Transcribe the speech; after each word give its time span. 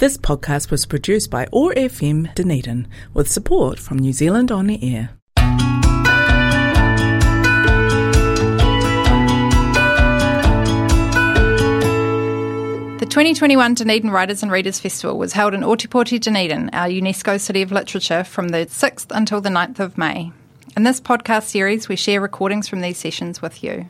This 0.00 0.16
podcast 0.16 0.70
was 0.70 0.86
produced 0.86 1.30
by 1.30 1.46
OAR 1.52 1.74
FM 1.74 2.34
Dunedin 2.34 2.88
with 3.12 3.30
support 3.30 3.78
from 3.78 3.98
New 3.98 4.14
Zealand 4.14 4.50
On 4.50 4.66
the 4.66 4.82
Air. 4.82 5.10
The 12.96 13.04
2021 13.04 13.74
Dunedin 13.74 14.10
Writers 14.10 14.42
and 14.42 14.50
Readers 14.50 14.80
Festival 14.80 15.18
was 15.18 15.34
held 15.34 15.52
in 15.52 15.60
Ōtepoti, 15.60 16.18
Dunedin, 16.18 16.70
our 16.72 16.88
UNESCO 16.88 17.38
City 17.38 17.60
of 17.60 17.70
Literature, 17.70 18.24
from 18.24 18.48
the 18.48 18.64
6th 18.64 19.08
until 19.10 19.42
the 19.42 19.50
9th 19.50 19.80
of 19.80 19.98
May. 19.98 20.32
In 20.78 20.84
this 20.84 21.02
podcast 21.02 21.42
series, 21.42 21.90
we 21.90 21.96
share 21.96 22.22
recordings 22.22 22.68
from 22.68 22.80
these 22.80 22.96
sessions 22.96 23.42
with 23.42 23.62
you. 23.62 23.84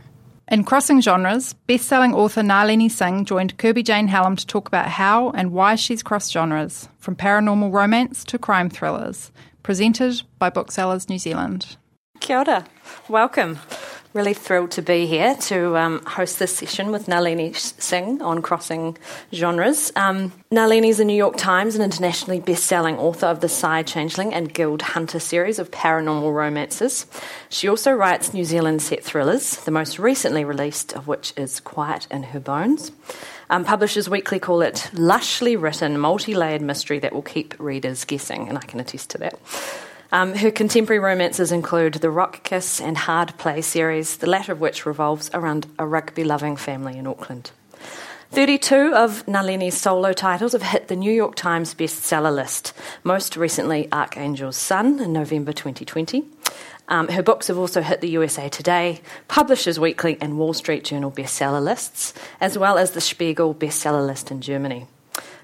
In 0.50 0.64
Crossing 0.64 1.00
Genres, 1.00 1.52
best-selling 1.68 2.12
author 2.12 2.42
Nalini 2.42 2.88
Singh 2.88 3.24
joined 3.24 3.56
Kirby 3.56 3.84
Jane 3.84 4.08
Hallum 4.08 4.36
to 4.36 4.44
talk 4.44 4.66
about 4.66 4.88
how 4.88 5.30
and 5.30 5.52
why 5.52 5.76
she's 5.76 6.02
crossed 6.02 6.32
genres, 6.32 6.88
from 6.98 7.14
paranormal 7.14 7.72
romance 7.72 8.24
to 8.24 8.36
crime 8.36 8.68
thrillers, 8.68 9.30
presented 9.62 10.22
by 10.40 10.50
Booksellers 10.50 11.08
New 11.08 11.20
Zealand. 11.20 11.76
Kia 12.18 12.38
ora. 12.38 12.64
Welcome. 13.08 13.60
Really 14.12 14.34
thrilled 14.34 14.72
to 14.72 14.82
be 14.82 15.06
here 15.06 15.36
to 15.42 15.76
um, 15.76 16.04
host 16.04 16.40
this 16.40 16.56
session 16.56 16.90
with 16.90 17.06
Nalini 17.06 17.52
Singh 17.52 18.20
on 18.20 18.42
crossing 18.42 18.98
genres. 19.32 19.92
Um, 19.94 20.32
Nalini 20.50 20.88
is 20.88 20.98
a 20.98 21.04
New 21.04 21.14
York 21.14 21.36
Times 21.36 21.76
and 21.76 21.84
internationally 21.84 22.40
best-selling 22.40 22.98
author 22.98 23.26
of 23.26 23.40
the 23.40 23.48
Psy 23.48 23.84
Changeling 23.84 24.34
and 24.34 24.52
Guild 24.52 24.82
Hunter 24.82 25.20
series 25.20 25.60
of 25.60 25.70
paranormal 25.70 26.34
romances. 26.34 27.06
She 27.50 27.68
also 27.68 27.92
writes 27.92 28.34
New 28.34 28.44
Zealand 28.44 28.82
set 28.82 29.04
thrillers, 29.04 29.58
the 29.58 29.70
most 29.70 30.00
recently 30.00 30.44
released 30.44 30.92
of 30.94 31.06
which 31.06 31.32
is 31.36 31.60
Quiet 31.60 32.08
in 32.10 32.24
Her 32.24 32.40
Bones. 32.40 32.90
Um, 33.48 33.64
publishers 33.64 34.10
weekly 34.10 34.40
call 34.40 34.60
it 34.60 34.90
lushly 34.92 35.60
written, 35.60 35.96
multi-layered 35.96 36.62
mystery 36.62 36.98
that 36.98 37.12
will 37.12 37.22
keep 37.22 37.54
readers 37.60 38.04
guessing, 38.04 38.48
and 38.48 38.58
I 38.58 38.62
can 38.62 38.80
attest 38.80 39.10
to 39.10 39.18
that. 39.18 39.38
Um, 40.12 40.34
her 40.34 40.50
contemporary 40.50 40.98
romances 40.98 41.52
include 41.52 41.94
the 41.94 42.10
Rock 42.10 42.42
Kiss 42.42 42.80
and 42.80 42.96
Hard 42.96 43.36
Play 43.38 43.62
series, 43.62 44.16
the 44.16 44.28
latter 44.28 44.52
of 44.52 44.60
which 44.60 44.84
revolves 44.84 45.30
around 45.32 45.68
a 45.78 45.86
rugby 45.86 46.24
loving 46.24 46.56
family 46.56 46.98
in 46.98 47.06
Auckland. 47.06 47.52
32 48.32 48.92
of 48.94 49.26
Nalini's 49.26 49.76
solo 49.76 50.12
titles 50.12 50.52
have 50.52 50.62
hit 50.62 50.88
the 50.88 50.96
New 50.96 51.12
York 51.12 51.34
Times 51.34 51.74
bestseller 51.74 52.34
list, 52.34 52.72
most 53.02 53.36
recently 53.36 53.88
Archangel's 53.92 54.56
Sun 54.56 55.00
in 55.00 55.12
November 55.12 55.52
2020. 55.52 56.24
Um, 56.88 57.08
her 57.08 57.22
books 57.22 57.46
have 57.46 57.58
also 57.58 57.82
hit 57.82 58.00
the 58.00 58.10
USA 58.10 58.48
Today, 58.48 59.00
Publishers 59.28 59.78
Weekly, 59.78 60.16
and 60.20 60.38
Wall 60.38 60.54
Street 60.54 60.84
Journal 60.84 61.12
bestseller 61.12 61.62
lists, 61.62 62.14
as 62.40 62.58
well 62.58 62.78
as 62.78 62.92
the 62.92 63.00
Spiegel 63.00 63.54
bestseller 63.54 64.04
list 64.04 64.32
in 64.32 64.40
Germany. 64.40 64.86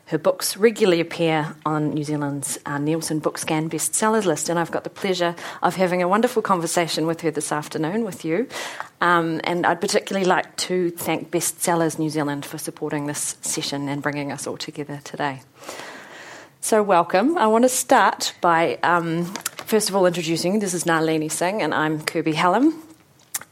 Her 0.06 0.18
books 0.18 0.56
regularly 0.56 1.00
appear 1.00 1.56
on 1.66 1.90
New 1.90 2.04
Zealand's 2.04 2.60
uh, 2.64 2.78
Nielsen 2.78 3.20
Bookscan 3.20 3.68
bestsellers 3.68 4.24
list, 4.24 4.48
and 4.48 4.56
I've 4.56 4.70
got 4.70 4.84
the 4.84 4.90
pleasure 4.90 5.34
of 5.64 5.74
having 5.74 6.00
a 6.00 6.06
wonderful 6.06 6.42
conversation 6.42 7.08
with 7.08 7.22
her 7.22 7.32
this 7.32 7.50
afternoon 7.50 8.04
with 8.04 8.24
you. 8.24 8.46
Um, 9.00 9.40
and 9.42 9.66
I'd 9.66 9.80
particularly 9.80 10.24
like 10.24 10.56
to 10.58 10.90
thank 10.90 11.32
Booksellers 11.32 11.98
New 11.98 12.08
Zealand 12.08 12.46
for 12.46 12.56
supporting 12.56 13.06
this 13.06 13.36
session 13.40 13.88
and 13.88 14.00
bringing 14.00 14.30
us 14.30 14.46
all 14.46 14.56
together 14.56 15.00
today. 15.02 15.40
So, 16.60 16.84
welcome. 16.84 17.36
I 17.36 17.48
want 17.48 17.64
to 17.64 17.68
start 17.68 18.32
by, 18.40 18.78
um, 18.84 19.24
first 19.64 19.88
of 19.88 19.96
all, 19.96 20.06
introducing 20.06 20.60
this 20.60 20.72
is 20.72 20.86
Nalini 20.86 21.28
Singh, 21.28 21.62
and 21.62 21.74
I'm 21.74 22.00
Kirby 22.00 22.34
Hallum. 22.34 22.80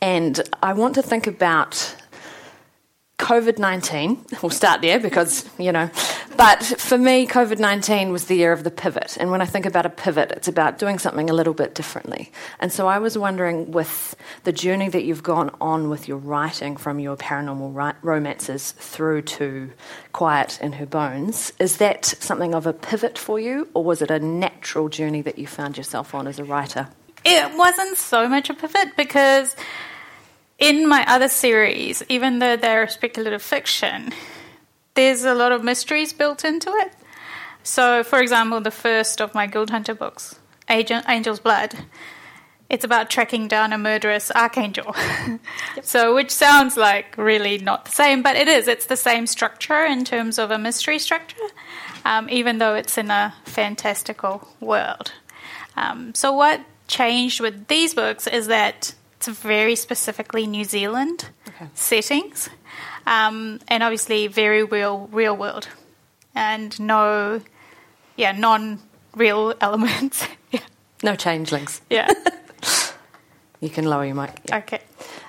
And 0.00 0.40
I 0.62 0.74
want 0.74 0.94
to 0.94 1.02
think 1.02 1.26
about 1.26 1.96
COVID 3.18 3.58
19. 3.58 4.24
We'll 4.42 4.50
start 4.50 4.82
there 4.82 5.00
because, 5.00 5.48
you 5.58 5.72
know, 5.72 5.90
but 6.36 6.62
for 6.62 6.98
me, 6.98 7.26
COVID 7.26 7.58
19 7.58 8.10
was 8.10 8.26
the 8.26 8.34
year 8.36 8.52
of 8.52 8.64
the 8.64 8.70
pivot. 8.70 9.16
And 9.18 9.30
when 9.30 9.40
I 9.40 9.46
think 9.46 9.66
about 9.66 9.86
a 9.86 9.90
pivot, 9.90 10.32
it's 10.32 10.48
about 10.48 10.78
doing 10.78 10.98
something 10.98 11.30
a 11.30 11.32
little 11.32 11.54
bit 11.54 11.74
differently. 11.74 12.30
And 12.60 12.72
so 12.72 12.86
I 12.86 12.98
was 12.98 13.16
wondering, 13.16 13.72
with 13.72 14.16
the 14.44 14.52
journey 14.52 14.88
that 14.88 15.04
you've 15.04 15.22
gone 15.22 15.50
on 15.60 15.88
with 15.88 16.08
your 16.08 16.18
writing 16.18 16.76
from 16.76 16.98
your 16.98 17.16
paranormal 17.16 17.96
romances 18.02 18.72
through 18.72 19.22
to 19.22 19.72
Quiet 20.12 20.58
in 20.60 20.72
Her 20.72 20.86
Bones, 20.86 21.52
is 21.58 21.78
that 21.78 22.04
something 22.04 22.54
of 22.54 22.66
a 22.66 22.72
pivot 22.72 23.18
for 23.18 23.38
you, 23.38 23.68
or 23.74 23.84
was 23.84 24.02
it 24.02 24.10
a 24.10 24.18
natural 24.18 24.88
journey 24.88 25.22
that 25.22 25.38
you 25.38 25.46
found 25.46 25.76
yourself 25.76 26.14
on 26.14 26.26
as 26.26 26.38
a 26.38 26.44
writer? 26.44 26.88
It 27.24 27.56
wasn't 27.56 27.96
so 27.96 28.28
much 28.28 28.50
a 28.50 28.54
pivot 28.54 28.96
because 28.96 29.56
in 30.58 30.86
my 30.88 31.04
other 31.06 31.28
series, 31.28 32.02
even 32.08 32.38
though 32.38 32.56
they're 32.56 32.88
speculative 32.88 33.42
fiction, 33.42 34.12
there's 34.94 35.24
a 35.24 35.34
lot 35.34 35.52
of 35.52 35.62
mysteries 35.62 36.12
built 36.12 36.44
into 36.44 36.70
it. 36.70 36.92
So, 37.62 38.04
for 38.04 38.20
example, 38.20 38.60
the 38.60 38.70
first 38.70 39.20
of 39.20 39.34
my 39.34 39.46
Guild 39.46 39.70
Hunter 39.70 39.94
books, 39.94 40.38
Angel's 40.68 41.40
Blood, 41.40 41.74
it's 42.70 42.84
about 42.84 43.10
tracking 43.10 43.48
down 43.48 43.72
a 43.72 43.78
murderous 43.78 44.30
archangel. 44.30 44.94
yep. 45.26 45.40
So, 45.82 46.14
which 46.14 46.30
sounds 46.30 46.76
like 46.76 47.16
really 47.16 47.58
not 47.58 47.86
the 47.86 47.90
same, 47.90 48.22
but 48.22 48.36
it 48.36 48.48
is. 48.48 48.68
It's 48.68 48.86
the 48.86 48.96
same 48.96 49.26
structure 49.26 49.84
in 49.84 50.04
terms 50.04 50.38
of 50.38 50.50
a 50.50 50.58
mystery 50.58 50.98
structure, 50.98 51.36
um, 52.04 52.28
even 52.30 52.58
though 52.58 52.74
it's 52.74 52.98
in 52.98 53.10
a 53.10 53.34
fantastical 53.44 54.48
world. 54.60 55.12
Um, 55.76 56.14
so, 56.14 56.32
what 56.32 56.60
changed 56.86 57.40
with 57.40 57.66
these 57.68 57.94
books 57.94 58.26
is 58.26 58.46
that 58.48 58.94
it's 59.16 59.28
very 59.28 59.76
specifically 59.76 60.46
New 60.46 60.64
Zealand 60.64 61.30
okay. 61.48 61.68
settings 61.74 62.50
um, 63.06 63.60
and 63.68 63.82
obviously 63.82 64.26
very 64.26 64.64
real, 64.64 65.08
real 65.12 65.36
world, 65.36 65.68
and 66.34 66.78
no, 66.80 67.40
yeah, 68.16 68.32
non-real 68.32 69.54
elements. 69.60 70.26
yeah. 70.50 70.60
No 71.02 71.14
changelings. 71.16 71.80
Yeah. 71.90 72.10
you 73.60 73.68
can 73.68 73.84
lower 73.84 74.04
your 74.04 74.14
mic. 74.14 74.40
Yeah. 74.48 74.58
Okay. 74.58 74.80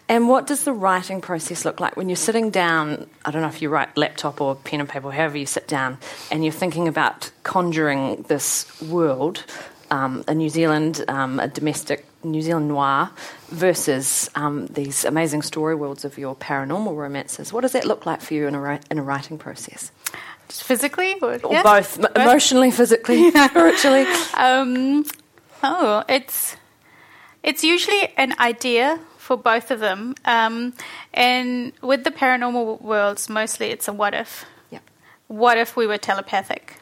And 0.08 0.30
what 0.30 0.46
does 0.46 0.64
the 0.64 0.72
writing 0.74 1.20
process 1.20 1.66
look 1.66 1.80
like 1.80 1.98
when 1.98 2.10
you're 2.10 2.16
sitting 2.16 2.52
down? 2.52 3.08
I 3.26 3.32
don't 3.32 3.42
know 3.42 3.48
if 3.48 3.62
you 3.62 3.70
write 3.70 3.98
laptop 3.98 4.40
or 4.40 4.56
pen 4.56 4.80
and 4.80 4.88
paper, 4.88 5.12
however 5.12 5.38
you 5.38 5.48
sit 5.48 5.68
down, 5.68 5.98
and 6.30 6.44
you're 6.44 6.54
thinking 6.54 6.88
about 6.88 7.32
conjuring 7.42 8.24
this 8.28 8.68
world, 8.84 9.44
um, 9.92 10.24
a 10.28 10.34
New 10.34 10.50
Zealand, 10.50 11.04
um, 11.08 11.40
a 11.40 11.48
domestic 11.48 12.06
New 12.24 12.42
Zealand 12.42 12.68
noir 12.68 13.12
versus 13.50 14.30
um, 14.36 14.68
these 14.68 15.06
amazing 15.06 15.42
story 15.42 15.76
worlds 15.76 16.06
of 16.06 16.18
your 16.18 16.36
paranormal 16.36 16.96
romances. 16.96 17.54
What 17.54 17.62
does 17.62 17.74
that 17.74 17.86
look 17.86 18.06
like 18.06 18.22
for 18.22 18.34
you 18.34 18.48
in 18.48 18.56
a, 18.56 18.80
in 18.90 19.00
a 19.00 19.04
writing 19.04 19.38
process? 19.38 19.92
Just 20.48 20.64
physically? 20.64 21.16
Or, 21.22 21.40
or 21.44 21.54
yeah. 21.54 21.64
both, 21.64 22.02
both, 22.02 22.16
emotionally, 22.16 22.72
physically, 22.72 23.32
spiritually? 23.50 24.06
Um, 24.36 25.06
oh, 25.64 26.04
it's, 26.10 26.56
it's 27.44 27.64
usually 27.64 28.14
an 28.18 28.34
idea 28.40 29.00
for 29.18 29.38
both 29.38 29.72
of 29.72 29.80
them. 29.80 30.16
Um, 30.26 30.74
and 31.14 31.74
with 31.82 32.04
the 32.04 32.12
paranormal 32.12 32.82
worlds, 32.82 33.30
mostly 33.30 33.68
it's 33.68 33.88
a 33.88 33.94
what 33.94 34.14
if. 34.14 34.46
Yeah. 34.70 34.80
What 35.28 35.58
if 35.58 35.76
we 35.76 35.88
were 35.88 35.98
telepathic? 35.98 36.76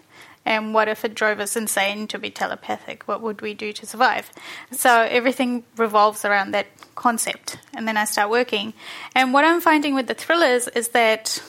And 0.45 0.73
what 0.73 0.87
if 0.87 1.05
it 1.05 1.15
drove 1.15 1.39
us 1.39 1.55
insane 1.55 2.07
to 2.07 2.19
be 2.19 2.29
telepathic? 2.29 3.03
What 3.07 3.21
would 3.21 3.41
we 3.41 3.53
do 3.53 3.71
to 3.73 3.85
survive? 3.85 4.31
So 4.71 5.01
everything 5.01 5.63
revolves 5.77 6.25
around 6.25 6.51
that 6.51 6.67
concept. 6.95 7.57
And 7.73 7.87
then 7.87 7.95
I 7.95 8.05
start 8.05 8.29
working. 8.29 8.73
And 9.15 9.33
what 9.33 9.45
I'm 9.45 9.61
finding 9.61 9.95
with 9.95 10.07
the 10.07 10.13
thrillers 10.13 10.67
is 10.67 10.89
that 10.89 11.41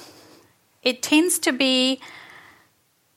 it 0.83 1.03
tends 1.03 1.39
to 1.41 1.53
be 1.53 2.01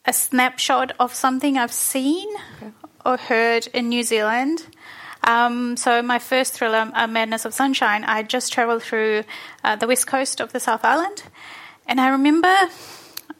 a 0.05 0.13
snapshot 0.13 0.93
of 0.99 1.13
something 1.13 1.57
I've 1.57 1.71
seen 1.71 2.27
okay. 2.57 2.71
or 3.05 3.17
heard 3.17 3.67
in 3.67 3.89
New 3.89 4.03
Zealand. 4.03 4.65
Um, 5.23 5.75
so 5.75 6.01
my 6.01 6.19
first 6.19 6.53
thriller, 6.53 6.89
uh, 6.94 7.05
Madness 7.07 7.44
of 7.44 7.53
Sunshine, 7.53 8.05
I 8.05 8.23
just 8.23 8.53
travelled 8.53 8.81
through 8.81 9.25
uh, 9.63 9.75
the 9.75 9.85
west 9.85 10.07
coast 10.07 10.39
of 10.39 10.53
the 10.53 10.59
South 10.59 10.85
Island, 10.85 11.23
and 11.85 11.99
I 11.99 12.07
remember 12.09 12.55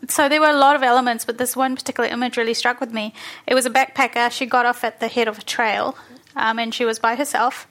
so 0.10 0.30
there 0.30 0.42
were 0.42 0.50
a 0.50 0.58
lot 0.58 0.76
of 0.76 0.84
elements, 0.84 1.26
but 1.26 1.38
this 1.38 1.56
one 1.56 1.76
particular 1.76 2.10
image 2.10 2.38
really 2.38 2.54
struck 2.54 2.80
with 2.80 2.94
me. 2.94 3.14
It 3.46 3.54
was 3.54 3.66
a 3.66 3.70
backpacker. 3.70 4.32
She 4.32 4.46
got 4.46 4.66
off 4.66 4.84
at 4.84 5.00
the 5.00 5.08
head 5.08 5.28
of 5.28 5.38
a 5.38 5.44
trail, 5.44 5.98
um, 6.36 6.60
and 6.60 6.74
she 6.74 6.86
was 6.86 7.00
by 7.00 7.16
herself. 7.16 7.68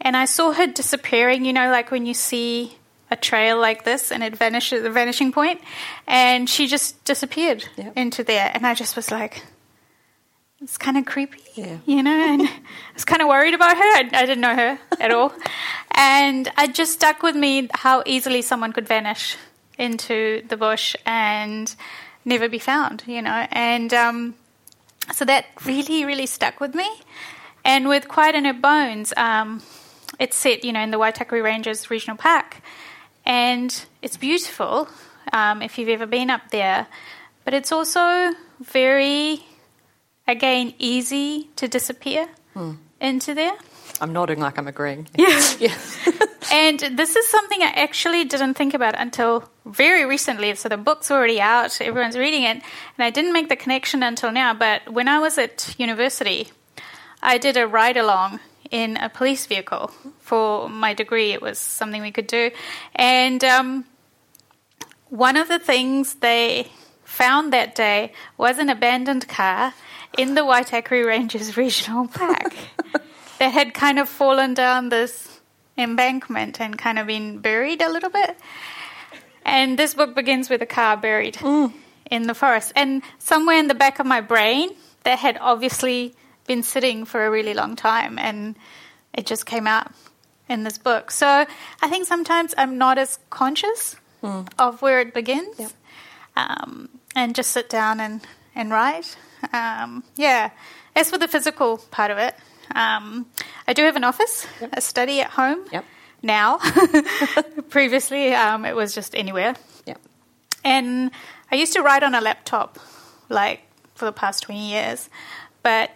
And 0.00 0.16
I 0.16 0.24
saw 0.24 0.52
her 0.52 0.66
disappearing. 0.66 1.44
You 1.44 1.52
know, 1.52 1.70
like 1.70 1.90
when 1.90 2.06
you 2.06 2.14
see 2.14 2.76
a 3.10 3.16
trail 3.16 3.58
like 3.58 3.84
this 3.84 4.10
and 4.10 4.22
it 4.22 4.36
vanishes, 4.36 4.78
at 4.78 4.82
the 4.84 4.90
vanishing 4.90 5.32
point, 5.32 5.60
and 6.06 6.48
she 6.48 6.66
just 6.66 7.02
disappeared 7.04 7.64
yep. 7.76 7.96
into 7.96 8.24
there. 8.24 8.50
And 8.54 8.66
I 8.66 8.74
just 8.74 8.96
was 8.96 9.10
like, 9.10 9.42
it's 10.60 10.78
kind 10.78 10.96
of 10.96 11.04
creepy, 11.04 11.42
yeah. 11.54 11.78
you 11.86 12.02
know. 12.02 12.10
And 12.10 12.42
I 12.48 12.60
was 12.94 13.04
kind 13.04 13.22
of 13.22 13.28
worried 13.28 13.54
about 13.54 13.76
her. 13.76 13.82
I, 13.82 14.10
I 14.12 14.26
didn't 14.26 14.40
know 14.40 14.54
her 14.54 14.78
at 15.00 15.10
all, 15.10 15.32
and 15.92 16.48
it 16.58 16.74
just 16.74 16.92
stuck 16.92 17.22
with 17.22 17.36
me 17.36 17.68
how 17.72 18.02
easily 18.06 18.42
someone 18.42 18.72
could 18.72 18.86
vanish 18.86 19.36
into 19.78 20.42
the 20.48 20.56
bush 20.56 20.96
and 21.04 21.74
never 22.24 22.48
be 22.48 22.58
found, 22.58 23.04
you 23.06 23.22
know. 23.22 23.46
And 23.50 23.92
um, 23.92 24.34
so 25.12 25.24
that 25.24 25.46
really, 25.64 26.04
really 26.04 26.26
stuck 26.26 26.60
with 26.60 26.74
me. 26.74 26.88
And 27.64 27.88
with 27.88 28.08
Quiet 28.08 28.34
in 28.34 28.44
Her 28.44 28.52
Bones, 28.52 29.12
um, 29.16 29.62
it's 30.18 30.36
set, 30.36 30.64
you 30.64 30.72
know, 30.72 30.80
in 30.80 30.90
the 30.90 30.98
Waitakere 30.98 31.42
Ranges 31.42 31.90
Regional 31.90 32.16
Park. 32.16 32.60
And 33.24 33.84
it's 34.02 34.16
beautiful 34.16 34.88
um, 35.32 35.62
if 35.62 35.78
you've 35.78 35.88
ever 35.88 36.06
been 36.06 36.30
up 36.30 36.50
there. 36.50 36.86
But 37.44 37.54
it's 37.54 37.72
also 37.72 38.32
very, 38.60 39.44
again, 40.28 40.74
easy 40.78 41.48
to 41.56 41.68
disappear 41.68 42.28
into 43.00 43.34
there. 43.34 43.56
I'm 44.00 44.12
nodding 44.12 44.40
like 44.40 44.58
I'm 44.58 44.68
agreeing. 44.68 45.08
Yeah. 45.16 45.40
Yeah. 45.58 45.78
And 46.52 46.78
this 46.78 47.16
is 47.16 47.26
something 47.28 47.62
I 47.62 47.72
actually 47.74 48.24
didn't 48.24 48.54
think 48.54 48.74
about 48.74 48.94
until 48.96 49.48
very 49.64 50.04
recently. 50.04 50.54
So 50.54 50.68
the 50.68 50.76
book's 50.76 51.10
already 51.10 51.40
out, 51.40 51.80
everyone's 51.80 52.18
reading 52.18 52.42
it, 52.42 52.56
and 52.58 52.98
I 52.98 53.10
didn't 53.10 53.32
make 53.32 53.48
the 53.48 53.56
connection 53.56 54.02
until 54.02 54.30
now. 54.30 54.52
But 54.54 54.92
when 54.92 55.08
I 55.08 55.18
was 55.18 55.38
at 55.38 55.74
university, 55.78 56.50
I 57.22 57.38
did 57.38 57.56
a 57.56 57.66
ride 57.66 57.96
along 57.96 58.40
in 58.70 58.96
a 58.98 59.08
police 59.08 59.46
vehicle 59.46 59.90
for 60.20 60.68
my 60.68 60.94
degree. 60.94 61.32
It 61.32 61.40
was 61.40 61.58
something 61.58 62.02
we 62.02 62.12
could 62.12 62.26
do. 62.26 62.50
And 62.94 63.42
um, 63.42 63.84
one 65.08 65.36
of 65.36 65.48
the 65.48 65.58
things 65.58 66.16
they 66.16 66.68
found 67.04 67.52
that 67.52 67.74
day 67.74 68.12
was 68.36 68.58
an 68.58 68.68
abandoned 68.68 69.28
car 69.28 69.74
in 70.18 70.34
the 70.34 70.42
Waitakere 70.42 71.06
Ranges 71.06 71.56
Regional 71.64 72.06
Park 72.06 72.54
that 73.44 73.52
had 73.52 73.74
kind 73.74 73.98
of 73.98 74.08
fallen 74.08 74.54
down 74.54 74.88
this 74.88 75.40
embankment 75.76 76.58
and 76.62 76.78
kind 76.78 76.98
of 76.98 77.06
been 77.06 77.40
buried 77.40 77.82
a 77.82 77.90
little 77.92 78.08
bit. 78.08 78.38
And 79.44 79.78
this 79.78 79.92
book 79.92 80.14
begins 80.14 80.48
with 80.48 80.62
a 80.62 80.66
car 80.66 80.96
buried 80.96 81.36
in 82.10 82.22
the 82.26 82.32
forest. 82.34 82.72
And 82.74 83.02
somewhere 83.18 83.58
in 83.58 83.68
the 83.68 83.74
back 83.74 83.98
of 83.98 84.06
my 84.06 84.22
brain, 84.22 84.70
that 85.02 85.18
had 85.18 85.36
obviously 85.42 86.14
been 86.46 86.62
sitting 86.62 87.04
for 87.04 87.26
a 87.26 87.30
really 87.30 87.52
long 87.52 87.76
time 87.76 88.18
and 88.18 88.56
it 89.12 89.26
just 89.26 89.44
came 89.44 89.66
out 89.66 89.92
in 90.48 90.64
this 90.64 90.78
book. 90.78 91.10
So 91.10 91.44
I 91.82 91.88
think 91.90 92.06
sometimes 92.06 92.54
I'm 92.56 92.78
not 92.78 92.96
as 92.96 93.18
conscious 93.28 93.96
of 94.58 94.80
where 94.80 95.00
it 95.00 95.12
begins 95.12 95.58
Yep. 95.58 95.72
um, 96.36 96.88
and 97.14 97.34
just 97.34 97.50
sit 97.50 97.68
down 97.68 98.00
and, 98.00 98.22
and 98.54 98.70
write. 98.70 99.18
Um, 99.52 100.02
yeah. 100.16 100.50
As 100.96 101.10
for 101.10 101.18
the 101.18 101.28
physical 101.28 101.76
part 101.90 102.10
of 102.10 102.16
it, 102.16 102.34
um, 102.74 103.26
I 103.68 103.72
do 103.72 103.82
have 103.84 103.96
an 103.96 104.04
office, 104.04 104.46
a 104.72 104.80
study 104.80 105.20
at 105.20 105.30
home 105.30 105.64
Yep. 105.72 105.84
now. 106.22 106.58
Previously, 107.70 108.34
um, 108.34 108.64
it 108.64 108.74
was 108.76 108.94
just 108.94 109.14
anywhere. 109.14 109.54
Yep. 109.86 110.00
And 110.64 111.10
I 111.50 111.56
used 111.56 111.72
to 111.74 111.82
write 111.82 112.02
on 112.02 112.14
a 112.14 112.20
laptop, 112.20 112.78
like 113.28 113.60
for 113.94 114.04
the 114.06 114.12
past 114.12 114.42
20 114.44 114.70
years, 114.70 115.08
but 115.62 115.90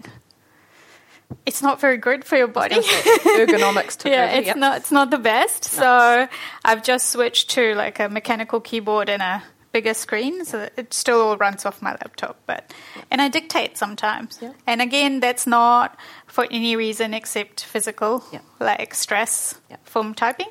it's 1.44 1.62
not 1.62 1.80
very 1.80 1.96
good 1.98 2.24
for 2.24 2.36
your 2.36 2.48
body. 2.48 2.76
Ergonomics 2.76 3.96
took 3.98 4.12
yeah, 4.12 4.24
over. 4.30 4.36
it's 4.38 4.46
Yep. 4.48 4.56
not 4.56 4.76
it's 4.78 4.92
not 4.92 5.10
the 5.10 5.18
best. 5.18 5.64
So 5.64 6.28
I've 6.64 6.82
just 6.82 7.10
switched 7.10 7.50
to 7.50 7.74
like 7.74 8.00
a 8.00 8.08
mechanical 8.08 8.60
keyboard 8.60 9.08
and 9.10 9.20
a 9.22 9.42
bigger 9.72 9.94
screen, 9.94 10.44
so 10.44 10.68
it 10.76 10.94
still 10.94 11.20
all 11.20 11.36
runs 11.36 11.66
off 11.66 11.82
my 11.82 11.92
laptop. 11.92 12.36
But 12.46 12.72
and 13.10 13.20
I 13.20 13.28
dictate 13.28 13.76
sometimes. 13.76 14.38
Yeah. 14.40 14.52
And 14.66 14.80
again, 14.80 15.20
that's 15.20 15.46
not 15.46 15.96
for 16.26 16.46
any 16.50 16.76
reason 16.76 17.14
except 17.14 17.64
physical, 17.64 18.24
Yeah. 18.32 18.40
like 18.60 18.94
stress 18.94 19.60
Yeah. 19.70 19.76
from 19.84 20.14
typing. 20.14 20.48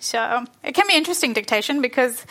So 0.00 0.20
um, 0.22 0.46
it 0.62 0.74
can 0.74 0.86
be 0.86 0.94
interesting 0.96 1.32
dictation 1.32 1.80
because. 1.82 2.24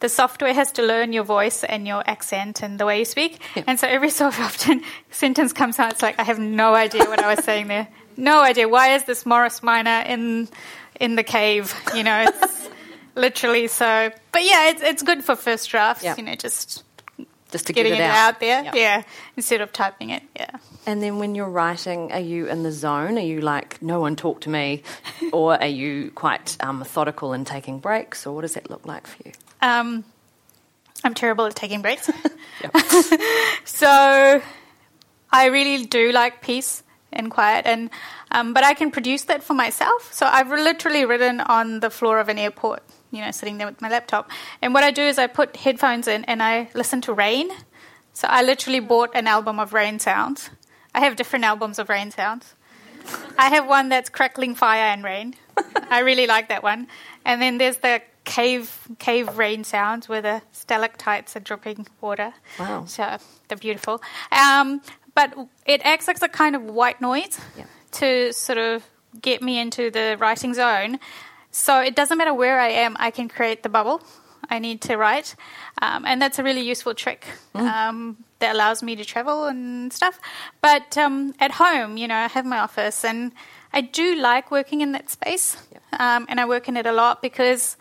The 0.00 0.08
software 0.10 0.52
has 0.52 0.72
to 0.72 0.82
learn 0.82 1.14
your 1.14 1.24
voice 1.24 1.64
and 1.64 1.86
your 1.86 2.02
accent 2.06 2.62
and 2.62 2.78
the 2.78 2.84
way 2.84 2.98
you 2.98 3.04
speak. 3.06 3.40
Yeah. 3.54 3.62
And 3.66 3.80
so 3.80 3.86
every 3.86 4.10
so 4.20 4.26
often, 4.26 4.82
sentence 5.10 5.54
comes 5.54 5.78
out. 5.78 5.92
It's 5.92 6.02
like 6.02 6.18
I 6.20 6.24
have 6.24 6.38
no 6.38 6.74
idea 6.74 7.04
what 7.04 7.22
I 7.22 7.34
was 7.34 7.42
saying 7.44 7.68
there. 7.68 7.88
No 8.16 8.42
idea. 8.42 8.68
Why 8.68 8.96
is 8.96 9.04
this 9.04 9.24
Morris 9.24 9.62
Minor 9.62 10.02
in 10.06 10.48
in 11.00 11.14
the 11.16 11.22
cave? 11.22 11.72
You 11.94 12.02
know, 12.02 12.24
it's 12.28 12.68
literally 13.14 13.68
so. 13.68 14.10
But 14.32 14.44
yeah, 14.44 14.70
it's 14.70 14.82
it's 14.82 15.02
good 15.02 15.24
for 15.24 15.36
first 15.36 15.70
drafts. 15.70 16.04
Yeah. 16.04 16.16
You 16.16 16.22
know, 16.24 16.34
just 16.34 16.84
Just 17.50 17.66
to 17.68 17.72
getting 17.72 17.92
get 17.92 18.00
it 18.00 18.04
it 18.04 18.10
out, 18.10 18.40
there. 18.40 18.64
Yep. 18.64 18.74
Yeah, 18.74 19.02
instead 19.36 19.60
of 19.60 19.72
typing 19.72 20.10
it. 20.10 20.22
Yeah. 20.36 20.50
And 20.86 21.02
then 21.02 21.18
when 21.18 21.34
you're 21.34 21.48
writing, 21.48 22.12
are 22.12 22.20
you 22.20 22.46
in 22.48 22.62
the 22.62 22.72
zone? 22.72 23.16
Are 23.16 23.20
you 23.20 23.40
like, 23.40 23.80
no 23.80 24.00
one 24.00 24.16
talk 24.16 24.40
to 24.42 24.50
me? 24.50 24.82
or 25.32 25.54
are 25.58 25.66
you 25.66 26.10
quite 26.14 26.56
um, 26.60 26.80
methodical 26.80 27.32
in 27.32 27.44
taking 27.44 27.78
breaks? 27.78 28.26
Or 28.26 28.34
what 28.34 28.42
does 28.42 28.54
that 28.54 28.68
look 28.70 28.84
like 28.86 29.06
for 29.06 29.16
you? 29.24 29.32
Um, 29.62 30.04
I'm 31.02 31.14
terrible 31.14 31.46
at 31.46 31.54
taking 31.56 31.80
breaks. 31.80 32.06
so 33.64 34.42
I 35.32 35.46
really 35.46 35.86
do 35.86 36.12
like 36.12 36.42
peace 36.42 36.82
and 37.14 37.30
quiet, 37.30 37.66
and 37.66 37.90
um, 38.30 38.52
but 38.52 38.64
I 38.64 38.74
can 38.74 38.90
produce 38.90 39.24
that 39.24 39.42
for 39.42 39.54
myself. 39.54 40.12
So 40.12 40.26
I've 40.26 40.48
literally 40.48 41.04
written 41.04 41.40
on 41.40 41.80
the 41.80 41.90
floor 41.90 42.18
of 42.18 42.28
an 42.28 42.38
airport, 42.38 42.82
you 43.10 43.20
know, 43.20 43.30
sitting 43.30 43.58
there 43.58 43.66
with 43.66 43.80
my 43.80 43.88
laptop. 43.88 44.30
And 44.60 44.74
what 44.74 44.84
I 44.84 44.90
do 44.90 45.02
is 45.02 45.18
I 45.18 45.26
put 45.26 45.56
headphones 45.56 46.08
in 46.08 46.24
and 46.24 46.42
I 46.42 46.68
listen 46.74 47.00
to 47.02 47.12
rain. 47.12 47.50
So 48.12 48.28
I 48.28 48.42
literally 48.42 48.80
bought 48.80 49.10
an 49.14 49.26
album 49.26 49.58
of 49.58 49.72
rain 49.72 49.98
sounds. 49.98 50.50
I 50.94 51.00
have 51.00 51.16
different 51.16 51.44
albums 51.44 51.78
of 51.78 51.88
rain 51.88 52.10
sounds. 52.10 52.54
I 53.38 53.48
have 53.50 53.66
one 53.66 53.88
that's 53.88 54.08
crackling 54.08 54.54
fire 54.54 54.92
and 54.92 55.04
rain. 55.04 55.34
I 55.90 56.00
really 56.00 56.26
like 56.26 56.48
that 56.48 56.62
one. 56.62 56.86
And 57.24 57.42
then 57.42 57.58
there's 57.58 57.78
the 57.78 58.02
cave 58.24 58.88
cave 58.98 59.36
rain 59.36 59.64
sounds 59.64 60.08
where 60.08 60.22
the 60.22 60.40
stalactites 60.52 61.36
are 61.36 61.40
dripping 61.40 61.86
water. 62.00 62.32
Wow. 62.58 62.84
So 62.86 63.18
they're 63.48 63.58
beautiful. 63.58 64.00
Um, 64.32 64.80
but 65.14 65.32
it 65.66 65.80
acts 65.84 66.08
as 66.08 66.22
a 66.22 66.28
kind 66.28 66.56
of 66.56 66.62
white 66.62 67.00
noise 67.00 67.38
Yeah. 67.56 67.64
to 67.92 68.32
sort 68.32 68.58
of 68.58 68.84
get 69.20 69.42
me 69.42 69.58
into 69.58 69.90
the 69.90 70.16
writing 70.18 70.54
zone. 70.54 70.98
So 71.50 71.80
it 71.80 71.94
doesn't 71.94 72.18
matter 72.18 72.34
where 72.34 72.58
I 72.60 72.68
am, 72.68 72.96
I 72.98 73.10
can 73.10 73.28
create 73.28 73.62
the 73.62 73.68
bubble 73.68 74.02
I 74.50 74.58
need 74.58 74.80
to 74.82 74.96
write. 74.96 75.36
Um, 75.80 76.04
and 76.04 76.20
that's 76.20 76.38
a 76.38 76.42
really 76.42 76.60
useful 76.62 76.94
trick 76.94 77.26
um, 77.54 78.16
that 78.40 78.54
allows 78.54 78.82
me 78.82 78.96
to 78.96 79.04
travel 79.04 79.44
and 79.44 79.92
stuff. 79.92 80.18
But 80.60 80.98
um, 80.98 81.34
at 81.40 81.52
home, 81.52 81.96
you 81.96 82.08
know, 82.08 82.16
I 82.16 82.26
have 82.28 82.44
my 82.44 82.58
office 82.58 83.04
and 83.04 83.32
I 83.72 83.80
do 83.80 84.16
like 84.16 84.50
working 84.50 84.80
in 84.80 84.92
that 84.92 85.10
space. 85.10 85.56
Um, 85.98 86.26
and 86.28 86.40
I 86.40 86.44
work 86.44 86.68
in 86.68 86.76
it 86.76 86.86
a 86.86 86.92
lot 86.92 87.22
because 87.22 87.76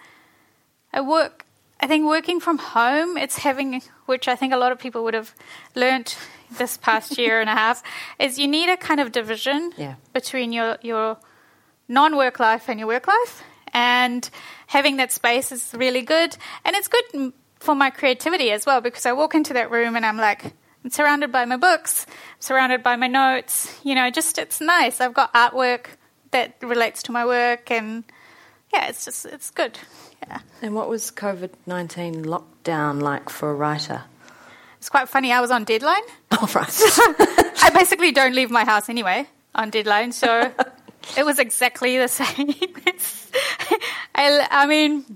I 0.94 1.01
work. 1.01 1.45
I 1.79 1.88
think 1.88 2.06
working 2.06 2.39
from 2.39 2.59
home, 2.59 3.18
it's 3.18 3.39
having, 3.39 3.81
which 4.06 4.27
I 4.29 4.36
think 4.36 4.53
a 4.53 4.57
lot 4.57 4.71
of 4.71 4.79
people 4.79 5.03
would 5.03 5.15
have 5.15 5.33
learnt 5.75 6.15
this 6.57 6.77
past 6.77 7.17
year 7.17 7.41
and 7.41 7.50
a 7.50 7.53
half, 7.53 7.83
is 8.19 8.38
you 8.39 8.47
need 8.47 8.69
a 8.69 8.77
kind 8.77 9.00
of 9.00 9.11
division 9.11 9.71
Yeah. 9.77 9.95
between 10.13 10.51
your 10.53 10.77
your 10.81 11.17
non-work 11.88 12.39
life 12.39 12.69
and 12.69 12.79
your 12.79 12.88
work 12.88 13.07
life, 13.07 13.44
and 13.73 14.29
having 14.67 14.97
that 14.97 15.11
space 15.11 15.51
is 15.51 15.73
really 15.73 16.01
good, 16.01 16.38
and 16.65 16.75
it's 16.75 16.88
good 16.88 17.33
for 17.59 17.75
my 17.75 17.89
creativity 17.89 18.51
as 18.51 18.65
well 18.65 18.81
because 18.81 19.05
I 19.05 19.13
walk 19.13 19.35
into 19.35 19.53
that 19.53 19.71
room 19.71 19.95
and 19.95 20.05
I'm 20.05 20.17
like. 20.17 20.53
I'm 20.85 20.89
surrounded 20.91 21.31
by 21.31 21.45
my 21.45 21.55
books, 21.55 22.05
surrounded 22.39 22.83
by 22.83 22.97
my 22.97 23.07
notes. 23.07 23.74
You 23.86 23.95
know, 23.95 24.10
just 24.10 24.38
it's 24.38 24.60
nice. 24.60 25.00
I've 25.00 25.13
got 25.13 25.33
artwork 25.33 25.86
that 26.31 26.55
relates 26.62 27.03
to 27.03 27.13
my 27.13 27.25
work, 27.25 27.72
and 27.72 28.03
yeah, 28.74 28.89
it's 28.89 29.05
just 29.05 29.25
it's 29.25 29.50
good. 29.50 29.79
Yeah. 30.27 30.39
And 30.62 30.75
what 30.75 30.89
was 30.89 31.10
COVID 31.10 31.51
19 31.67 32.25
lockdown 32.25 33.01
like 33.01 33.29
for 33.29 33.50
a 33.50 33.55
writer? 33.55 34.03
It's 34.83 34.89
quite 34.89 35.07
funny. 35.07 35.31
I 35.31 35.39
was 35.39 35.49
on 35.49 35.63
deadline. 35.63 36.03
Oh, 36.33 36.49
right. 36.55 36.67
I 37.63 37.69
basically 37.73 38.11
don't 38.11 38.35
leave 38.35 38.51
my 38.51 38.65
house 38.65 38.89
anyway 38.89 39.27
on 39.55 39.69
deadline, 39.69 40.11
so 40.11 40.51
it 41.17 41.23
was 41.23 41.39
exactly 41.39 41.97
the 41.97 42.09
same. 42.09 42.53
I, 44.13 44.45
I 44.51 44.65
mean, 44.65 45.15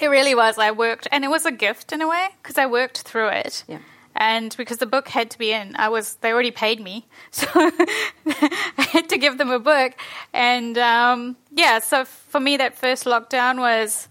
it 0.00 0.08
really 0.08 0.34
was. 0.34 0.58
I 0.58 0.72
worked, 0.72 1.06
and 1.12 1.22
it 1.22 1.28
was 1.28 1.46
a 1.46 1.52
gift 1.52 1.92
in 1.92 2.00
a 2.00 2.08
way 2.08 2.26
because 2.42 2.58
I 2.58 2.66
worked 2.66 3.02
through 3.02 3.28
it. 3.28 3.62
Yeah. 3.68 3.78
And 4.16 4.52
because 4.56 4.78
the 4.78 4.86
book 4.86 5.06
had 5.06 5.30
to 5.30 5.38
be 5.38 5.52
in, 5.52 5.76
I 5.76 5.88
was 5.88 6.16
they 6.16 6.32
already 6.32 6.50
paid 6.50 6.80
me, 6.80 7.06
so 7.30 7.46
I 7.54 8.82
had 8.90 9.08
to 9.10 9.18
give 9.18 9.38
them 9.38 9.52
a 9.52 9.60
book. 9.60 9.92
And 10.32 10.76
um, 10.76 11.36
yeah, 11.52 11.78
so 11.78 12.04
for 12.04 12.40
me, 12.40 12.56
that 12.56 12.76
first 12.76 13.04
lockdown 13.04 13.58
was 13.58 14.08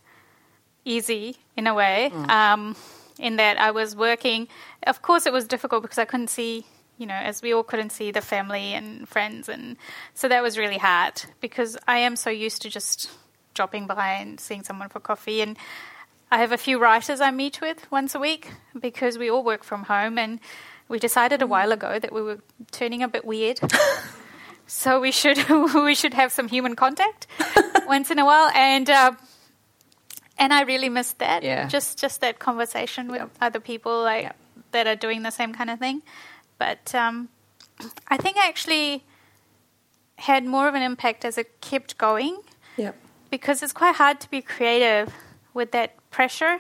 easy 0.86 1.38
in 1.58 1.68
a 1.68 1.74
way, 1.74 2.12
um, 2.30 2.78
in 3.22 3.38
that 3.38 3.58
I 3.58 3.72
was 3.72 3.96
working. 3.96 4.50
Of 4.84 5.02
course, 5.02 5.26
it 5.26 5.32
was 5.32 5.46
difficult 5.46 5.84
because 5.84 6.00
I 6.00 6.06
couldn't 6.06 6.30
see, 6.30 6.66
you 6.98 7.06
know, 7.06 7.14
as 7.14 7.42
we 7.42 7.54
all 7.54 7.64
couldn't 7.64 7.92
see 7.92 8.12
the 8.12 8.20
family 8.20 8.74
and 8.74 9.08
friends, 9.08 9.48
and 9.48 9.78
so 10.14 10.28
that 10.28 10.44
was 10.44 10.58
really 10.58 10.80
hard 10.80 11.24
because 11.40 11.78
I 11.88 12.00
am 12.00 12.16
so 12.16 12.30
used 12.30 12.64
to 12.64 12.70
just 12.70 13.10
dropping 13.54 13.86
by 13.88 14.14
and 14.14 14.40
seeing 14.40 14.64
someone 14.64 14.90
for 14.90 15.00
coffee 15.00 15.42
and. 15.42 15.58
I 16.34 16.38
have 16.38 16.54
a 16.54 16.58
few 16.58 16.80
writers 16.80 17.20
I 17.20 17.30
meet 17.30 17.60
with 17.60 17.92
once 17.92 18.16
a 18.16 18.20
week 18.20 18.54
because 18.80 19.18
we 19.18 19.30
all 19.30 19.44
work 19.44 19.66
from 19.66 19.84
home, 19.84 20.18
and 20.18 20.40
we 20.88 20.98
decided 20.98 21.42
a 21.42 21.46
while 21.46 21.74
ago 21.74 22.00
that 22.00 22.14
we 22.14 22.22
were 22.22 22.40
turning 22.72 23.04
a 23.04 23.10
bit 23.10 23.26
weird. 23.26 23.60
so 24.66 25.02
we 25.02 25.12
should 25.12 25.38
we 25.76 25.94
should 25.94 26.14
have 26.14 26.32
some 26.32 26.48
human 26.48 26.78
contact 26.78 27.28
once 27.86 28.12
in 28.12 28.18
a 28.18 28.24
while, 28.24 28.50
and 28.56 28.90
uh, 28.90 29.12
and 30.42 30.52
I 30.54 30.62
really 30.64 30.90
missed 30.90 31.18
that. 31.20 31.44
Yeah. 31.44 31.68
Just 31.68 32.00
just 32.02 32.20
that 32.22 32.40
conversation 32.40 33.08
with 33.12 33.30
other 33.40 33.60
people 33.62 34.04
like 34.04 34.24
Yep. 34.24 34.36
that 34.72 34.86
are 34.88 34.96
doing 35.08 35.24
the 35.24 35.32
same 35.32 35.54
kind 35.54 35.70
of 35.70 35.78
thing. 35.80 36.02
But 36.58 36.94
um, 36.96 37.30
I 38.08 38.18
think 38.18 38.38
I 38.38 38.48
actually 38.48 39.04
had 40.18 40.44
more 40.46 40.68
of 40.68 40.76
an 40.76 40.82
impact 40.84 41.26
as 41.26 41.38
it 41.38 41.62
kept 41.62 41.98
going 41.98 42.38
yep. 42.78 42.96
because 43.30 43.64
it's 43.64 43.74
quite 43.74 43.96
hard 43.96 44.20
to 44.22 44.30
be 44.30 44.42
creative 44.42 45.14
with 45.54 45.72
that 45.72 45.92
pressure 46.12 46.58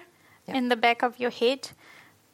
Yeah. 0.47 0.57
in 0.57 0.69
the 0.69 0.75
back 0.75 1.03
of 1.03 1.19
your 1.19 1.31
head 1.31 1.69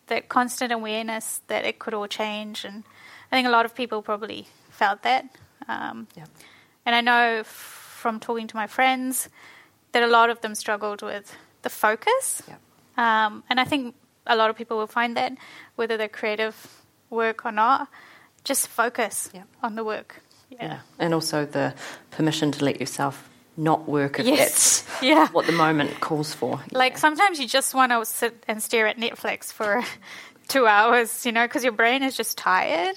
that 0.07 0.29
constant 0.29 0.71
awareness 0.71 1.41
that 1.47 1.65
it 1.65 1.79
could 1.79 1.93
all 1.93 2.07
change, 2.07 2.63
and 2.67 2.83
I 3.31 3.35
think 3.35 3.47
a 3.47 3.51
lot 3.51 3.65
of 3.65 3.73
people 3.75 4.01
probably 4.01 4.47
felt 4.69 5.01
that. 5.03 5.23
Um, 5.67 6.07
Yep. 6.15 6.29
And 6.85 6.95
I 6.95 7.01
know 7.01 7.39
f- 7.39 7.45
from 8.01 8.19
talking 8.19 8.47
to 8.47 8.55
my 8.55 8.67
friends 8.67 9.27
that 9.97 10.03
a 10.09 10.11
lot 10.11 10.29
of 10.29 10.41
them 10.41 10.53
struggled 10.55 11.01
with 11.01 11.35
the 11.63 11.69
focus. 11.69 12.43
Yep. 12.47 12.59
Um, 12.97 13.43
and 13.49 13.59
I 13.59 13.65
think 13.65 13.95
a 14.27 14.35
lot 14.35 14.49
of 14.49 14.55
people 14.55 14.77
will 14.77 14.87
find 14.87 15.17
that, 15.17 15.33
whether 15.75 15.97
they're 15.97 16.07
creative 16.21 16.55
work 17.09 17.45
or 17.45 17.51
not, 17.51 17.87
just 18.43 18.67
focus 18.67 19.29
Yep. 19.33 19.47
on 19.63 19.75
the 19.75 19.83
work. 19.83 20.21
Yeah. 20.49 20.79
And 20.99 21.13
also 21.13 21.45
the 21.45 21.73
permission 22.11 22.51
to 22.51 22.63
let 22.65 22.79
yourself 22.79 23.29
not 23.57 23.87
work 23.87 24.19
if 24.19 24.25
Yes. 24.27 24.37
that's 24.37 25.01
Yeah. 25.01 25.27
what 25.31 25.45
the 25.47 25.51
moment 25.51 25.99
calls 25.99 26.33
for. 26.33 26.61
Like 26.71 26.97
sometimes 26.97 27.39
you 27.39 27.47
just 27.47 27.73
want 27.73 27.91
to 27.91 28.05
sit 28.05 28.43
and 28.47 28.61
stare 28.61 28.87
at 28.87 28.97
Netflix 28.97 29.51
for 29.51 29.83
two 30.47 30.67
hours, 30.67 31.25
you 31.25 31.31
know, 31.31 31.45
because 31.47 31.63
your 31.63 31.73
brain 31.73 32.03
is 32.03 32.15
just 32.15 32.37
tired. 32.37 32.95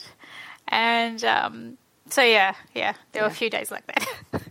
And 0.69 1.25
um, 1.25 1.79
so, 2.11 2.23
yeah, 2.23 2.55
yeah, 2.75 2.93
there 3.13 3.23
were 3.23 3.29
a 3.29 3.35
few 3.35 3.51
days 3.51 3.71
like 3.71 3.87
that. 3.87 4.07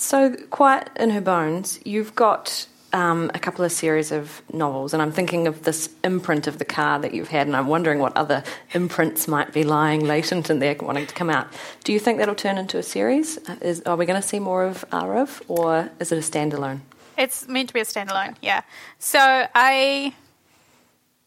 So, 0.00 0.36
Quiet 0.50 0.90
in 0.94 1.10
Her 1.10 1.20
Bones, 1.20 1.80
you've 1.84 2.14
got 2.14 2.68
um, 2.92 3.32
a 3.34 3.40
couple 3.40 3.64
of 3.64 3.72
series 3.72 4.12
of 4.12 4.42
novels, 4.52 4.92
and 4.94 5.02
I'm 5.02 5.10
thinking 5.10 5.48
of 5.48 5.64
this 5.64 5.88
imprint 6.04 6.46
of 6.46 6.60
the 6.60 6.64
car 6.64 7.00
that 7.00 7.12
you've 7.12 7.26
had, 7.30 7.48
and 7.48 7.56
I'm 7.56 7.66
wondering 7.66 7.98
what 7.98 8.16
other 8.16 8.44
imprints 8.74 9.26
might 9.26 9.52
be 9.52 9.64
lying 9.64 10.06
latent 10.06 10.50
in 10.50 10.60
there 10.60 10.76
wanting 10.80 11.08
to 11.08 11.14
come 11.16 11.28
out. 11.28 11.48
Do 11.82 11.92
you 11.92 11.98
think 11.98 12.18
that'll 12.18 12.36
turn 12.36 12.58
into 12.58 12.78
a 12.78 12.82
series? 12.84 13.38
Uh, 13.48 13.56
Is, 13.60 13.82
are 13.82 13.96
we 13.96 14.06
going 14.06 14.22
to 14.22 14.26
see 14.26 14.38
more 14.38 14.62
of 14.62 14.84
Arav, 14.92 15.42
or 15.48 15.90
is 15.98 16.12
it 16.12 16.16
a 16.16 16.20
standalone? 16.20 16.78
It's 17.18 17.48
meant 17.48 17.66
to 17.70 17.74
be 17.74 17.80
a 17.80 17.84
standalone, 17.84 18.36
yeah. 18.40 18.60
So 19.00 19.18
I, 19.20 20.14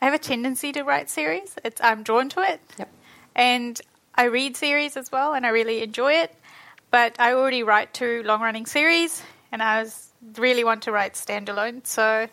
I 0.01 0.05
have 0.05 0.13
a 0.13 0.17
tendency 0.17 0.71
to 0.71 0.83
write 0.83 1.09
series. 1.09 1.57
It's, 1.65 1.81
I'm 1.83 2.03
drawn 2.03 2.29
to 2.29 2.39
it, 2.39 2.61
Yep. 2.79 2.89
and 3.35 3.81
I 4.15 4.23
read 4.25 4.55
series 4.55 4.95
as 4.95 5.11
well, 5.11 5.33
and 5.33 5.45
I 5.45 5.49
really 5.49 5.83
enjoy 5.83 6.13
it. 6.13 6.33
But 6.91 7.19
I 7.19 7.33
already 7.33 7.63
write 7.63 7.93
two 7.93 8.21
long-running 8.23 8.65
series, 8.65 9.23
and 9.51 9.63
I 9.63 9.81
was 9.81 10.09
really 10.37 10.63
want 10.63 10.83
to 10.83 10.91
write 10.91 11.13
standalone. 11.13 11.85
So 11.87 12.27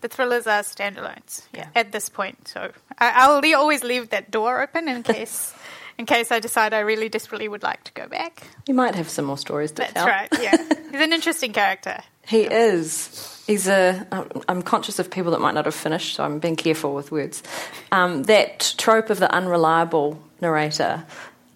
the 0.00 0.08
thrillers 0.08 0.46
are 0.46 0.62
standalones 0.62 1.42
Yeah. 1.54 1.68
at 1.74 1.92
this 1.92 2.08
point. 2.08 2.48
So 2.48 2.72
I, 2.98 3.12
I'll 3.14 3.40
le- 3.40 3.56
always 3.56 3.84
leave 3.84 4.10
that 4.10 4.30
door 4.30 4.60
open 4.62 4.88
in 4.88 5.02
case, 5.14 5.54
in 5.96 6.06
case 6.06 6.32
I 6.32 6.40
decide 6.40 6.74
I 6.74 6.80
really 6.80 7.08
desperately 7.08 7.48
would 7.48 7.62
like 7.62 7.84
to 7.84 7.92
go 7.92 8.08
back. 8.08 8.42
You 8.66 8.74
might 8.74 8.94
have 8.96 9.08
some 9.08 9.24
more 9.26 9.38
stories 9.38 9.70
to 9.72 9.76
That's 9.76 9.92
tell. 9.92 10.06
That's 10.06 10.32
right. 10.32 10.42
Yeah, 10.42 10.56
he's 10.90 11.00
an 11.00 11.12
interesting 11.12 11.52
character. 11.52 11.98
He 12.26 12.42
is. 12.42 13.42
He's 13.46 13.66
a. 13.66 14.06
I'm 14.48 14.62
conscious 14.62 14.98
of 14.98 15.10
people 15.10 15.32
that 15.32 15.40
might 15.40 15.54
not 15.54 15.64
have 15.64 15.74
finished, 15.74 16.14
so 16.14 16.22
I'm 16.24 16.38
being 16.38 16.54
careful 16.56 16.94
with 16.94 17.10
words. 17.10 17.42
Um, 17.90 18.22
that 18.24 18.74
trope 18.78 19.10
of 19.10 19.18
the 19.18 19.32
unreliable 19.32 20.22
narrator, 20.40 21.04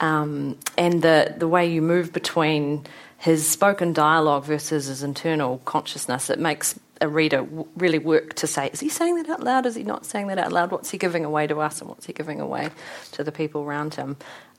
um, 0.01 0.59
and 0.77 1.03
the 1.03 1.35
the 1.37 1.49
way 1.49 1.67
you 1.71 1.83
move 1.83 2.13
between 2.13 2.85
his 3.19 3.49
spoken 3.49 3.93
dialogue 3.93 4.45
versus 4.45 4.87
his 4.87 5.03
internal 5.03 5.59
consciousness, 5.65 6.29
it 6.31 6.39
makes 6.39 6.79
a 7.01 7.09
reader 7.09 7.39
w- 7.39 7.67
really 7.77 7.99
work 7.99 8.35
to 8.35 8.47
say, 8.47 8.69
is 8.73 8.81
he 8.81 8.89
saying 8.89 9.17
that 9.17 9.29
out 9.31 9.43
loud? 9.43 9.67
Is 9.67 9.75
he 9.75 9.83
not 9.83 10.05
saying 10.05 10.27
that 10.29 10.39
out 10.39 10.53
loud? 10.53 10.71
What's 10.71 10.91
he 10.91 10.99
giving 10.99 11.25
away 11.25 11.47
to 11.47 11.61
us, 11.61 11.81
and 11.81 11.89
what's 11.89 12.07
he 12.07 12.13
giving 12.13 12.41
away 12.41 12.71
to 13.13 13.25
the 13.25 13.33
people 13.33 13.63
around 13.63 13.95
him? 13.95 14.17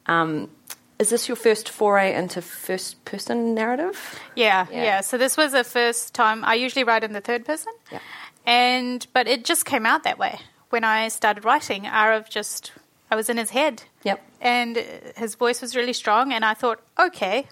Um, 0.07 0.49
is 0.97 1.09
this 1.09 1.27
your 1.27 1.35
first 1.35 1.67
foray 1.69 2.13
into 2.15 2.41
first 2.41 3.03
person 3.05 3.53
narrative? 3.53 4.19
Yeah, 4.35 4.65
Yeah. 4.71 4.83
yeah, 4.83 5.01
So 5.01 5.17
this 5.17 5.35
was 5.37 5.51
the 5.51 5.63
first 5.65 6.13
time. 6.13 6.43
I 6.45 6.53
usually 6.55 6.83
write 6.85 7.03
in 7.03 7.11
the 7.13 7.21
third 7.21 7.45
person, 7.45 7.73
Yeah. 7.91 7.99
and 8.45 9.05
but 9.13 9.27
it 9.27 9.45
just 9.45 9.65
came 9.65 9.85
out 9.85 10.03
that 10.03 10.17
way 10.17 10.39
when 10.69 10.83
I 10.83 11.09
started 11.09 11.45
writing. 11.45 11.83
Arav 11.83 12.29
just 12.29 12.71
I 13.11 13.15
was 13.15 13.29
in 13.29 13.37
his 13.37 13.51
head. 13.51 13.83
And 14.45 14.77
his 15.17 15.33
voice 15.33 15.59
was 15.59 15.75
really 15.75 15.91
strong, 15.91 16.31
and 16.31 16.45
I 16.45 16.53
thought, 16.53 16.79
okay, 16.99 17.47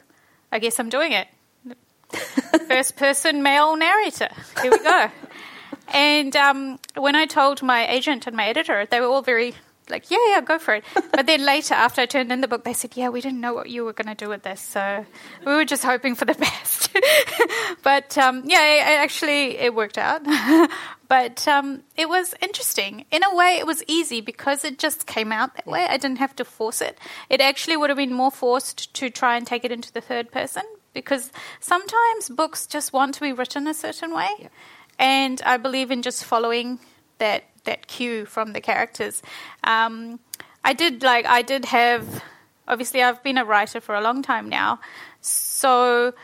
I 0.51 0.59
guess 0.59 0.79
I'm 0.79 0.89
doing 0.89 1.11
it. 1.11 1.27
First 2.67 2.97
person 2.97 3.41
male 3.41 3.75
narrator. 3.75 4.29
Here 4.61 4.69
we 4.69 4.77
go. 4.77 5.09
and 5.91 6.35
um, 6.35 6.79
when 6.95 7.15
I 7.15 7.25
told 7.25 7.63
my 7.63 7.87
agent 7.87 8.27
and 8.27 8.37
my 8.37 8.45
editor, 8.45 8.85
they 8.85 9.01
were 9.01 9.07
all 9.07 9.23
very 9.23 9.55
like, 9.89 10.11
yeah, 10.11 10.17
yeah, 10.29 10.41
go 10.41 10.59
for 10.59 10.75
it. 10.75 10.83
But 11.11 11.25
then 11.25 11.43
later, 11.43 11.73
after 11.73 12.01
I 12.01 12.05
turned 12.05 12.31
in 12.31 12.41
the 12.41 12.47
book, 12.47 12.63
they 12.63 12.73
said, 12.73 12.95
yeah, 12.95 13.09
we 13.09 13.21
didn't 13.21 13.41
know 13.41 13.53
what 13.53 13.69
you 13.69 13.83
were 13.83 13.93
going 13.93 14.15
to 14.15 14.25
do 14.25 14.29
with 14.29 14.43
this, 14.43 14.61
so 14.61 15.05
we 15.45 15.51
were 15.51 15.65
just 15.65 15.83
hoping 15.83 16.13
for 16.13 16.25
the 16.25 16.33
best. 16.45 16.95
but 17.83 18.15
um, 18.19 18.43
yeah, 18.45 18.63
it, 18.63 18.93
it 18.93 18.99
actually 18.99 19.57
it 19.57 19.73
worked 19.73 19.97
out. 19.97 20.21
But 21.13 21.47
um, 21.47 21.83
it 21.95 22.09
was 22.09 22.33
interesting. 22.41 23.05
In 23.11 23.23
a 23.23 23.35
way, 23.35 23.57
it 23.59 23.67
was 23.67 23.83
easy 23.85 24.19
because 24.19 24.65
it 24.65 24.79
just 24.79 25.05
came 25.05 25.31
out 25.31 25.55
that 25.55 25.67
way. 25.67 25.85
I 25.87 25.97
didn't 25.97 26.17
have 26.17 26.35
to 26.37 26.43
force 26.43 26.81
it. 26.81 26.97
It 27.29 27.39
actually 27.39 27.77
would 27.77 27.91
have 27.91 27.97
been 27.97 28.15
more 28.15 28.31
forced 28.31 28.91
to 28.95 29.11
try 29.11 29.37
and 29.37 29.45
take 29.45 29.63
it 29.63 29.71
into 29.71 29.93
the 29.93 30.01
third 30.01 30.31
person 30.31 30.63
because 30.91 31.31
sometimes 31.59 32.29
books 32.29 32.65
just 32.65 32.93
want 32.93 33.13
to 33.13 33.21
be 33.21 33.31
written 33.31 33.67
a 33.67 33.75
certain 33.75 34.11
way. 34.11 34.49
And 34.97 35.39
I 35.45 35.57
believe 35.57 35.91
in 35.91 36.01
just 36.01 36.25
following 36.25 36.79
that 37.19 37.43
that 37.65 37.85
cue 37.85 38.25
from 38.25 38.53
the 38.53 38.59
characters. 38.59 39.21
Um, 39.63 40.19
I 40.63 40.73
did 40.73 41.03
like 41.03 41.27
I 41.27 41.43
did 41.43 41.65
have 41.65 42.23
obviously 42.67 43.03
I've 43.03 43.21
been 43.21 43.37
a 43.37 43.45
writer 43.45 43.79
for 43.79 43.93
a 43.93 44.01
long 44.01 44.23
time 44.23 44.49
now, 44.49 44.79
so 45.21 46.15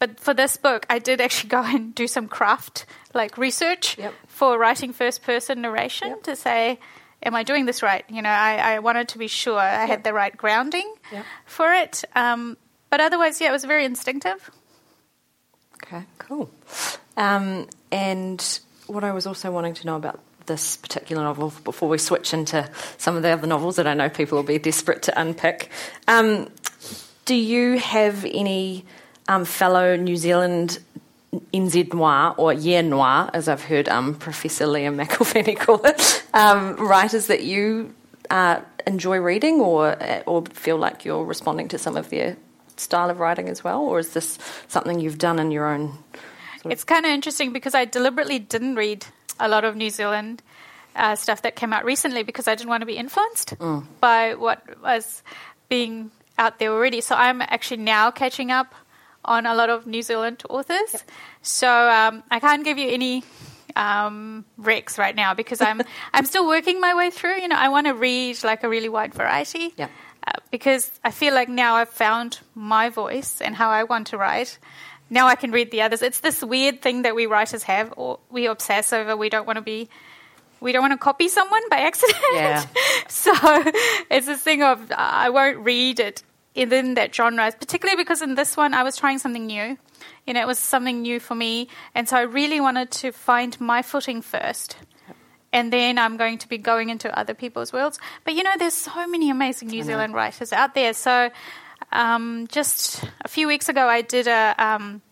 but 0.00 0.18
for 0.18 0.34
this 0.34 0.56
book 0.56 0.84
I 0.90 0.98
did 0.98 1.20
actually 1.20 1.50
go 1.50 1.62
and 1.62 1.94
do 1.94 2.08
some 2.08 2.26
craft 2.26 2.86
like 3.14 3.38
research 3.38 3.96
Yep. 3.98 4.14
for 4.26 4.58
writing 4.58 4.92
first 4.92 5.22
person 5.22 5.60
narration 5.62 6.08
Yep. 6.08 6.22
to 6.24 6.34
say. 6.36 6.78
Am 7.22 7.34
I 7.34 7.42
doing 7.42 7.66
this 7.66 7.82
right? 7.82 8.04
You 8.08 8.22
know, 8.22 8.30
I, 8.30 8.56
I 8.76 8.78
wanted 8.78 9.08
to 9.08 9.18
be 9.18 9.28
sure 9.28 9.58
I 9.58 9.84
had 9.84 10.04
the 10.04 10.12
right 10.14 10.34
grounding 10.34 10.90
Yep. 11.12 11.24
for 11.44 11.70
it. 11.74 12.02
Um, 12.16 12.56
but 12.88 13.00
otherwise, 13.00 13.40
yeah, 13.42 13.50
it 13.50 13.52
was 13.52 13.64
very 13.66 13.84
instinctive. 13.84 14.50
Okay, 15.84 16.02
cool. 16.18 16.50
Um, 17.16 17.68
and 17.92 18.60
what 18.86 19.04
I 19.04 19.12
was 19.12 19.26
also 19.26 19.50
wanting 19.52 19.74
to 19.74 19.86
know 19.86 19.96
about 19.96 20.20
this 20.46 20.76
particular 20.78 21.22
novel 21.22 21.52
before 21.62 21.88
we 21.90 21.98
switch 21.98 22.32
into 22.32 22.68
some 22.96 23.16
of 23.16 23.22
the 23.22 23.28
other 23.28 23.46
novels 23.46 23.76
that 23.76 23.86
I 23.86 23.94
know 23.94 24.08
people 24.08 24.36
will 24.36 24.42
be 24.42 24.58
desperate 24.58 25.02
to 25.02 25.20
unpick. 25.20 25.70
Um, 26.08 26.48
do 27.26 27.34
you 27.34 27.78
have 27.78 28.24
any 28.24 28.84
um, 29.30 29.44
fellow 29.44 29.94
New 29.94 30.16
Zealand 30.16 30.80
NZ 31.54 31.94
Noir 31.94 32.34
or 32.36 32.52
Yeah 32.52 32.80
Noir, 32.80 33.30
as 33.32 33.48
I've 33.48 33.62
heard 33.62 33.88
um, 33.88 34.16
Professor 34.16 34.66
Liam 34.66 34.96
McIlvanney 35.00 35.56
call 35.64 35.80
it, 35.86 36.24
um, 36.34 36.74
writers 36.76 37.28
that 37.28 37.44
you 37.44 37.94
uh, 38.28 38.60
enjoy 38.86 39.18
reading 39.18 39.60
or 39.60 39.96
or 40.26 40.44
feel 40.46 40.76
like 40.76 41.04
you're 41.04 41.24
responding 41.24 41.68
to 41.68 41.78
some 41.78 41.96
of 41.96 42.10
their 42.10 42.36
style 42.76 43.08
of 43.08 43.20
writing 43.20 43.48
as 43.48 43.62
well, 43.62 43.82
or 43.82 44.00
is 44.00 44.12
this 44.14 44.38
something 44.66 44.98
you've 44.98 45.18
done 45.18 45.38
in 45.38 45.52
your 45.52 45.68
own? 45.68 45.96
It's 46.64 46.84
kind 46.84 47.06
of 47.06 47.12
interesting 47.12 47.52
because 47.52 47.74
I 47.74 47.84
deliberately 47.84 48.40
didn't 48.40 48.74
read 48.74 49.06
a 49.38 49.48
lot 49.48 49.64
of 49.64 49.76
New 49.76 49.90
Zealand 49.90 50.42
uh, 50.96 51.14
stuff 51.14 51.42
that 51.42 51.54
came 51.54 51.72
out 51.72 51.84
recently 51.84 52.24
because 52.24 52.48
I 52.48 52.56
didn't 52.56 52.68
want 52.68 52.82
to 52.82 52.86
be 52.86 52.96
influenced 52.96 53.54
by 54.00 54.34
what 54.34 54.62
was 54.82 55.22
being 55.68 56.10
out 56.36 56.58
there 56.58 56.72
already. 56.72 57.00
So 57.00 57.14
I'm 57.14 57.40
actually 57.42 57.82
now 57.82 58.10
catching 58.10 58.50
up 58.50 58.74
on 59.24 59.46
a 59.46 59.54
lot 59.54 59.70
of 59.70 59.86
New 59.86 60.02
Zealand 60.02 60.42
authors. 60.48 61.04
So 61.42 61.68
um, 61.68 62.22
I 62.30 62.40
can't 62.40 62.64
give 62.64 62.78
you 62.78 62.88
any 62.88 63.22
um, 63.76 64.44
recs 64.60 64.98
right 64.98 65.14
now 65.14 65.34
because 65.34 65.60
I'm 65.60 65.80
I'm 66.12 66.26
still 66.26 66.46
working 66.46 66.80
my 66.80 66.94
way 66.94 67.10
through. 67.10 67.40
You 67.40 67.48
know, 67.48 67.56
I 67.56 67.68
want 67.68 67.86
to 67.86 67.94
read 67.94 68.42
like 68.44 68.64
a 68.64 68.68
really 68.68 68.88
wide 68.88 69.14
variety. 69.14 69.72
Yeah. 69.76 69.88
Uh, 70.26 70.32
because 70.50 70.90
I 71.02 71.10
feel 71.12 71.34
like 71.34 71.48
now 71.48 71.76
I've 71.76 71.88
found 71.88 72.40
my 72.54 72.90
voice 72.90 73.40
and 73.40 73.54
how 73.54 73.70
I 73.70 73.84
want 73.84 74.08
to 74.08 74.18
write. 74.18 74.58
Now 75.08 75.26
I 75.26 75.34
can 75.34 75.50
read 75.50 75.70
the 75.70 75.82
others. 75.82 76.02
It's 76.02 76.20
this 76.20 76.42
weird 76.42 76.82
thing 76.82 77.02
that 77.02 77.14
we 77.14 77.26
writers 77.26 77.62
have, 77.64 77.94
or 77.96 78.20
we 78.30 78.46
obsess 78.46 78.92
over. 78.92 79.16
We 79.16 79.30
don't 79.30 79.46
want 79.46 79.56
to 79.56 79.62
be, 79.62 79.88
we 80.60 80.72
don't 80.72 80.82
want 80.82 80.92
to 80.92 80.98
copy 80.98 81.28
someone 81.28 81.62
by 81.70 81.78
accident. 81.90 82.18
Yeah. 82.34 82.66
so 83.08 83.32
it's 84.10 84.26
this 84.26 84.42
thing 84.42 84.62
of 84.62 84.90
uh, 84.90 84.94
I 84.98 85.30
won't 85.30 85.58
read 85.58 86.00
it 86.00 86.22
in 86.54 86.94
that 86.94 87.14
genre, 87.14 87.52
particularly 87.52 87.96
because 87.96 88.22
in 88.22 88.34
this 88.34 88.56
one 88.56 88.74
I 88.74 88.82
was 88.82 88.96
trying 88.96 89.18
something 89.18 89.46
new. 89.46 89.78
You 90.26 90.34
know, 90.34 90.40
it 90.40 90.46
was 90.46 90.58
something 90.58 91.02
new 91.02 91.20
for 91.20 91.34
me, 91.34 91.68
and 91.94 92.08
so 92.08 92.16
I 92.16 92.22
really 92.22 92.60
wanted 92.60 92.90
to 92.92 93.12
find 93.12 93.60
my 93.60 93.82
footing 93.82 94.22
first 94.22 94.76
and 95.52 95.72
then 95.72 95.98
I'm 95.98 96.16
going 96.16 96.38
to 96.38 96.48
be 96.48 96.58
going 96.58 96.90
into 96.90 97.16
other 97.18 97.34
people's 97.34 97.72
worlds. 97.72 97.98
But 98.24 98.34
you 98.34 98.42
know, 98.42 98.52
there's 98.58 98.74
so 98.74 99.06
many 99.06 99.30
amazing 99.30 99.68
New 99.68 99.82
Zealand 99.82 100.14
writers 100.14 100.52
out 100.52 100.74
there. 100.74 100.94
So 100.94 101.30
um, 101.92 102.46
just 102.48 103.04
a 103.22 103.28
few 103.28 103.46
weeks 103.48 103.68
ago, 103.68 103.86
I 103.86 104.02
did 104.02 104.26
a 104.26 104.54
um, 104.58 105.02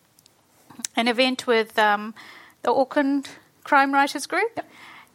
an 0.96 1.08
event 1.08 1.46
with 1.46 1.78
um, 1.78 2.14
the 2.62 2.72
Auckland 2.72 3.28
Crime 3.64 3.92
Writers 3.92 4.26
Group, 4.26 4.60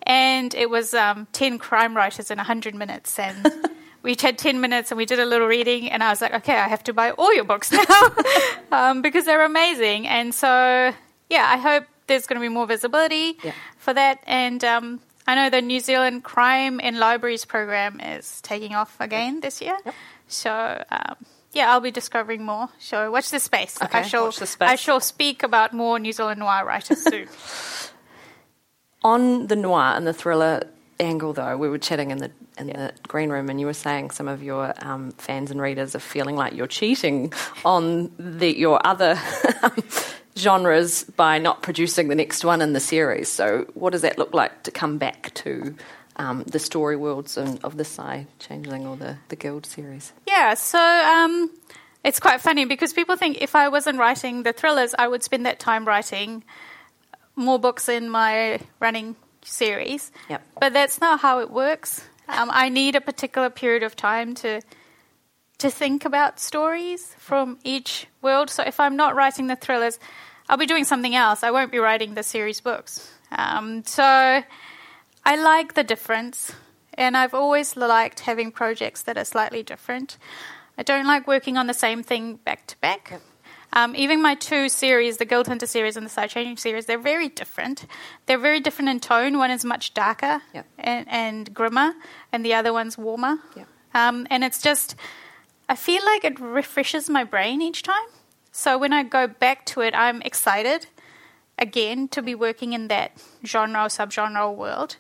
and 0.04 0.54
it 0.54 0.70
was 0.70 0.94
um, 0.94 1.28
ten 1.32 1.58
crime 1.58 1.96
writers 1.96 2.32
in 2.32 2.38
hundred 2.38 2.76
minutes, 2.76 3.18
and. 3.20 3.52
We 4.04 4.12
each 4.12 4.22
had 4.22 4.38
10 4.38 4.60
minutes 4.62 4.92
and 4.92 4.98
we 4.98 5.06
did 5.06 5.20
a 5.20 5.26
little 5.26 5.48
reading, 5.48 5.90
and 5.90 6.04
I 6.04 6.10
was 6.10 6.20
like, 6.22 6.34
okay, 6.34 6.56
I 6.58 6.68
have 6.68 6.84
to 6.84 6.94
buy 6.94 7.12
all 7.12 7.34
your 7.34 7.46
books 7.46 7.72
now 7.72 7.86
um, 8.72 9.02
because 9.02 9.26
they're 9.26 9.46
amazing. 9.46 10.08
And 10.08 10.34
so, 10.36 10.48
yeah, 11.30 11.46
I 11.50 11.58
hope 11.58 11.86
there's 12.08 12.28
going 12.28 12.36
to 12.40 12.44
be 12.46 12.50
more 12.54 12.68
visibility 12.68 13.38
Yeah. 13.44 13.54
for 13.78 13.94
that. 13.94 14.20
And 14.28 14.62
um, 14.64 15.00
I 15.26 15.36
know 15.36 15.50
the 15.50 15.62
New 15.62 15.80
Zealand 15.80 16.24
Crime 16.26 16.82
and 16.84 17.00
Libraries 17.00 17.46
program 17.46 18.02
is 18.02 18.42
taking 18.42 18.76
off 18.76 18.96
again 19.00 19.40
this 19.40 19.62
year. 19.62 19.78
Yep. 19.86 19.96
So, 20.28 20.84
um, 20.92 21.16
yeah, 21.54 21.72
I'll 21.72 21.80
be 21.80 21.92
discovering 21.92 22.44
more. 22.44 22.68
So, 22.80 23.10
watch 23.10 23.32
this 23.32 23.44
space. 23.44 23.82
Okay, 23.82 24.00
I 24.00 24.02
shall, 24.02 24.32
space. 24.34 24.58
I 24.60 24.76
shall 24.76 25.00
speak 25.00 25.44
about 25.44 25.72
more 25.72 25.98
New 25.98 26.12
Zealand 26.12 26.40
noir 26.40 26.66
writers 26.66 27.02
soon. 27.04 27.28
On 29.04 29.48
the 29.48 29.56
noir 29.56 29.94
and 29.96 30.06
the 30.08 30.14
thriller 30.14 30.64
angle, 31.04 31.34
though, 31.34 31.58
we 31.58 31.70
were 31.70 31.78
chatting 31.78 32.12
in 32.12 32.18
the 32.18 32.32
in 32.58 32.68
the 32.68 32.94
green 33.08 33.30
room, 33.30 33.50
and 33.50 33.60
you 33.60 33.66
were 33.66 33.74
saying 33.74 34.12
some 34.12 34.28
of 34.28 34.44
your 34.44 34.74
um, 34.86 35.12
fans 35.12 35.52
and 35.52 35.62
readers 35.62 35.96
are 35.96 36.00
feeling 36.00 36.36
like 36.36 36.54
you're 36.54 36.68
cheating 36.68 37.34
on 37.66 38.12
the, 38.18 38.58
your 38.58 38.86
other 38.86 39.20
genres 40.38 41.04
by 41.04 41.38
not 41.38 41.62
producing 41.64 42.08
the 42.08 42.16
next 42.16 42.44
one 42.44 42.62
in 42.62 42.74
the 42.74 42.80
series. 42.80 43.30
So, 43.30 43.66
what 43.74 43.92
does 43.92 44.02
that 44.02 44.18
look 44.18 44.34
like 44.34 44.64
to 44.64 44.72
come 44.72 44.98
back 44.98 45.34
to 45.36 45.76
um, 46.16 46.44
the 46.44 46.60
story 46.60 46.96
worlds 46.96 47.38
and, 47.38 47.64
of 47.64 47.78
the 47.78 47.86
Psy 47.86 48.24
Changeling 48.40 48.86
or 48.86 48.96
the 48.98 49.18
the 49.30 49.36
Guild 49.36 49.66
series? 49.66 50.14
Yeah, 50.28 50.54
so 50.54 50.80
um, 50.80 51.52
it's 52.04 52.20
quite 52.20 52.42
funny 52.42 52.66
because 52.66 52.94
people 52.94 53.16
think 53.16 53.42
if 53.42 53.56
I 53.56 53.70
wasn't 53.70 53.98
writing 54.00 54.44
the 54.44 54.54
thrillers, 54.54 54.94
I 54.98 55.08
would 55.08 55.24
spend 55.24 55.46
that 55.46 55.60
time 55.60 55.86
writing 55.86 56.44
more 57.36 57.58
books 57.58 57.90
in 57.90 58.10
my 58.10 58.60
running 58.80 59.16
series. 59.46 60.12
Yep. 60.30 60.42
But 60.60 60.74
that's 60.74 61.00
not 61.00 61.20
how 61.20 61.40
it 61.40 61.52
works. 61.52 62.04
Um, 62.28 62.50
I 62.52 62.70
need 62.70 62.96
a 62.96 63.02
particular 63.02 63.50
period 63.50 63.84
of 63.84 63.96
time 63.96 64.36
to 64.36 64.62
to 65.60 65.70
think 65.70 66.04
about 66.04 66.40
stories 66.40 67.16
from 67.18 67.58
each 67.64 68.08
world. 68.22 68.50
So 68.50 68.64
if 68.64 68.80
I'm 68.80 68.98
not 68.98 69.16
writing 69.16 69.48
the 69.48 69.56
thrillers, 69.56 69.98
I'll 70.50 70.58
be 70.58 70.66
doing 70.66 70.84
something 70.84 71.16
else. 71.16 71.44
I 71.44 71.52
won't 71.52 71.72
be 71.72 71.78
writing 71.78 72.16
the 72.16 72.24
series 72.24 72.60
books. 72.60 73.10
Um, 73.32 73.84
so 73.86 74.04
I 75.26 75.36
like 75.36 75.74
the 75.74 75.84
difference, 75.84 76.52
and 76.96 77.16
I've 77.16 77.34
always 77.34 77.78
liked 77.78 78.22
having 78.22 78.52
projects 78.52 79.04
that 79.04 79.18
are 79.18 79.26
slightly 79.26 79.64
different. 79.64 80.18
I 80.78 80.84
don't 80.84 81.08
like 81.08 81.28
working 81.28 81.56
on 81.58 81.68
the 81.68 81.74
same 81.74 82.04
thing 82.04 82.36
back 82.36 82.68
to 82.68 82.78
back. 82.80 83.22
Um, 83.76 83.96
even 83.96 84.22
my 84.22 84.36
two 84.36 84.70
series, 84.70 85.18
the 85.18 85.26
Guild 85.26 85.48
Hunter 85.48 85.66
series 85.66 85.98
and 85.98 86.06
the 86.06 86.10
Psy 86.10 86.28
Changeling 86.28 86.58
series, 86.58 86.86
they're 86.86 87.00
very 87.00 87.28
different. 87.28 87.86
They're 88.28 88.38
very 88.38 88.60
different 88.60 88.90
in 88.90 89.00
tone. 89.00 89.40
One 89.40 89.50
is 89.52 89.66
much 89.66 89.94
darker 89.96 90.42
Yep. 90.54 90.66
and, 90.78 91.08
and 91.10 91.54
grimmer, 91.54 91.94
and 92.32 92.46
the 92.46 92.54
other 92.54 92.72
one's 92.72 92.98
warmer. 93.00 93.38
Yep. 93.56 93.68
Um, 93.96 94.28
and 94.30 94.44
it's 94.44 94.62
just, 94.62 94.96
I 95.68 95.76
feel 95.76 96.04
like 96.06 96.24
it 96.24 96.40
refreshes 96.40 97.10
my 97.10 97.24
brain 97.24 97.62
each 97.64 97.82
time. 97.82 98.08
So 98.52 98.78
when 98.78 98.94
I 98.94 99.02
go 99.02 99.26
back 99.28 99.66
to 99.68 99.82
it, 99.82 99.96
I'm 99.96 100.22
excited 100.22 100.86
again 101.58 102.08
to 102.10 102.22
be 102.22 102.36
working 102.36 102.74
in 102.74 102.88
that 102.90 103.12
genre 103.46 103.82
or 103.86 103.88
subgenre 103.88 104.56
world. 104.56 104.98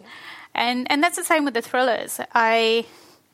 And 0.56 0.89
and 0.92 1.03
that's 1.03 1.18
the 1.18 1.24
same 1.24 1.46
with 1.46 1.53
the 1.56 1.62
thrillers. 1.62 2.20
I 2.34 2.86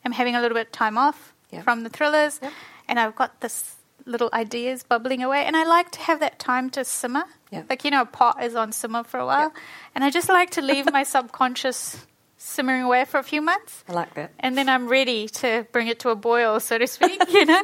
am 0.05 0.11
having 0.13 0.35
a 0.35 0.41
little 0.41 0.55
bit 0.55 0.67
of 0.67 0.71
time 0.73 0.97
off 0.97 1.33
from 1.63 1.83
the 1.83 1.89
thrillers, 1.89 2.39
Yep. 2.41 2.51
and 2.87 2.99
I've 2.99 3.15
got 3.15 3.39
this 3.41 3.75
little 4.09 4.29
ideas 4.33 4.83
bubbling 4.83 5.23
away, 5.23 5.45
and 5.45 5.55
I 5.55 5.63
like 5.63 5.91
to 5.91 5.99
have 6.01 6.19
that 6.19 6.39
time 6.39 6.69
to 6.71 6.83
simmer. 6.83 7.23
Yeah. 7.51 7.63
Like 7.69 7.85
you 7.85 7.91
know, 7.91 8.01
a 8.01 8.05
pot 8.05 8.43
is 8.43 8.55
on 8.55 8.71
simmer 8.71 9.03
for 9.03 9.19
a 9.19 9.25
while, 9.25 9.53
and 9.95 10.03
I 10.03 10.09
just 10.09 10.27
like 10.29 10.49
to 10.51 10.61
leave 10.61 10.91
my 10.91 11.03
subconscious 11.15 12.05
simmering 12.37 12.83
away 12.83 13.05
for 13.05 13.19
a 13.19 13.23
few 13.23 13.41
months, 13.41 13.83
I 13.89 13.93
like 13.93 14.13
that. 14.15 14.31
and 14.39 14.57
then 14.57 14.69
I'm 14.69 14.87
ready 14.87 15.27
to 15.27 15.67
bring 15.73 15.87
it 15.87 15.99
to 15.99 16.09
a 16.09 16.15
boil, 16.15 16.59
so 16.59 16.77
to 16.77 16.87
speak. 16.87 17.21
you 17.33 17.45
know, 17.45 17.63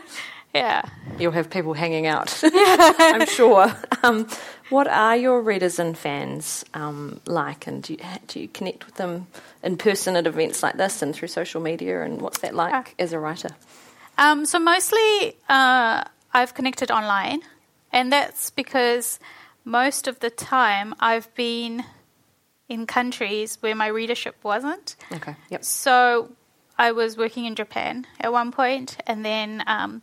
yeah. 0.54 0.82
You'll 1.18 1.32
have 1.32 1.50
people 1.50 1.74
hanging 1.74 2.08
out, 2.08 2.38
I'm 2.44 3.26
sure. 3.26 3.74
Um, 4.04 4.28
what 4.70 4.88
are 4.88 5.16
your 5.16 5.42
readers 5.42 5.80
and 5.80 5.98
fans 5.98 6.66
um, 6.74 7.22
like, 7.26 7.68
and 7.68 7.84
do 7.84 7.94
you, 7.94 8.00
do 8.28 8.40
you 8.42 8.48
connect 8.50 8.86
with 8.86 8.96
them 8.96 9.28
in 9.64 9.78
person 9.78 10.16
at 10.18 10.28
events 10.28 10.62
like 10.64 10.76
this 10.76 11.02
and 11.02 11.16
through 11.16 11.28
social 11.30 11.62
media? 11.62 12.02
And 12.04 12.20
what's 12.22 12.40
that 12.40 12.54
like 12.56 12.74
Ah. 12.74 12.84
as 13.00 13.14
a 13.14 13.20
writer? 13.20 13.50
Um, 14.18 14.46
so 14.46 14.60
mostly 14.60 15.38
uh, 15.48 16.04
I've 16.36 16.54
connected 16.54 16.92
online, 16.92 17.40
and 17.94 18.12
that's 18.12 18.50
because 18.50 19.20
most 19.64 20.06
of 20.06 20.20
the 20.20 20.30
time 20.30 20.94
I've 21.00 21.34
been 21.34 21.86
in 22.68 22.86
countries 22.86 23.58
where 23.62 23.74
my 23.74 23.88
readership 23.88 24.36
wasn't. 24.44 24.98
Okay. 25.14 25.34
Yep. 25.50 25.64
So 25.64 26.30
I 26.78 26.92
was 26.92 27.16
working 27.16 27.46
in 27.46 27.56
Japan 27.56 28.06
at 28.20 28.34
one 28.34 28.52
point, 28.52 28.98
and 29.08 29.24
then 29.24 29.64
um, 29.66 30.02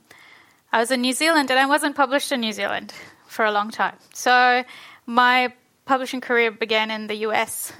I 0.72 0.80
was 0.80 0.90
in 0.90 1.02
New 1.02 1.12
Zealand, 1.12 1.50
and 1.50 1.60
I 1.60 1.66
wasn't 1.66 1.96
published 1.96 2.32
in 2.32 2.40
New 2.40 2.52
Zealand 2.52 2.94
for 3.26 3.44
a 3.44 3.52
long 3.52 3.70
time. 3.70 3.96
So 4.14 4.64
my 5.04 5.52
publishing 5.84 6.22
career 6.22 6.50
began 6.50 6.90
in 6.90 7.08
the 7.08 7.16
US. 7.26 7.74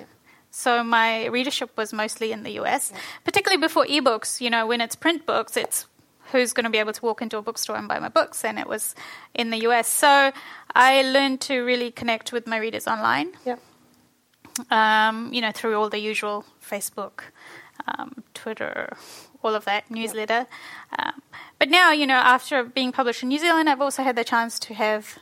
So 0.51 0.85
my 0.85 1.25
readership 1.29 1.71
was 1.79 1.95
mostly 1.95 2.33
in 2.33 2.43
the 2.43 2.61
US, 2.61 2.93
particularly 3.25 3.63
before 3.63 3.87
ebooks. 3.87 4.43
You 4.43 4.51
know, 4.51 4.67
when 4.67 4.83
it's 4.83 4.95
print 4.95 5.25
books, 5.25 5.57
it's 5.57 5.87
who's 6.33 6.53
going 6.53 6.65
to 6.65 6.71
be 6.71 6.79
able 6.79 6.93
to 6.93 7.03
walk 7.05 7.23
into 7.23 7.37
a 7.39 7.43
bookstore 7.43 7.77
and 7.77 7.87
buy 7.87 7.99
my 7.99 8.09
books, 8.09 8.45
and 8.45 8.59
it 8.59 8.67
was 8.67 8.95
in 9.35 9.51
the 9.51 9.59
US. 9.69 9.87
So 9.89 10.33
I 10.75 11.03
learned 11.03 11.41
to 11.43 11.61
really 11.61 11.91
connect 11.91 12.33
with 12.33 12.47
my 12.47 12.57
readers 12.57 12.87
online 12.89 13.33
Yep. 13.45 13.61
um, 14.71 15.33
you 15.33 15.41
know, 15.41 15.53
through 15.53 15.77
all 15.79 15.89
the 15.89 15.99
usual 15.99 16.45
Facebook, 16.61 17.21
um, 17.87 18.23
Twitter, 18.35 18.97
all 19.43 19.55
of 19.55 19.65
that 19.65 19.91
newsletter. 19.91 20.47
Um, 20.99 21.23
but 21.59 21.69
now, 21.69 21.93
you 21.93 22.07
know, 22.07 22.17
after 22.17 22.65
being 22.65 22.93
published 22.93 23.23
in 23.23 23.29
New 23.29 23.39
Zealand, 23.39 23.69
I've 23.69 23.81
also 23.81 24.03
had 24.03 24.17
the 24.17 24.25
chance 24.25 24.59
to 24.61 24.75
have 24.75 25.19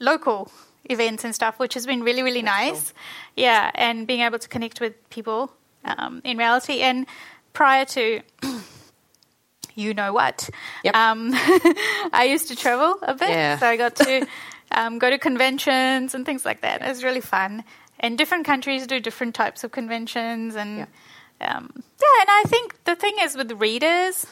local 0.00 0.50
events 0.90 1.24
and 1.24 1.34
stuff, 1.34 1.58
which 1.58 1.74
has 1.74 1.86
been 1.86 2.02
really, 2.02 2.22
really 2.22 2.42
nice. 2.42 2.92
Yeah, 3.36 3.70
and 3.74 4.06
being 4.06 4.20
able 4.20 4.38
to 4.38 4.48
connect 4.48 4.80
with 4.80 4.94
people 5.10 5.52
um, 5.84 6.20
in 6.24 6.36
reality. 6.36 6.80
And 6.80 7.06
prior 7.52 7.84
to 7.86 8.20
you 9.74 9.94
know 9.94 10.12
what, 10.12 10.48
Yep. 10.84 10.94
um, 10.94 11.30
I 12.12 12.28
used 12.30 12.48
to 12.48 12.56
travel 12.56 12.96
a 13.02 13.14
bit, 13.14 13.30
Yeah. 13.30 13.58
so 13.58 13.66
I 13.66 13.76
got 13.76 13.96
to 13.96 14.26
um, 14.72 14.98
go 14.98 15.10
to 15.10 15.18
conventions 15.18 16.14
and 16.14 16.24
things 16.24 16.44
like 16.44 16.60
that. 16.62 16.82
It 16.82 16.88
was 16.88 17.02
really 17.04 17.20
fun. 17.20 17.64
And 18.00 18.18
different 18.18 18.44
countries 18.44 18.86
do 18.86 19.00
different 19.00 19.34
types 19.34 19.64
of 19.64 19.70
conventions, 19.72 20.56
and 20.56 20.86
Yeah. 21.40 21.56
um, 21.56 21.70
yeah. 21.74 22.20
And 22.20 22.28
I 22.30 22.42
think 22.46 22.84
the 22.84 22.96
thing 22.96 23.14
is 23.22 23.36
with 23.36 23.50
readers, 23.52 24.26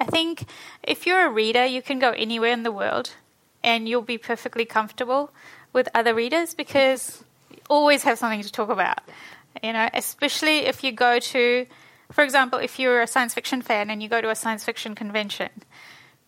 I 0.00 0.04
think 0.04 0.44
if 0.82 1.06
you're 1.06 1.26
a 1.26 1.30
reader, 1.30 1.64
you 1.64 1.82
can 1.82 1.98
go 1.98 2.10
anywhere 2.10 2.52
in 2.52 2.62
the 2.62 2.72
world, 2.72 3.10
and 3.64 3.88
you'll 3.88 4.02
be 4.02 4.18
perfectly 4.18 4.64
comfortable 4.64 5.30
with 5.72 5.88
other 5.94 6.14
readers 6.14 6.54
because 6.54 7.22
you 7.50 7.58
always 7.68 8.02
have 8.04 8.18
something 8.18 8.42
to 8.42 8.50
talk 8.52 8.70
about. 8.70 9.00
You 9.62 9.72
know, 9.72 9.88
especially 9.92 10.58
if 10.66 10.84
you 10.84 10.92
go 10.92 11.18
to, 11.18 11.66
for 12.12 12.24
example, 12.24 12.58
if 12.58 12.78
you're 12.78 13.02
a 13.02 13.06
science 13.06 13.34
fiction 13.34 13.62
fan 13.62 13.90
and 13.90 14.02
you 14.02 14.08
go 14.08 14.20
to 14.20 14.30
a 14.30 14.34
science 14.34 14.64
fiction 14.64 14.94
convention, 14.94 15.50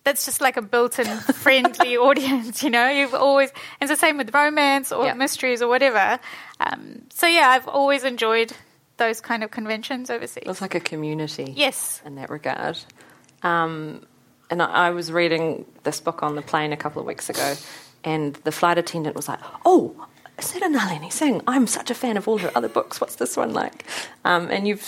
that's 0.04 0.24
just 0.24 0.40
like 0.40 0.56
a 0.56 0.62
built-in 0.62 1.06
friendly 1.44 1.96
audience. 1.96 2.62
You 2.62 2.70
know, 2.70 2.88
you've 2.88 3.14
always 3.14 3.50
and 3.80 3.90
it's 3.90 4.00
the 4.00 4.06
same 4.06 4.16
with 4.18 4.32
romance 4.34 4.92
or 4.92 5.04
Yeah. 5.06 5.14
mysteries 5.14 5.62
or 5.62 5.68
whatever. 5.68 6.18
Um, 6.60 7.02
so 7.12 7.26
yeah, 7.26 7.48
I've 7.48 7.68
always 7.68 8.04
enjoyed 8.04 8.52
those 8.96 9.20
kind 9.20 9.42
of 9.42 9.50
conventions 9.50 10.10
overseas. 10.10 10.44
It's 10.46 10.60
like 10.60 10.74
a 10.74 10.80
community. 10.80 11.52
Yes. 11.56 12.02
in 12.04 12.14
that 12.16 12.28
regard. 12.30 12.78
Um, 13.42 14.04
and 14.50 14.60
I, 14.62 14.66
I 14.88 14.90
was 14.90 15.10
reading 15.12 15.64
this 15.84 16.00
book 16.00 16.22
on 16.22 16.34
the 16.34 16.42
plane 16.42 16.72
a 16.72 16.76
couple 16.76 17.00
of 17.00 17.06
weeks 17.06 17.30
ago, 17.30 17.54
and 18.04 18.34
the 18.44 18.52
flight 18.52 18.76
attendant 18.78 19.16
was 19.16 19.28
like, 19.28 19.38
"Oh, 19.64 20.06
is 20.40 20.52
that 20.52 20.62
a 20.62 20.68
Nalini 20.68 21.10
Singh? 21.10 21.42
I'm 21.46 21.66
such 21.66 21.90
a 21.90 21.94
fan 21.94 22.16
of 22.16 22.28
all 22.28 22.38
her 22.38 22.50
other 22.54 22.68
books. 22.68 23.00
What's 23.00 23.16
this 23.16 23.36
one 23.36 23.52
like?" 23.52 23.84
Um, 24.24 24.50
and 24.50 24.66
you've 24.66 24.86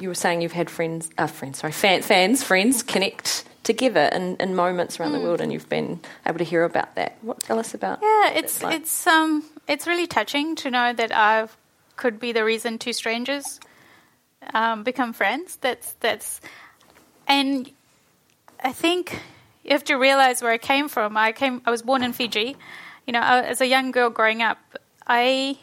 you 0.00 0.08
were 0.08 0.14
saying 0.14 0.42
you've 0.42 0.52
had 0.52 0.70
friends, 0.70 1.10
uh, 1.18 1.26
friends, 1.26 1.58
sorry, 1.58 1.72
fan, 1.72 2.02
fans, 2.02 2.42
friends 2.42 2.82
connect 2.82 3.44
together 3.64 4.10
in, 4.12 4.36
in 4.36 4.54
moments 4.54 5.00
around 5.00 5.12
the 5.12 5.20
world, 5.20 5.40
and 5.40 5.52
you've 5.52 5.68
been 5.68 6.00
able 6.26 6.38
to 6.38 6.44
hear 6.44 6.64
about 6.64 6.94
that. 6.94 7.16
What 7.22 7.40
tell 7.40 7.58
us 7.58 7.74
about? 7.74 8.00
Yeah, 8.02 8.30
it's 8.30 8.62
like? 8.62 8.80
it's 8.80 9.06
um 9.06 9.42
it's 9.66 9.86
really 9.86 10.06
touching 10.06 10.56
to 10.56 10.70
know 10.70 10.92
that 10.92 11.12
I 11.12 11.48
could 11.96 12.20
be 12.20 12.32
the 12.32 12.44
reason 12.44 12.78
two 12.78 12.92
strangers 12.92 13.60
um, 14.52 14.82
become 14.82 15.12
friends. 15.12 15.56
That's 15.56 15.92
that's 16.00 16.40
and 17.26 17.70
I 18.62 18.72
think 18.72 19.18
you 19.64 19.70
have 19.72 19.84
to 19.84 19.96
realize 19.96 20.42
where 20.42 20.52
I 20.52 20.58
came 20.58 20.88
from. 20.88 21.16
I 21.16 21.32
came 21.32 21.62
I 21.64 21.70
was 21.70 21.82
born 21.82 22.02
in 22.02 22.12
Fiji. 22.12 22.56
You 23.06 23.12
know, 23.12 23.20
as 23.20 23.60
a 23.60 23.66
young 23.66 23.90
girl 23.90 24.08
growing 24.08 24.40
up, 24.40 24.58
I 25.06 25.58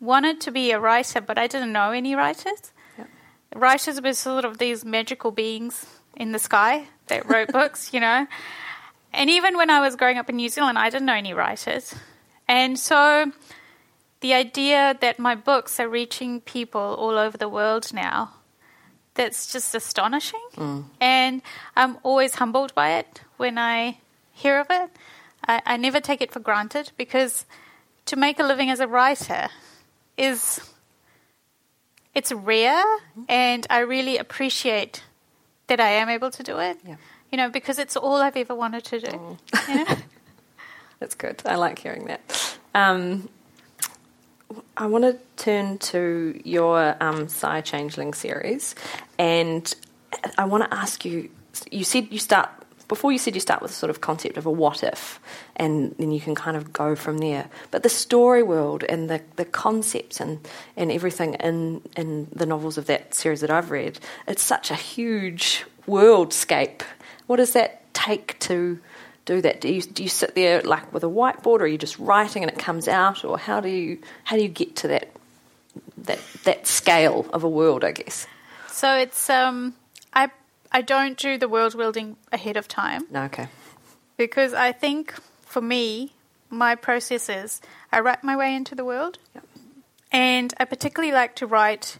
wanted 0.00 0.40
to 0.42 0.50
be 0.50 0.72
a 0.72 0.80
writer, 0.80 1.20
but 1.20 1.38
I 1.38 1.46
didn't 1.46 1.72
know 1.72 1.90
any 1.90 2.14
writers. 2.14 2.72
Yep. 2.98 3.08
Writers 3.54 4.00
were 4.00 4.14
sort 4.14 4.44
of 4.44 4.58
these 4.58 4.84
magical 4.84 5.30
beings 5.30 5.86
in 6.16 6.32
the 6.32 6.38
sky 6.38 6.88
that 7.06 7.28
wrote 7.28 7.52
books, 7.52 7.92
you 7.92 8.00
know. 8.00 8.26
And 9.12 9.28
even 9.30 9.56
when 9.56 9.70
I 9.70 9.80
was 9.80 9.96
growing 9.96 10.18
up 10.18 10.28
in 10.28 10.36
New 10.36 10.48
Zealand, 10.48 10.78
I 10.78 10.90
didn't 10.90 11.06
know 11.06 11.14
any 11.14 11.34
writers. 11.34 11.94
And 12.48 12.78
so 12.78 13.32
the 14.20 14.34
idea 14.34 14.96
that 15.00 15.18
my 15.18 15.34
books 15.34 15.78
are 15.80 15.88
reaching 15.88 16.40
people 16.40 16.80
all 16.80 17.18
over 17.18 17.36
the 17.36 17.48
world 17.48 17.92
now, 17.92 18.34
that's 19.14 19.52
just 19.52 19.74
astonishing. 19.74 20.40
Mm. 20.56 20.84
And 21.00 21.42
I'm 21.76 21.98
always 22.02 22.36
humbled 22.36 22.74
by 22.74 22.92
it 22.92 23.20
when 23.36 23.58
I 23.58 23.98
hear 24.32 24.58
of 24.60 24.68
it. 24.70 24.90
I, 25.46 25.60
I 25.66 25.76
never 25.76 26.00
take 26.00 26.20
it 26.22 26.32
for 26.32 26.40
granted 26.40 26.92
because 26.96 27.44
to 28.06 28.16
make 28.16 28.38
a 28.38 28.42
living 28.42 28.70
as 28.70 28.80
a 28.80 28.86
writer 28.86 29.48
is 30.16 30.60
it's 32.14 32.32
rare, 32.32 32.84
and 33.28 33.66
I 33.70 33.80
really 33.80 34.18
appreciate 34.18 35.02
that 35.68 35.80
I 35.80 35.88
am 35.88 36.08
able 36.08 36.30
to 36.30 36.42
do 36.42 36.58
it. 36.58 36.78
Yeah. 36.86 36.96
You 37.30 37.38
know, 37.38 37.48
because 37.48 37.78
it's 37.78 37.96
all 37.96 38.16
I've 38.16 38.36
ever 38.36 38.54
wanted 38.54 38.84
to 38.84 39.00
do. 39.00 39.38
You 39.68 39.74
know? 39.74 39.86
That's 41.00 41.14
good. 41.14 41.42
I 41.46 41.56
like 41.56 41.78
hearing 41.78 42.06
that. 42.06 42.58
Um, 42.74 43.28
I 44.76 44.86
want 44.86 45.04
to 45.04 45.18
turn 45.42 45.78
to 45.78 46.38
your 46.44 46.96
um, 47.00 47.28
Psy 47.28 47.62
Changeling 47.62 48.12
series, 48.12 48.74
and 49.18 49.74
I 50.36 50.44
want 50.44 50.64
to 50.64 50.74
ask 50.74 51.04
you. 51.04 51.30
You 51.70 51.84
said 51.84 52.08
you 52.10 52.18
start 52.18 52.48
before. 52.92 53.10
You 53.10 53.18
said 53.18 53.34
you 53.34 53.40
start 53.40 53.62
with 53.62 53.70
a 53.70 53.74
sort 53.74 53.90
of 53.90 54.00
concept 54.00 54.36
of 54.36 54.44
a 54.44 54.50
what 54.50 54.82
if, 54.82 55.18
and 55.56 55.94
then 55.98 56.12
you 56.12 56.20
can 56.20 56.34
kind 56.34 56.56
of 56.56 56.72
go 56.72 56.94
from 56.94 57.18
there. 57.18 57.48
But 57.70 57.82
the 57.82 57.88
story 57.88 58.42
world 58.42 58.84
and 58.84 59.08
the, 59.08 59.22
the 59.36 59.44
concepts 59.46 60.20
and, 60.20 60.46
and 60.76 60.92
everything 60.92 61.34
in 61.34 61.82
in 61.96 62.28
the 62.34 62.46
novels 62.46 62.76
of 62.78 62.86
that 62.86 63.14
series 63.14 63.40
that 63.40 63.50
I've 63.50 63.70
read, 63.70 63.98
it's 64.28 64.42
such 64.42 64.70
a 64.70 64.74
huge 64.74 65.64
worldscape. 65.88 66.82
What 67.26 67.36
does 67.36 67.54
that 67.54 67.92
take 67.94 68.38
to 68.40 68.78
do 69.24 69.40
that? 69.40 69.60
Do 69.60 69.72
you 69.72 69.82
do 69.82 70.02
you 70.02 70.08
sit 70.08 70.34
there 70.34 70.60
like 70.62 70.92
with 70.92 71.04
a 71.04 71.08
whiteboard, 71.08 71.60
or 71.60 71.62
are 71.62 71.66
you 71.66 71.78
just 71.78 71.98
writing 71.98 72.42
and 72.42 72.52
it 72.52 72.58
comes 72.58 72.88
out, 72.88 73.24
or 73.24 73.38
how 73.38 73.60
do 73.60 73.68
you 73.68 73.98
how 74.24 74.36
do 74.36 74.42
you 74.42 74.48
get 74.48 74.76
to 74.76 74.88
that 74.88 75.10
that 75.98 76.20
that 76.44 76.66
scale 76.66 77.26
of 77.32 77.44
a 77.44 77.48
world? 77.48 77.84
I 77.84 77.92
guess. 77.92 78.26
so 78.68 78.96
it's 78.96 79.30
um, 79.30 79.74
I 80.72 80.80
don't 80.82 81.16
do 81.18 81.36
the 81.38 81.48
world 81.48 81.76
building 81.76 82.16
ahead 82.32 82.56
of 82.56 82.66
time. 82.66 83.06
No, 83.10 83.22
okay. 83.24 83.48
because 84.16 84.52
I 84.54 84.72
think 84.72 85.14
for 85.44 85.60
me, 85.60 86.14
my 86.48 86.74
process 86.74 87.28
is 87.28 87.60
I 87.92 88.00
write 88.00 88.24
my 88.24 88.36
way 88.36 88.54
into 88.54 88.74
the 88.74 88.84
world, 88.84 89.18
Yep. 89.34 89.44
and 90.10 90.54
I 90.58 90.64
particularly 90.64 91.12
like 91.12 91.36
to 91.36 91.46
write 91.46 91.98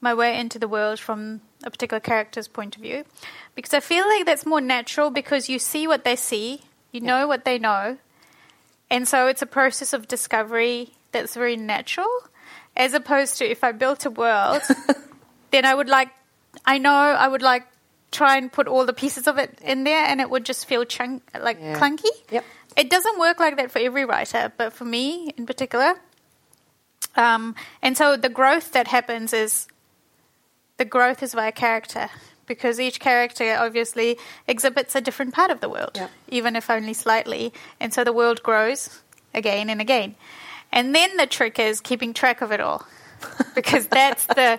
my 0.00 0.12
way 0.14 0.38
into 0.38 0.58
the 0.58 0.68
world 0.68 0.98
from 1.00 1.40
a 1.64 1.70
particular 1.70 2.00
character's 2.00 2.48
point 2.48 2.76
of 2.76 2.82
view, 2.82 3.04
because 3.54 3.74
I 3.74 3.80
feel 3.80 4.06
like 4.08 4.26
that's 4.26 4.46
more 4.46 4.60
natural 4.60 5.10
because 5.10 5.48
you 5.48 5.58
see 5.58 5.86
what 5.86 6.04
they 6.04 6.16
see, 6.16 6.62
you 6.92 7.00
know 7.00 7.26
what 7.26 7.44
they 7.44 7.58
know, 7.58 7.98
and 8.90 9.06
so 9.08 9.26
it's 9.26 9.42
a 9.42 9.46
process 9.46 9.92
of 9.92 10.06
discovery 10.08 10.90
that's 11.12 11.34
very 11.34 11.56
natural, 11.56 12.08
as 12.76 12.92
opposed 12.94 13.38
to 13.38 13.50
if 13.50 13.64
I 13.64 13.72
built 13.72 14.04
a 14.06 14.10
world, 14.10 14.62
then 15.50 15.64
I 15.64 15.74
would 15.74 15.88
like, 15.88 16.10
I 16.64 16.78
know 16.78 16.92
I 16.92 17.26
would 17.26 17.42
like 17.42 17.66
try 18.12 18.36
and 18.36 18.50
put 18.52 18.68
all 18.68 18.86
the 18.86 18.92
pieces 18.92 19.26
of 19.26 19.38
it 19.38 19.58
in 19.62 19.84
there, 19.84 20.04
and 20.04 20.20
it 20.20 20.30
would 20.30 20.44
just 20.44 20.66
feel 20.66 20.84
chunk 20.84 21.22
like 21.38 21.58
Yeah. 21.60 21.78
clunky. 21.78 22.10
Yep. 22.30 22.44
It 22.76 22.90
doesn't 22.90 23.18
work 23.18 23.40
like 23.40 23.56
that 23.56 23.70
for 23.70 23.78
every 23.78 24.04
writer, 24.04 24.52
but 24.56 24.72
for 24.72 24.84
me 24.84 25.32
in 25.36 25.46
particular. 25.46 25.94
Um, 27.16 27.54
and 27.82 27.96
so 27.96 28.16
the 28.16 28.28
growth 28.28 28.72
that 28.72 28.88
happens 28.88 29.32
is 29.32 29.66
the 30.76 30.84
growth 30.84 31.22
is 31.22 31.32
via 31.32 31.52
character 31.52 32.10
because 32.46 32.78
each 32.78 33.00
character 33.00 33.56
obviously 33.58 34.18
exhibits 34.46 34.94
a 34.94 35.00
different 35.00 35.34
part 35.34 35.50
of 35.50 35.60
the 35.60 35.68
world, 35.68 35.92
Yep. 35.94 36.10
even 36.28 36.54
if 36.56 36.68
only 36.70 36.92
slightly. 36.94 37.52
And 37.80 37.92
so 37.92 38.04
the 38.04 38.12
world 38.12 38.42
grows 38.42 39.00
again 39.34 39.70
and 39.70 39.80
again. 39.80 40.14
And 40.70 40.94
then 40.94 41.16
the 41.16 41.26
trick 41.26 41.58
is 41.58 41.80
keeping 41.80 42.12
track 42.12 42.42
of 42.42 42.52
it 42.52 42.60
all 42.60 42.86
because 43.54 43.86
that's 43.98 44.26
the 44.26 44.58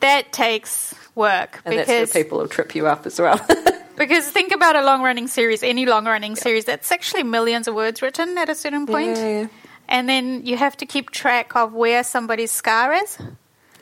that 0.00 0.32
takes 0.32 0.94
work 1.20 1.60
And 1.64 1.76
because 1.76 1.86
that's 1.86 2.14
where 2.14 2.24
people 2.24 2.38
will 2.38 2.48
trip 2.48 2.74
you 2.74 2.88
up 2.88 3.06
as 3.06 3.20
well. 3.20 3.38
because 3.96 4.26
think 4.28 4.52
about 4.52 4.74
a 4.74 4.82
long 4.82 5.02
running 5.02 5.28
series, 5.28 5.62
any 5.62 5.86
long 5.86 6.06
running 6.06 6.34
series, 6.34 6.64
that's 6.64 6.90
actually 6.90 7.22
millions 7.22 7.68
of 7.68 7.74
words 7.74 8.02
written 8.02 8.36
at 8.38 8.48
a 8.48 8.54
certain 8.54 8.86
point. 8.86 9.16
Yeah, 9.16 9.28
yeah, 9.28 9.40
yeah. 9.42 9.46
And 9.88 10.08
then 10.08 10.46
you 10.46 10.56
have 10.56 10.76
to 10.78 10.86
keep 10.86 11.10
track 11.10 11.54
of 11.54 11.74
where 11.74 12.02
somebody's 12.04 12.50
scar 12.50 12.94
is. 12.94 13.18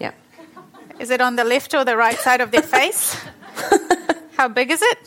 yeah. 0.00 0.12
Is 0.98 1.10
it 1.10 1.20
on 1.20 1.36
the 1.36 1.44
left 1.44 1.74
or 1.74 1.84
the 1.84 1.96
right 1.96 2.18
side 2.18 2.40
of 2.40 2.50
their 2.50 2.62
face? 2.76 3.16
How 4.36 4.48
big 4.48 4.70
is 4.70 4.82
it? 4.82 4.98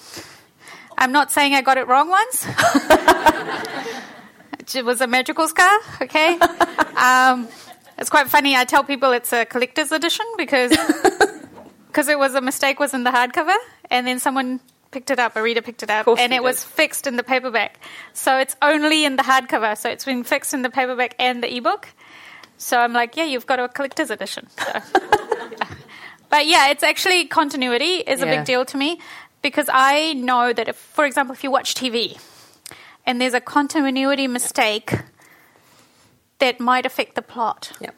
I'm 0.98 1.12
not 1.12 1.32
saying 1.32 1.54
I 1.54 1.62
got 1.62 1.78
it 1.78 1.88
wrong 1.88 2.10
once. 2.10 2.46
it 4.76 4.86
was 4.86 5.02
a 5.02 5.08
magical 5.08 5.48
scar, 5.48 5.80
okay? 6.02 6.38
Um, 6.96 7.48
it's 7.98 8.10
quite 8.10 8.30
funny. 8.30 8.56
I 8.56 8.66
tell 8.66 8.84
people 8.84 9.12
it's 9.12 9.34
a 9.34 9.46
collector's 9.46 9.92
edition 9.92 10.26
because 10.38 10.72
because 11.92 12.08
it 12.08 12.18
was 12.18 12.36
a 12.36 12.42
mistake 12.42 12.80
was 12.80 12.94
in 12.94 13.04
the 13.04 13.12
hardcover, 13.12 13.56
and 13.90 14.08
then 14.08 14.20
someone 14.20 14.62
picked 14.92 15.12
it 15.12 15.20
up, 15.20 15.36
a 15.36 15.42
reader 15.42 15.62
picked 15.62 15.84
it 15.84 15.90
up, 15.90 16.08
and 16.08 16.34
it 16.34 16.42
was 16.42 16.64
fixed 16.64 17.06
in 17.06 17.18
the 17.18 17.24
paperback. 17.24 17.80
So 18.14 18.38
it's 18.38 18.56
only 18.62 19.04
in 19.06 19.16
the 19.18 19.24
hardcover. 19.24 19.78
So 19.78 19.90
it's 19.90 20.06
been 20.06 20.24
fixed 20.24 20.54
in 20.54 20.62
the 20.62 20.70
paperback 20.70 21.16
and 21.20 21.44
the 21.44 21.54
ebook. 21.56 21.90
So 22.58 22.80
I'm 22.80 22.94
like, 22.94 23.18
yeah, 23.18 23.26
you've 23.26 23.46
got 23.46 23.60
a 23.60 23.68
collector's 23.68 24.10
edition. 24.10 24.48
So. 24.58 24.82
But 26.30 26.48
yeah, 26.48 26.70
it's 26.70 26.82
actually 26.82 27.26
continuity 27.26 27.96
is 27.96 28.22
a 28.22 28.26
big 28.26 28.46
deal 28.46 28.64
to 28.64 28.78
me 28.78 29.02
because 29.42 29.70
I 29.72 30.14
know 30.14 30.54
that 30.54 30.70
if, 30.70 30.78
for 30.78 31.04
example, 31.04 31.34
if 31.34 31.44
you 31.44 31.52
watch 31.52 31.76
TV 31.76 32.18
and 33.06 33.20
there's 33.20 33.34
a 33.34 33.42
continuity 33.42 34.28
mistake 34.28 34.94
that 36.40 36.62
might 36.62 36.86
affect 36.86 37.16
the 37.16 37.22
plot, 37.22 37.74
Yep. 37.82 37.94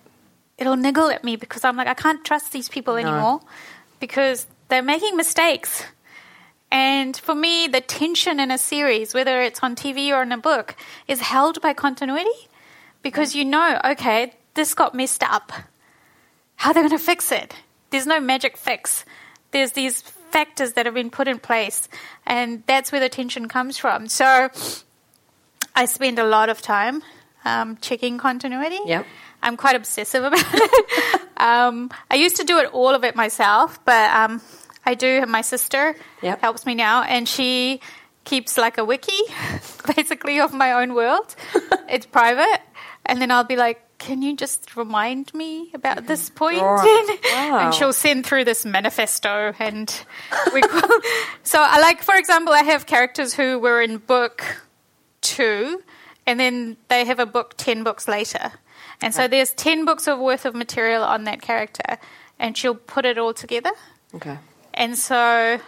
it'll 0.58 0.76
niggle 0.78 1.10
at 1.12 1.24
me 1.24 1.36
because 1.36 1.64
I'm 1.64 1.78
like, 1.78 1.88
I 1.88 1.94
can't 1.94 2.26
trust 2.26 2.52
these 2.54 2.70
people 2.70 2.96
anymore 2.96 3.42
because 4.04 4.48
they're 4.68 4.82
making 4.82 5.16
mistakes. 5.16 5.86
And 6.70 7.16
for 7.16 7.34
me, 7.34 7.68
the 7.68 7.80
tension 7.80 8.38
in 8.38 8.52
a 8.52 8.58
series, 8.58 9.14
whether 9.14 9.42
it's 9.42 9.62
on 9.64 9.78
TV 9.78 10.12
or 10.12 10.22
in 10.24 10.34
a 10.34 10.38
book, 10.38 10.76
is 11.08 11.22
held 11.22 11.62
by 11.62 11.72
continuity 11.72 12.50
because 13.02 13.34
you 13.34 13.46
know, 13.46 13.80
okay, 13.86 14.34
this 14.56 14.74
got 14.74 14.94
messed 14.94 15.24
up. 15.24 15.54
How 16.58 16.72
are 16.72 16.74
they 16.74 16.82
going 16.82 16.90
to 16.90 17.00
fix 17.00 17.32
it? 17.32 17.56
There's 17.92 18.06
no 18.06 18.20
magic 18.20 18.58
fix. 18.58 19.06
There's 19.52 19.72
these 19.72 20.02
factors 20.02 20.74
that 20.74 20.86
have 20.86 20.96
been 20.96 21.10
put 21.10 21.30
in 21.30 21.40
place, 21.40 21.88
and 22.26 22.62
that's 22.68 22.92
where 22.92 23.00
the 23.00 23.08
tension 23.08 23.48
comes 23.48 23.78
from. 23.78 24.10
So 24.10 24.50
I 25.78 25.86
spend 25.86 26.20
a 26.20 26.26
lot 26.26 26.50
of 26.50 26.62
time 26.62 27.04
um, 27.46 27.78
checking 27.78 28.18
continuity. 28.18 28.80
Yep. 28.86 29.06
I'm 29.44 29.58
quite 29.58 29.76
obsessive 29.76 30.24
about 30.24 30.40
it. 30.54 31.22
um, 31.38 31.92
I 32.10 32.16
used 32.16 32.38
to 32.38 32.44
do 32.44 32.58
it 32.60 32.68
all 32.74 32.96
of 32.96 33.04
it 33.04 33.16
myself, 33.16 33.84
but 33.86 34.10
um, 34.16 34.42
I 34.86 34.96
do. 34.96 35.26
My 35.28 35.42
sister 35.42 35.96
Yep. 36.22 36.42
helps 36.42 36.66
me 36.66 36.74
now, 36.76 37.04
and 37.04 37.28
she 37.28 37.80
keeps 38.24 38.58
like 38.58 38.78
a 38.78 38.86
wiki, 38.86 39.22
basically 39.96 40.40
of 40.40 40.54
my 40.54 40.72
own 40.74 40.94
world. 40.96 41.36
it's 41.90 42.06
private, 42.06 42.62
and 43.06 43.22
then 43.22 43.30
I'll 43.32 43.44
be 43.44 43.58
like, 43.58 43.82
"Can 43.98 44.22
you 44.22 44.36
just 44.38 44.76
remind 44.78 45.34
me 45.34 45.72
about 45.74 46.08
this 46.08 46.30
point?" 46.30 46.62
Right. 46.64 47.20
Wow. 47.34 47.60
and 47.60 47.74
she'll 47.74 47.92
send 47.94 48.26
through 48.26 48.46
this 48.46 48.64
manifesto, 48.66 49.54
and 49.60 49.88
we. 50.54 50.62
so 51.44 51.60
I 51.62 51.80
like, 51.82 52.02
for 52.02 52.16
example, 52.16 52.54
I 52.54 52.64
have 52.64 52.86
characters 52.86 53.34
who 53.34 53.60
were 53.60 53.82
in 53.82 53.98
book 53.98 54.44
two, 55.22 55.82
and 56.26 56.40
then 56.40 56.78
they 56.88 57.04
have 57.06 57.20
a 57.20 57.26
book 57.26 57.56
10 57.58 57.84
books 57.84 58.08
later. 58.08 58.52
And 59.04 59.14
so 59.14 59.28
there's 59.28 59.54
10 59.54 59.86
books 59.86 60.08
of 60.08 60.18
worth 60.20 60.46
of 60.46 60.56
material 60.56 61.04
on 61.04 61.26
that 61.26 61.42
character, 61.42 61.98
and 62.40 62.58
she'll 62.58 62.76
put 62.76 63.06
it 63.06 63.18
all 63.18 63.34
together. 63.34 63.72
Okay. 64.16 64.38
And 64.74 64.98
so, 64.98 65.60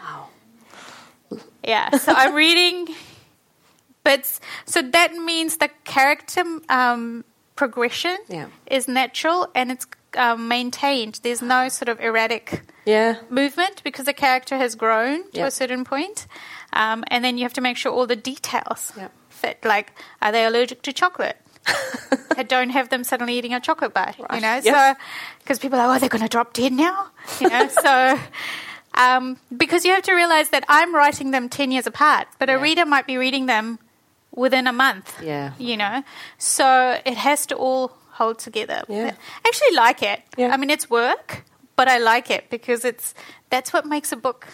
yeah, 1.63 1.89
so 1.97 2.13
I'm 2.15 2.33
reading, 2.45 2.95
but 4.03 4.39
so 4.65 4.81
that 4.81 5.13
means 5.15 5.57
the 5.57 5.69
character 5.83 6.43
um, 6.69 7.23
progression 7.55 8.17
Yeah. 8.29 8.47
is 8.67 8.87
natural 8.87 9.49
and 9.55 9.71
it's 9.71 9.85
um, 10.17 10.47
maintained. 10.47 11.19
There's 11.23 11.41
no 11.41 11.69
sort 11.69 11.89
of 11.89 11.99
erratic 11.99 12.61
Yeah. 12.85 13.17
movement 13.29 13.81
because 13.83 14.05
the 14.05 14.13
character 14.13 14.57
has 14.57 14.75
grown 14.75 15.29
to 15.31 15.41
a 15.45 15.51
certain 15.51 15.83
point. 15.85 16.27
Um, 16.73 17.03
and 17.07 17.23
then 17.23 17.37
you 17.37 17.43
have 17.43 17.53
to 17.53 17.61
make 17.61 17.77
sure 17.77 17.91
all 17.91 18.07
the 18.07 18.15
details 18.15 18.91
fit. 19.29 19.59
Like, 19.63 19.91
are 20.21 20.31
they 20.31 20.45
allergic 20.45 20.81
to 20.83 20.93
chocolate? 20.93 21.37
I 22.37 22.43
don't 22.43 22.69
have 22.69 22.89
them 22.89 23.03
suddenly 23.03 23.37
eating 23.37 23.53
a 23.53 23.59
chocolate 23.59 23.93
bar, 23.93 24.13
you 24.33 24.41
know? 24.41 24.59
So, 24.61 24.93
because 25.39 25.59
people 25.59 25.79
are, 25.79 25.87
like, 25.87 25.97
oh, 25.97 25.99
they're 25.99 26.09
going 26.09 26.21
to 26.23 26.27
drop 26.29 26.53
dead 26.53 26.73
now, 26.73 27.07
you 27.39 27.49
know? 27.49 27.67
so, 27.69 28.19
um, 28.95 29.37
because 29.55 29.85
you 29.85 29.91
have 29.91 30.03
to 30.03 30.13
realize 30.13 30.49
that 30.49 30.63
I'm 30.67 30.93
writing 30.93 31.31
them 31.31 31.49
10 31.49 31.71
years 31.71 31.87
apart, 31.87 32.27
but 32.39 32.49
a 32.49 32.57
reader 32.57 32.85
might 32.85 33.07
be 33.07 33.17
reading 33.17 33.45
them 33.45 33.79
within 34.33 34.67
a 34.67 34.73
month, 34.73 35.21
Yeah. 35.23 35.53
you 35.57 35.77
know? 35.77 36.03
So, 36.37 36.99
it 37.05 37.15
has 37.15 37.45
to 37.47 37.55
all 37.55 37.95
hold 38.11 38.39
together. 38.39 38.83
Yeah. 38.87 39.13
I 39.13 39.47
actually 39.47 39.75
like 39.75 40.01
it. 40.03 40.21
Yeah. 40.37 40.49
I 40.53 40.57
mean, 40.57 40.69
it's 40.69 40.89
work, 40.89 41.43
but 41.75 41.87
I 41.87 41.97
like 41.97 42.29
it 42.31 42.49
because 42.49 42.85
it's 42.85 43.13
that's 43.49 43.73
what 43.73 43.85
makes 43.85 44.11
a 44.13 44.15
book. 44.15 44.47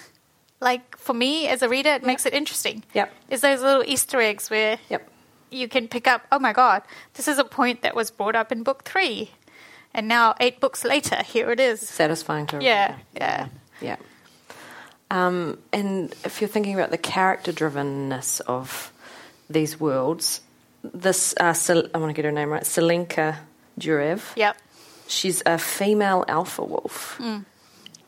Like 0.60 0.98
for 0.98 1.14
me 1.14 1.48
as 1.48 1.62
a 1.62 1.70
reader, 1.70 1.90
it 1.92 2.04
makes 2.04 2.26
it 2.26 2.34
interesting. 2.34 2.84
Yep. 2.94 3.14
Is 3.30 3.42
those 3.42 3.62
little 3.62 3.84
Easter 3.86 4.20
eggs 4.20 4.50
where 4.50 4.80
Yep. 4.90 5.08
You 5.52 5.68
can 5.68 5.88
pick 5.88 6.08
up. 6.08 6.22
Oh 6.32 6.40
my 6.40 6.54
God, 6.54 6.82
this 7.14 7.28
is 7.28 7.38
a 7.38 7.44
point 7.44 7.82
that 7.82 7.94
was 7.96 8.10
brought 8.10 8.36
up 8.36 8.52
in 8.52 8.64
book 8.64 8.84
three, 8.86 9.32
and 9.94 10.08
now 10.08 10.34
eight 10.40 10.60
books 10.60 10.84
later, 10.86 11.22
here 11.24 11.52
it 11.52 11.60
is. 11.60 11.82
Satisfying 11.82 12.48
to. 12.48 12.64
Yeah, 12.64 12.96
yeah. 13.16 13.48
Yeah. 13.82 13.98
Um, 15.10 15.58
and 15.74 16.14
if 16.24 16.40
you're 16.40 16.48
thinking 16.48 16.74
about 16.74 16.90
the 16.92 16.98
character 16.98 17.52
drivenness 17.52 18.40
of 18.42 18.94
these 19.50 19.78
worlds, 19.80 20.40
this 20.84 21.34
uh, 21.40 21.54
Sel- 21.54 21.90
I 21.94 21.98
want 21.98 22.10
to 22.12 22.14
get 22.14 22.24
her 22.26 22.32
name 22.32 22.50
right, 22.50 22.64
Selenka 22.64 23.38
Durev. 23.78 24.22
Yep. 24.38 24.58
she's 25.08 25.44
a 25.46 25.58
female 25.58 26.24
alpha 26.30 26.64
wolf. 26.64 27.20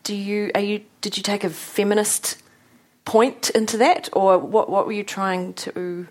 Do 0.04 0.14
you 0.14 0.50
are 0.54 0.60
you 0.60 0.82
did 1.02 1.16
you 1.18 1.22
take 1.22 1.44
a 1.44 1.50
feminist 1.50 2.38
point 3.04 3.50
into 3.50 3.76
that, 3.78 4.08
or 4.14 4.38
what 4.38 4.70
what 4.70 4.86
were 4.86 4.92
you 4.92 5.04
trying 5.04 5.52
to 5.54 6.06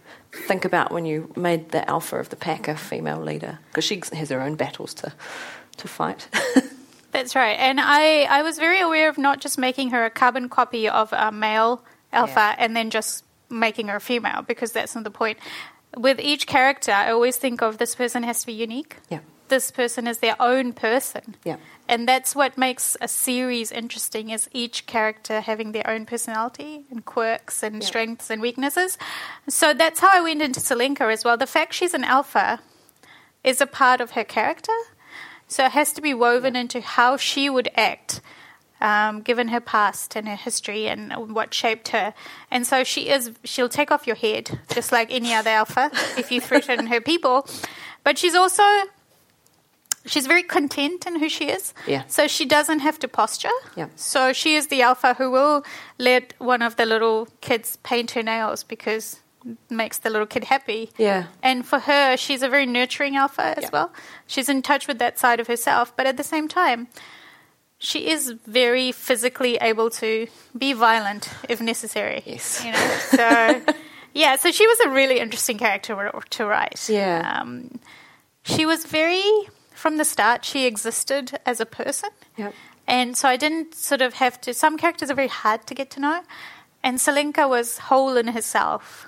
think 0.48 0.66
about 0.66 0.92
when 0.92 1.06
you 1.06 1.32
made 1.36 1.70
the 1.72 1.88
alpha 1.90 2.18
of 2.18 2.30
the 2.30 2.36
pack 2.36 2.68
a 2.68 2.76
female 2.76 3.22
leader? 3.22 3.60
Because 3.70 3.86
she 3.86 4.02
has 4.14 4.30
her 4.30 4.42
own 4.42 4.56
battles 4.56 4.94
to 4.96 5.14
to 5.78 5.88
fight. 5.88 6.28
That's 7.12 7.36
right. 7.36 7.58
And 7.60 7.80
I, 7.80 8.24
I 8.24 8.42
was 8.42 8.58
very 8.58 8.80
aware 8.82 9.08
of 9.10 9.18
not 9.18 9.40
just 9.40 9.58
making 9.58 9.92
her 9.92 10.04
a 10.06 10.10
carbon 10.10 10.50
copy 10.50 10.90
of 10.90 11.14
a 11.14 11.32
male 11.32 11.84
alpha 12.12 12.34
Yeah. 12.34 12.56
and 12.58 12.76
then 12.76 12.90
just 12.90 13.24
making 13.50 13.88
her 13.90 13.98
a 13.98 14.02
female 14.02 14.42
because 14.42 14.72
that's 14.72 14.96
not 14.96 15.04
the 15.04 15.12
point. 15.12 15.38
With 15.96 16.20
each 16.20 16.48
character, 16.48 16.92
I 16.92 17.12
always 17.12 17.38
think 17.38 17.62
of 17.62 17.78
this 17.78 17.94
person 17.96 18.24
has 18.24 18.40
to 18.42 18.48
be 18.48 18.54
unique. 18.54 18.98
Yeah. 19.10 19.20
This 19.54 19.70
person 19.70 20.08
is 20.08 20.18
their 20.18 20.36
own 20.42 20.74
person. 20.74 21.36
Yeah. 21.44 21.58
And 21.88 22.08
that's 22.08 22.36
what 22.36 22.58
makes 22.58 22.98
a 23.00 23.08
series 23.08 23.72
interesting 23.72 24.32
is 24.32 24.50
each 24.52 24.88
character 24.88 25.42
having 25.42 25.74
their 25.74 25.88
own 25.88 26.08
personality 26.08 26.86
and 26.90 27.06
quirks 27.06 27.62
and 27.62 27.76
Yeah. 27.76 27.88
strengths 27.88 28.32
and 28.32 28.42
weaknesses. 28.42 28.98
So 29.48 29.76
that's 29.76 30.00
how 30.00 30.10
I 30.12 30.22
went 30.22 30.42
into 30.42 30.60
Selenka 30.60 31.06
as 31.14 31.24
well. 31.24 31.38
The 31.38 31.46
fact 31.46 31.76
she's 31.76 31.94
an 31.94 32.04
alpha 32.04 32.62
is 33.44 33.62
a 33.62 33.68
part 33.68 34.02
of 34.02 34.12
her 34.18 34.24
character. 34.24 34.74
So 35.48 35.66
it 35.66 35.74
has 35.74 35.94
to 35.94 36.02
be 36.02 36.16
woven 36.16 36.56
into 36.56 36.82
how 36.82 37.16
she 37.18 37.48
would 37.48 37.70
act, 37.76 38.22
um, 38.82 39.22
given 39.22 39.50
her 39.50 39.62
past 39.62 40.16
and 40.16 40.28
her 40.28 40.36
history 40.48 40.88
and 40.88 41.14
what 41.36 41.54
shaped 41.54 41.90
her. 41.90 42.16
And 42.50 42.66
so 42.66 42.84
she 42.84 43.02
is, 43.10 43.32
she'll 43.44 43.70
take 43.70 43.92
off 43.92 44.08
your 44.08 44.16
head, 44.16 44.60
just 44.74 44.92
like 44.92 45.12
any 45.12 45.32
other 45.32 45.52
alpha, 45.52 45.92
if 46.18 46.32
you 46.32 46.42
threaten 46.42 46.88
her 46.88 47.02
people. 47.02 47.46
But 48.04 48.18
she's 48.18 48.34
also, 48.34 48.64
she's 50.06 50.28
very 50.28 50.44
content 50.44 51.06
in 51.08 51.20
who 51.20 51.30
she 51.30 51.46
is. 51.50 51.74
Yeah. 51.88 52.04
So 52.08 52.28
she 52.28 52.46
doesn't 52.46 52.80
have 52.80 53.00
to 53.00 53.08
posture. 53.08 53.50
Yeah. 53.76 53.88
So 53.96 54.34
she 54.34 54.56
is 54.56 54.68
the 54.68 54.82
alpha 54.82 55.14
who 55.16 55.32
will 55.32 55.64
let 55.98 56.34
one 56.40 56.62
of 56.62 56.76
the 56.76 56.86
little 56.86 57.28
kids 57.42 57.78
paint 57.84 58.12
her 58.12 58.24
nails 58.24 58.64
because 58.64 59.20
it 59.46 59.58
makes 59.70 59.98
the 60.00 60.10
little 60.10 60.28
kid 60.28 60.46
happy. 60.46 60.90
Yeah. 60.98 61.26
And 61.42 61.66
for 61.66 61.80
her, 61.80 62.16
she's 62.18 62.42
a 62.44 62.50
very 62.50 62.66
nurturing 62.66 63.16
alpha 63.18 63.54
as 63.58 63.64
Yeah. 63.64 63.70
well. 63.74 63.94
She's 64.28 64.50
in 64.50 64.62
touch 64.62 64.88
with 64.88 65.00
that 65.00 65.20
side 65.20 65.40
of 65.40 65.48
herself, 65.48 65.96
but 65.98 66.06
at 66.08 66.18
the 66.18 66.24
same 66.24 66.48
time, 66.48 66.88
she 67.78 68.08
is 68.10 68.30
very 68.48 68.94
physically 68.94 69.58
able 69.58 69.90
to 69.90 70.28
be 70.58 70.72
violent 70.72 71.30
if 71.50 71.60
necessary. 71.60 72.24
Yes. 72.26 72.64
You 72.64 72.72
know, 72.72 72.98
so 73.10 73.62
yeah, 74.14 74.38
so 74.38 74.52
she 74.52 74.66
was 74.66 74.80
a 74.80 74.90
really 74.90 75.20
interesting 75.20 75.58
character 75.58 76.12
to 76.30 76.46
write. 76.46 76.88
Yeah. 76.88 77.40
Um, 77.42 77.80
she 78.44 78.66
was 78.66 78.86
very 78.86 79.24
from 79.84 79.98
the 79.98 80.06
start. 80.06 80.46
She 80.46 80.66
existed 80.66 81.26
as 81.46 81.60
a 81.60 81.66
person. 81.66 82.10
Yep. 82.38 82.54
And 82.88 83.18
so 83.18 83.28
I 83.28 83.38
didn't 83.38 83.76
sort 83.76 84.02
of 84.02 84.14
have 84.24 84.40
to. 84.42 84.54
Some 84.54 84.78
characters 84.78 85.10
are 85.12 85.16
very 85.24 85.34
hard 85.44 85.68
to 85.68 85.74
get 85.76 85.90
to 85.96 86.00
know, 86.00 86.20
and 86.84 86.98
Selenka 87.00 87.50
was 87.50 87.78
whole 87.90 88.16
in 88.22 88.28
herself, 88.28 89.08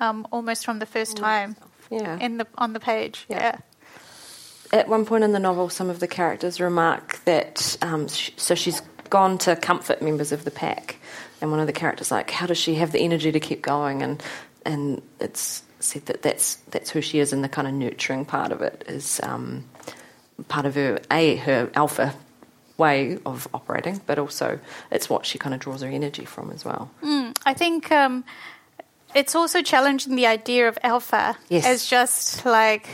um, 0.00 0.26
almost 0.32 0.64
from 0.64 0.78
the 0.78 0.86
first 0.86 1.16
time 1.16 1.56
Yeah. 1.90 2.18
in 2.26 2.38
the 2.38 2.46
on 2.64 2.72
the 2.72 2.80
page. 2.80 3.26
Yeah. 3.28 3.42
Yeah. 3.42 4.78
At 4.80 4.88
one 4.88 5.04
point 5.04 5.24
in 5.24 5.32
the 5.32 5.38
novel, 5.38 5.68
some 5.68 5.90
of 5.90 5.98
the 6.00 6.08
characters 6.08 6.58
remark 6.60 7.20
that 7.26 7.76
um, 7.82 8.08
sh- 8.08 8.30
so 8.36 8.54
she's 8.54 8.80
gone 9.10 9.36
to 9.38 9.56
comfort 9.56 10.00
members 10.02 10.32
of 10.32 10.44
the 10.44 10.50
pack, 10.50 10.96
and 11.40 11.50
one 11.50 11.60
of 11.60 11.66
the 11.66 11.72
characters 11.82 12.10
like, 12.10 12.30
how 12.30 12.46
does 12.46 12.58
she 12.58 12.74
have 12.76 12.90
the 12.92 13.00
energy 13.00 13.30
to 13.32 13.40
keep 13.40 13.60
going? 13.62 14.02
And 14.02 14.22
and 14.64 15.02
it's 15.20 15.62
said 15.80 16.06
that 16.06 16.22
that's 16.22 16.56
that's 16.72 16.90
who 16.94 17.00
she 17.02 17.18
is, 17.20 17.32
and 17.32 17.44
the 17.44 17.48
kind 17.48 17.68
of 17.68 17.74
nurturing 17.74 18.24
part 18.24 18.52
of 18.52 18.60
it 18.62 18.84
is 18.88 19.20
um, 19.22 19.64
part 20.48 20.66
of 20.66 20.74
her 20.74 21.00
a 21.10 21.36
her 21.36 21.70
alpha 21.74 22.14
way 22.76 23.18
of 23.24 23.46
operating, 23.54 24.00
but 24.06 24.18
also 24.18 24.58
it's 24.90 25.08
what 25.08 25.24
she 25.26 25.38
kind 25.38 25.54
of 25.54 25.60
draws 25.60 25.82
her 25.82 25.88
energy 25.88 26.24
from 26.24 26.50
as 26.50 26.64
well. 26.64 26.90
I 27.46 27.54
think 27.54 27.92
um, 27.92 28.24
it's 29.14 29.34
also 29.36 29.62
challenging 29.62 30.16
the 30.16 30.26
idea 30.26 30.68
of 30.68 30.76
alpha 30.82 31.36
Yes. 31.48 31.64
as 31.66 31.86
just 31.86 32.44
like 32.44 32.88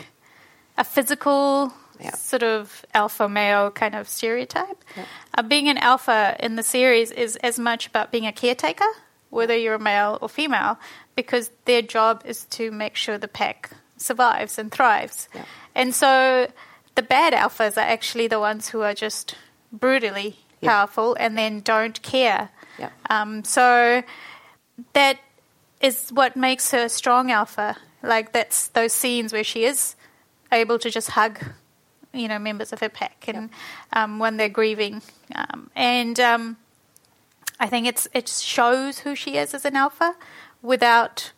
a 0.77 0.85
physical 0.85 1.73
Yeah. 1.99 2.15
sort 2.15 2.43
of 2.43 2.85
alpha 2.95 3.29
male 3.29 3.71
kind 3.71 3.95
of 3.95 4.07
stereotype. 4.09 4.85
Yeah. 4.97 5.05
Uh, 5.35 5.43
being 5.43 5.69
an 5.69 5.79
alpha 5.79 6.37
in 6.41 6.57
the 6.57 6.63
series 6.63 7.11
is 7.11 7.37
as 7.37 7.59
much 7.59 7.87
about 7.87 8.11
being 8.11 8.27
a 8.27 8.33
caretaker, 8.33 8.89
whether 9.31 9.57
you're 9.57 9.75
a 9.77 9.79
male 9.79 10.19
or 10.21 10.29
female, 10.29 10.79
because 11.17 11.51
their 11.65 11.83
job 11.83 12.23
is 12.27 12.45
to 12.57 12.71
make 12.71 12.97
sure 12.97 13.17
the 13.19 13.29
pack 13.29 13.71
survives 13.97 14.59
and 14.59 14.71
thrives. 14.73 15.29
Yeah. 15.35 15.45
And 15.75 15.95
so 15.95 16.49
the 17.01 17.07
bad 17.07 17.33
alphas 17.33 17.77
are 17.77 17.89
actually 17.97 18.29
the 18.29 18.39
ones 18.39 18.69
who 18.73 18.83
are 18.83 18.95
just 18.95 19.35
brutally 19.73 20.37
Yeah. 20.61 20.71
powerful 20.71 21.17
and 21.19 21.37
then 21.39 21.61
don't 21.61 22.01
care. 22.03 22.51
Yeah. 22.79 22.91
Um, 23.09 23.45
so 23.45 24.03
that 24.93 25.17
is 25.81 26.11
what 26.11 26.37
makes 26.37 26.71
her 26.73 26.85
a 26.85 26.89
strong 26.89 27.31
alpha. 27.31 27.77
Like 28.03 28.33
that's 28.33 28.69
those 28.69 28.93
scenes 28.93 29.33
where 29.33 29.45
she 29.45 29.65
is 29.65 29.97
able 30.53 30.79
to 30.79 30.91
just 30.91 31.11
hug, 31.11 31.39
you 32.13 32.29
know, 32.29 32.39
members 32.39 32.73
of 32.73 32.81
her 32.81 32.89
pack 32.91 33.25
and 33.29 33.49
um, 33.93 34.19
when 34.19 34.37
they're 34.37 34.49
grieving. 34.61 35.01
Um, 35.35 35.71
and 35.77 36.19
um, 36.21 36.57
I 37.59 37.67
think 37.69 37.87
it's 37.87 38.09
it 38.13 38.29
shows 38.29 39.01
who 39.05 39.15
she 39.15 39.37
is 39.37 39.55
as 39.55 39.65
an 39.65 39.77
alpha 39.77 40.15
without 40.63 41.33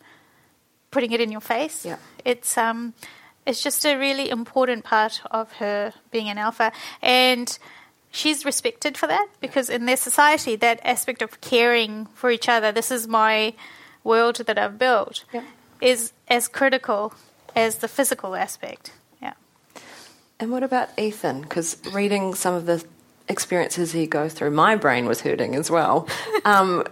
putting 0.91 1.11
it 1.13 1.21
in 1.21 1.31
your 1.31 1.41
face. 1.41 1.85
Yeah. 1.85 1.97
It's 2.25 2.57
um 2.57 2.93
it's 3.45 3.61
just 3.61 3.85
a 3.85 3.95
really 3.97 4.29
important 4.29 4.83
part 4.83 5.21
of 5.31 5.51
her 5.53 5.93
being 6.11 6.29
an 6.29 6.37
alpha 6.37 6.71
and 7.01 7.57
she's 8.11 8.45
respected 8.45 8.97
for 8.97 9.07
that 9.07 9.27
because 9.41 9.69
in 9.69 9.85
their 9.85 9.97
society 9.97 10.55
that 10.55 10.79
aspect 10.83 11.21
of 11.21 11.41
caring 11.41 12.05
for 12.13 12.29
each 12.31 12.47
other 12.47 12.71
this 12.71 12.91
is 12.91 13.07
my 13.07 13.53
world 14.03 14.35
that 14.47 14.57
I've 14.57 14.77
built 14.77 15.23
Yeah. 15.33 15.43
is 15.81 16.11
as 16.27 16.47
critical 16.47 17.13
as 17.55 17.77
the 17.77 17.87
physical 17.87 18.35
aspect. 18.35 18.91
Yeah. 19.21 19.33
And 20.39 20.51
what 20.51 20.63
about 20.63 20.89
Ethan? 20.97 21.41
Because 21.41 21.77
reading 21.93 22.33
some 22.35 22.53
of 22.53 22.65
the 22.65 22.83
experiences 23.29 23.93
he 23.93 24.05
goes 24.07 24.33
through, 24.33 24.51
my 24.51 24.75
brain 24.75 25.05
was 25.05 25.21
hurting 25.21 25.55
as 25.55 25.69
well. 25.71 26.07
Um, 26.45 26.83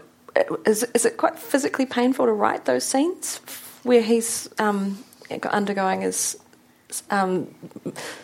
is, 0.65 0.83
is 0.93 1.05
it 1.05 1.17
quite 1.17 1.37
physically 1.37 1.85
painful 1.85 2.25
to 2.25 2.31
write 2.31 2.63
those 2.63 2.85
scenes 2.85 3.41
where 3.83 4.01
he's 4.01 4.47
um, 4.59 5.03
undergoing 5.50 6.02
his 6.02 6.38
um, 7.10 7.48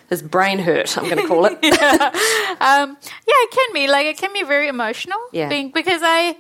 his 0.10 0.22
brain 0.22 0.60
hurt? 0.60 0.98
I'm 0.98 1.06
going 1.06 1.17
to 1.17 1.28
call 1.28 1.46
it. 1.46 1.58
Um, 2.60 2.98
yeah, 3.28 3.39
it 3.46 3.52
can 3.52 3.74
be 3.74 3.88
like 3.88 4.08
it 4.08 4.17
can 4.17 4.34
be 4.34 4.43
very 4.43 4.67
emotional. 4.67 5.20
Yeah. 5.32 5.48
being, 5.48 5.70
because 5.72 6.02
I, 6.04 6.36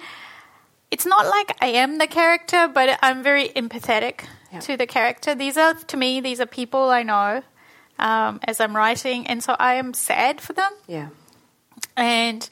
it's 0.89 1.05
not 1.05 1.27
like 1.27 1.55
I 1.61 1.67
am 1.67 1.99
the 1.99 2.07
character, 2.07 2.67
but 2.73 2.97
I'm 3.03 3.21
very 3.23 3.49
empathetic 3.49 4.21
Yeah. 4.51 4.59
to 4.61 4.77
the 4.77 4.87
character. 4.87 5.35
These 5.35 5.57
are 5.57 5.75
to 5.75 5.97
me, 5.97 6.21
these 6.21 6.41
are 6.41 6.47
people 6.47 6.89
I 6.89 7.03
know 7.03 7.43
um, 7.99 8.39
as 8.43 8.59
I'm 8.59 8.75
writing, 8.75 9.27
and 9.27 9.43
so 9.43 9.55
I 9.59 9.75
am 9.75 9.93
sad 9.93 10.41
for 10.41 10.53
them, 10.53 10.71
yeah, 10.87 11.09
and 11.95 12.47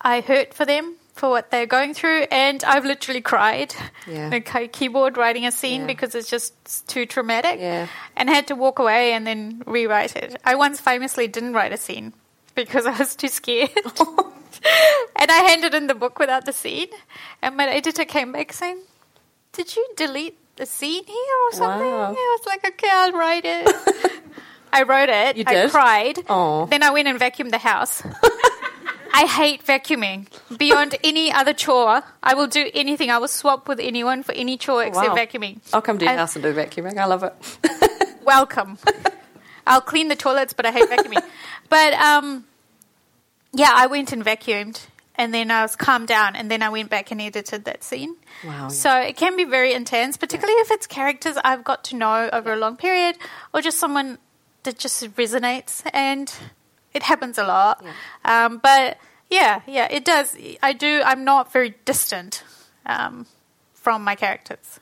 I 0.00 0.20
hurt 0.22 0.52
for 0.54 0.64
them 0.66 0.96
for 1.16 1.28
what 1.30 1.50
they're 1.50 1.66
going 1.66 1.94
through, 1.94 2.26
and 2.30 2.62
I've 2.64 2.84
literally 2.84 3.20
cried. 3.22 3.74
Yeah. 4.06 4.38
Key- 4.52 4.68
keyboard 4.68 5.16
writing 5.16 5.46
a 5.46 5.50
scene 5.50 5.80
Yeah. 5.80 5.86
because 5.88 6.14
it's 6.14 6.30
just 6.30 6.52
too 6.86 7.06
traumatic 7.06 7.58
Yeah. 7.58 7.88
and 8.16 8.28
had 8.28 8.46
to 8.48 8.54
walk 8.54 8.78
away 8.78 9.12
and 9.14 9.26
then 9.26 9.62
rewrite 9.66 10.14
it. 10.14 10.36
I 10.44 10.54
once 10.54 10.78
famously 10.80 11.26
didn't 11.26 11.54
write 11.54 11.72
a 11.72 11.76
scene 11.78 12.12
because 12.54 12.86
I 12.92 12.96
was 12.98 13.16
too 13.16 13.28
scared. 13.28 13.70
and 15.16 15.30
I 15.30 15.38
handed 15.48 15.74
in 15.74 15.86
the 15.86 15.94
book 15.94 16.18
without 16.18 16.44
the 16.44 16.52
scene. 16.52 16.88
And 17.42 17.56
my 17.56 17.66
editor 17.68 18.04
came 18.04 18.32
back 18.32 18.52
saying, 18.52 18.80
Did 19.52 19.74
you 19.74 19.86
delete 19.96 20.36
the 20.56 20.66
scene 20.66 21.04
here 21.06 21.36
or 21.48 21.52
something? 21.52 21.90
Wow. 21.90 22.12
I 22.16 22.36
was 22.38 22.46
like, 22.46 22.66
Okay, 22.66 22.88
I'll 22.92 23.12
write 23.12 23.44
it. 23.46 23.74
I 24.72 24.82
wrote 24.82 25.08
it. 25.08 25.36
You 25.38 25.44
did? 25.44 25.66
I 25.66 25.70
cried. 25.70 26.18
Aw. 26.28 26.66
Then 26.66 26.82
I 26.82 26.90
went 26.90 27.08
and 27.08 27.18
vacuumed 27.18 27.50
the 27.50 27.58
house. 27.58 28.02
I 29.16 29.24
hate 29.24 29.64
vacuuming. 29.64 30.26
Beyond 30.58 30.96
any 31.02 31.32
other 31.32 31.54
chore, 31.54 32.02
I 32.22 32.34
will 32.34 32.48
do 32.48 32.70
anything. 32.74 33.10
I 33.10 33.16
will 33.16 33.28
swap 33.28 33.66
with 33.66 33.80
anyone 33.80 34.22
for 34.22 34.32
any 34.32 34.58
chore 34.58 34.84
except 34.84 35.08
wow. 35.08 35.14
vacuuming. 35.14 35.60
I'll 35.72 35.80
come 35.80 35.98
to 35.98 36.04
your 36.04 36.12
house 36.14 36.36
and 36.36 36.42
do 36.42 36.52
vacuuming. 36.52 36.98
I 36.98 37.06
love 37.06 37.22
it. 37.22 37.34
welcome. 38.24 38.76
I'll 39.66 39.80
clean 39.80 40.08
the 40.08 40.16
toilets, 40.16 40.52
but 40.52 40.66
I 40.66 40.70
hate 40.70 40.90
vacuuming. 40.90 41.24
but 41.70 41.94
um, 41.94 42.44
yeah, 43.54 43.70
I 43.74 43.86
went 43.86 44.12
and 44.12 44.22
vacuumed, 44.22 44.86
and 45.14 45.32
then 45.32 45.50
I 45.50 45.62
was 45.62 45.76
calmed 45.76 46.08
down, 46.08 46.36
and 46.36 46.50
then 46.50 46.60
I 46.60 46.68
went 46.68 46.90
back 46.90 47.10
and 47.10 47.18
edited 47.18 47.64
that 47.64 47.82
scene. 47.82 48.16
Wow, 48.44 48.68
So 48.68 49.00
it 49.00 49.16
can 49.16 49.34
be 49.34 49.44
very 49.44 49.72
intense, 49.72 50.18
particularly 50.18 50.60
if 50.60 50.70
it's 50.70 50.86
characters 50.86 51.38
I've 51.42 51.64
got 51.64 51.84
to 51.84 51.96
know 51.96 52.28
over 52.34 52.52
a 52.52 52.56
long 52.56 52.76
period, 52.76 53.16
or 53.54 53.62
just 53.62 53.78
someone 53.78 54.18
that 54.64 54.78
just 54.78 55.02
resonates, 55.14 55.82
and 55.94 56.30
it 56.96 57.02
happens 57.02 57.38
a 57.38 57.44
lot. 57.44 57.84
Um, 58.24 58.58
but 58.58 58.98
yeah, 59.30 59.60
yeah, 59.66 59.86
it 59.90 60.04
does. 60.04 60.36
I 60.62 60.72
do. 60.72 61.02
I'm 61.04 61.24
not 61.24 61.52
very 61.52 61.74
distant 61.84 62.42
um, 62.86 63.26
from 63.74 64.02
my 64.02 64.14
characters. 64.14 64.80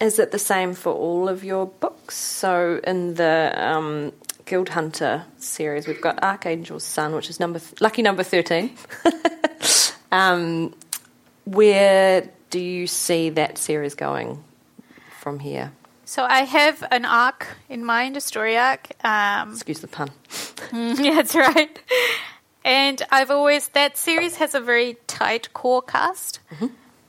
Is 0.00 0.18
it 0.18 0.32
the 0.32 0.38
same 0.38 0.74
for 0.74 0.92
all 0.92 1.28
of 1.28 1.44
your 1.44 1.66
books? 1.66 2.16
So 2.16 2.80
in 2.82 3.14
the 3.14 3.54
um, 3.56 4.12
Guild 4.44 4.70
Hunter 4.70 5.24
series. 5.38 5.86
We've 5.86 6.00
got 6.00 6.22
Archangel's 6.22 6.84
Sun, 6.84 7.14
which 7.14 7.30
is 7.30 7.38
number 7.38 7.58
th- 7.58 7.80
lucky 7.80 8.02
number 8.02 8.22
thirteen. 8.22 8.76
um, 10.12 10.74
where 11.44 12.28
do 12.50 12.58
you 12.58 12.86
see 12.86 13.30
that 13.30 13.58
series 13.58 13.94
going 13.94 14.42
from 15.20 15.38
here? 15.38 15.72
So 16.12 16.24
I 16.24 16.42
have 16.42 16.84
an 16.90 17.06
arc 17.06 17.46
in 17.70 17.86
mind, 17.86 18.18
a 18.18 18.20
story 18.20 18.54
arc. 18.54 18.88
Um, 19.02 19.52
Excuse 19.54 19.80
the 19.80 19.88
pun. 19.88 20.10
yeah, 20.74 21.14
that's 21.14 21.34
right. 21.34 21.80
And 22.62 23.00
I've 23.10 23.30
always 23.30 23.68
that 23.68 23.96
series 23.96 24.36
has 24.36 24.54
a 24.54 24.60
very 24.60 24.98
tight 25.06 25.54
core 25.54 25.80
cast, 25.80 26.40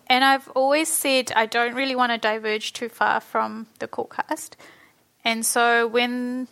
and 0.08 0.24
I've 0.24 0.48
always 0.56 0.88
said 0.88 1.34
I 1.36 1.48
don't 1.48 1.76
really 1.76 1.98
want 1.98 2.14
to 2.14 2.18
diverge 2.18 2.72
too 2.72 2.88
far 2.88 3.20
from 3.20 3.68
the 3.80 3.90
core 3.90 4.08
cast. 4.08 4.56
And 5.26 5.46
so 5.46 5.86
when 5.86 6.48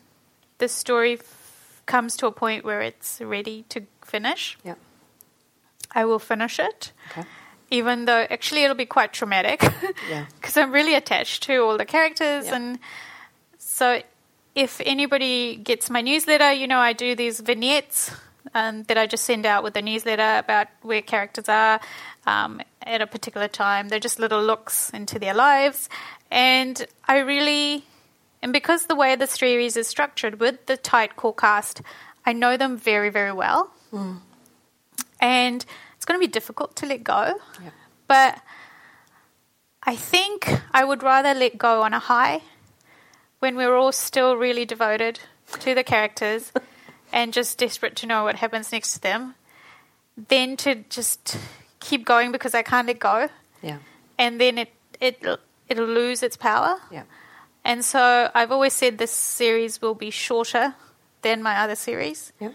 the 0.58 0.68
story 0.68 1.14
f- 1.20 1.82
comes 1.86 2.18
to 2.18 2.28
a 2.28 2.34
point 2.34 2.66
where 2.66 2.82
it's 2.82 3.22
ready 3.22 3.64
to 3.70 3.84
finish, 4.04 4.58
Yeah. 4.66 4.76
I 5.96 6.04
will 6.04 6.20
finish 6.20 6.60
it. 6.60 6.92
Okay. 7.12 7.26
Even 7.72 8.06
though 8.06 8.28
actually 8.30 8.64
it'll 8.64 8.76
be 8.76 8.86
quite 8.86 9.14
traumatic, 9.14 9.64
Yeah. 10.10 10.26
because 10.36 10.58
I'm 10.58 10.72
really 10.72 10.94
attached 10.94 11.44
to 11.44 11.58
all 11.64 11.78
the 11.78 11.86
characters, 11.86 12.46
Yeah. 12.48 12.56
and 12.56 12.80
so 13.58 14.02
if 14.54 14.82
anybody 14.86 15.56
gets 15.56 15.90
my 15.90 16.02
newsletter, 16.02 16.52
you 16.52 16.68
know 16.68 16.80
I 16.80 16.92
do 16.94 17.16
these 17.16 17.40
vignettes 17.40 18.12
um, 18.54 18.84
that 18.84 18.98
I 18.98 19.08
just 19.08 19.24
send 19.24 19.46
out 19.46 19.64
with 19.64 19.74
the 19.74 19.82
newsletter 19.82 20.38
about 20.40 20.68
where 20.82 21.02
characters 21.02 21.48
are 21.48 21.80
um, 22.28 22.62
at 22.82 23.02
a 23.02 23.08
particular 23.08 23.48
time. 23.48 23.88
They're 23.88 24.00
just 24.00 24.20
little 24.20 24.44
looks 24.44 24.90
into 24.90 25.18
their 25.20 25.34
lives, 25.34 25.88
and 26.30 26.86
I 27.08 27.20
really, 27.20 27.86
and 28.44 28.52
because 28.52 28.88
the 28.88 28.96
way 28.96 29.16
the 29.16 29.28
series 29.28 29.78
is 29.78 29.88
structured 29.88 30.42
with 30.42 30.66
the 30.66 30.76
tight 30.76 31.16
core 31.16 31.34
cast, 31.34 31.82
I 32.26 32.34
know 32.34 32.58
them 32.58 32.76
very 32.78 33.10
very 33.10 33.32
well, 33.32 33.72
and 35.22 35.66
it's 36.02 36.06
going 36.08 36.20
to 36.20 36.26
be 36.28 36.32
difficult 36.32 36.76
to 36.78 36.88
let 36.88 37.04
go. 37.04 37.36
Yeah. 37.62 37.70
But 38.08 38.42
I 39.84 39.96
think 39.96 40.50
I 40.74 40.84
would 40.84 41.04
rather 41.04 41.36
let 41.36 41.60
go 41.60 41.84
on 41.84 41.94
a 41.94 42.00
high 42.00 42.42
when 43.38 43.56
we're 43.56 43.76
all 43.76 43.92
still 43.92 44.36
really 44.36 44.66
devoted 44.66 45.20
to 45.60 45.76
the 45.76 45.84
characters 45.84 46.52
and 47.14 47.32
just 47.34 47.60
desperate 47.60 47.96
to 47.98 48.08
know 48.08 48.24
what 48.24 48.38
happens 48.38 48.72
next 48.72 48.94
to 48.94 49.00
them 49.02 49.36
than 50.30 50.58
to 50.58 50.74
just 50.90 51.38
keep 51.80 52.04
going 52.04 52.32
because 52.32 52.56
I 52.56 52.64
can't 52.64 52.88
let 52.88 52.98
go 53.00 53.30
Yeah. 53.62 53.78
and 54.18 54.42
then 54.42 54.58
it 54.58 54.74
it 55.00 55.24
it'll 55.70 55.86
lose 55.86 56.24
its 56.24 56.36
power. 56.36 56.78
Yeah. 56.92 57.04
And 57.64 57.86
so 57.86 58.32
I've 58.34 58.52
always 58.52 58.74
said 58.74 58.98
this 58.98 59.12
series 59.12 59.80
will 59.84 59.94
be 59.94 60.10
shorter 60.10 60.74
than 61.22 61.44
my 61.44 61.58
other 61.60 61.76
series. 61.76 62.34
Yeah. 62.40 62.54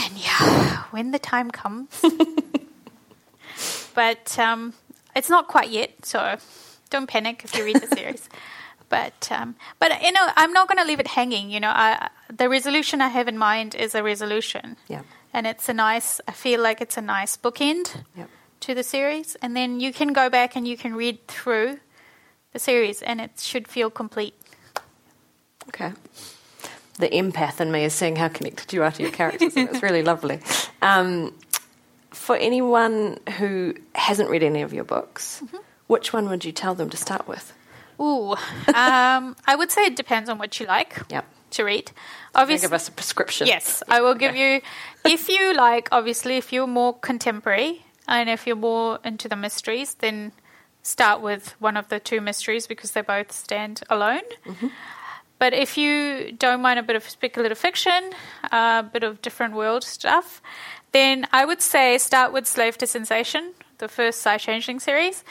And 0.00 0.16
yeah, 0.16 0.67
when 0.92 1.10
the 1.10 1.18
time 1.18 1.50
comes. 1.50 1.88
but 3.94 4.38
um, 4.38 4.74
it's 5.16 5.28
not 5.30 5.48
quite 5.48 5.70
yet, 5.70 6.04
so 6.04 6.36
don't 6.90 7.06
panic 7.08 7.42
if 7.44 7.54
you 7.56 7.64
read 7.64 7.80
the 7.80 7.86
series. 7.96 8.28
But 8.88 9.28
um, 9.30 9.56
but 9.78 10.02
you 10.02 10.12
know, 10.12 10.26
I'm 10.36 10.52
not 10.52 10.68
going 10.68 10.78
to 10.78 10.84
leave 10.84 11.00
it 11.00 11.08
hanging. 11.08 11.50
You 11.50 11.60
know, 11.60 11.70
I, 11.74 12.08
the 12.34 12.48
resolution 12.48 13.00
I 13.00 13.08
have 13.08 13.28
in 13.28 13.36
mind 13.36 13.74
is 13.74 13.94
a 13.94 14.02
resolution, 14.02 14.76
Yeah. 14.88 15.02
and 15.32 15.46
it's 15.46 15.68
a 15.68 15.74
nice. 15.74 16.20
I 16.26 16.32
feel 16.32 16.60
like 16.62 16.80
it's 16.80 16.96
a 16.96 17.02
nice 17.02 17.36
bookend 17.36 18.02
Yeah. 18.16 18.26
to 18.60 18.74
the 18.74 18.82
series, 18.82 19.36
and 19.42 19.54
then 19.54 19.80
you 19.80 19.92
can 19.92 20.12
go 20.14 20.30
back 20.30 20.56
and 20.56 20.66
you 20.66 20.76
can 20.78 20.94
read 20.94 21.26
through 21.28 21.80
the 22.54 22.58
series, 22.58 23.02
and 23.02 23.20
it 23.20 23.38
should 23.40 23.68
feel 23.68 23.90
complete. 23.90 24.34
Okay. 25.68 25.92
The 26.98 27.08
empath 27.08 27.60
in 27.60 27.70
me 27.70 27.84
is 27.84 27.94
seeing 27.94 28.16
how 28.16 28.28
connected 28.28 28.72
you 28.72 28.82
are 28.82 28.90
to 28.90 29.02
your 29.02 29.12
characters, 29.12 29.54
and 29.56 29.68
it's 29.68 29.82
really 29.82 30.02
lovely. 30.02 30.40
Um, 30.82 31.32
for 32.10 32.36
anyone 32.36 33.18
who 33.38 33.74
hasn't 33.94 34.30
read 34.30 34.42
any 34.42 34.62
of 34.62 34.72
your 34.72 34.84
books, 34.84 35.42
which 35.86 36.12
one 36.12 36.28
would 36.28 36.44
you 36.44 36.52
tell 36.52 36.74
them 36.74 36.90
to 36.90 36.96
start 36.96 37.28
with? 37.28 37.52
Ooh, 38.00 38.32
um, 38.32 39.36
I 39.46 39.54
would 39.56 39.70
say 39.70 39.82
it 39.86 39.96
depends 39.96 40.28
on 40.28 40.38
what 40.38 40.58
you 40.60 40.66
like 40.66 41.00
Yep. 41.10 41.24
to 41.52 41.64
read. 41.64 41.90
Obviously, 42.34 42.66
give 42.66 42.72
us 42.74 42.88
a 42.88 42.92
prescription. 42.92 43.46
Yes, 43.46 43.82
I 43.88 44.00
will 44.00 44.14
give 44.14 44.34
you. 44.36 44.60
If 45.04 45.28
you 45.28 45.54
like, 45.54 45.88
obviously, 45.92 46.36
if 46.36 46.52
you're 46.52 46.66
more 46.66 46.94
contemporary 46.98 47.84
and 48.06 48.28
if 48.28 48.46
you're 48.46 48.56
more 48.56 48.98
into 49.04 49.28
the 49.28 49.36
mysteries, 49.36 49.94
then 49.94 50.32
start 50.82 51.20
with 51.20 51.54
one 51.60 51.76
of 51.76 51.88
the 51.88 52.00
two 52.00 52.20
mysteries 52.20 52.66
because 52.66 52.92
they 52.92 53.02
both 53.02 53.30
stand 53.32 53.82
alone. 53.90 54.22
But 55.38 55.54
if 55.54 55.76
you 55.78 56.32
don't 56.32 56.60
mind 56.60 56.78
a 56.78 56.82
bit 56.82 56.96
of 56.96 57.08
speculative 57.08 57.58
fiction, 57.58 58.10
a 58.50 58.84
bit 58.92 59.04
of 59.04 59.22
different 59.22 59.54
world 59.54 59.84
stuff, 59.84 60.42
then 60.92 61.26
I 61.32 61.44
would 61.44 61.62
say 61.62 61.98
start 61.98 62.32
with 62.32 62.46
Slave 62.46 62.78
to 62.78 62.86
Sensation, 62.86 63.52
the 63.78 63.88
first 63.88 64.20
Psy 64.20 64.38
Changeling 64.38 64.80
series. 64.80 65.24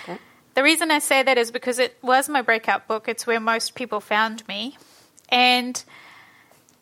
The 0.53 0.63
reason 0.63 0.89
I 0.91 0.99
say 0.99 1.23
that 1.23 1.37
is 1.37 1.51
because 1.51 1.77
it 1.77 1.97
was 2.01 2.29
my 2.29 2.41
breakout 2.41 2.87
book. 2.87 3.07
It's 3.07 3.27
where 3.27 3.39
most 3.39 3.75
people 3.75 3.99
found 3.99 4.47
me. 4.47 4.77
And 5.29 5.83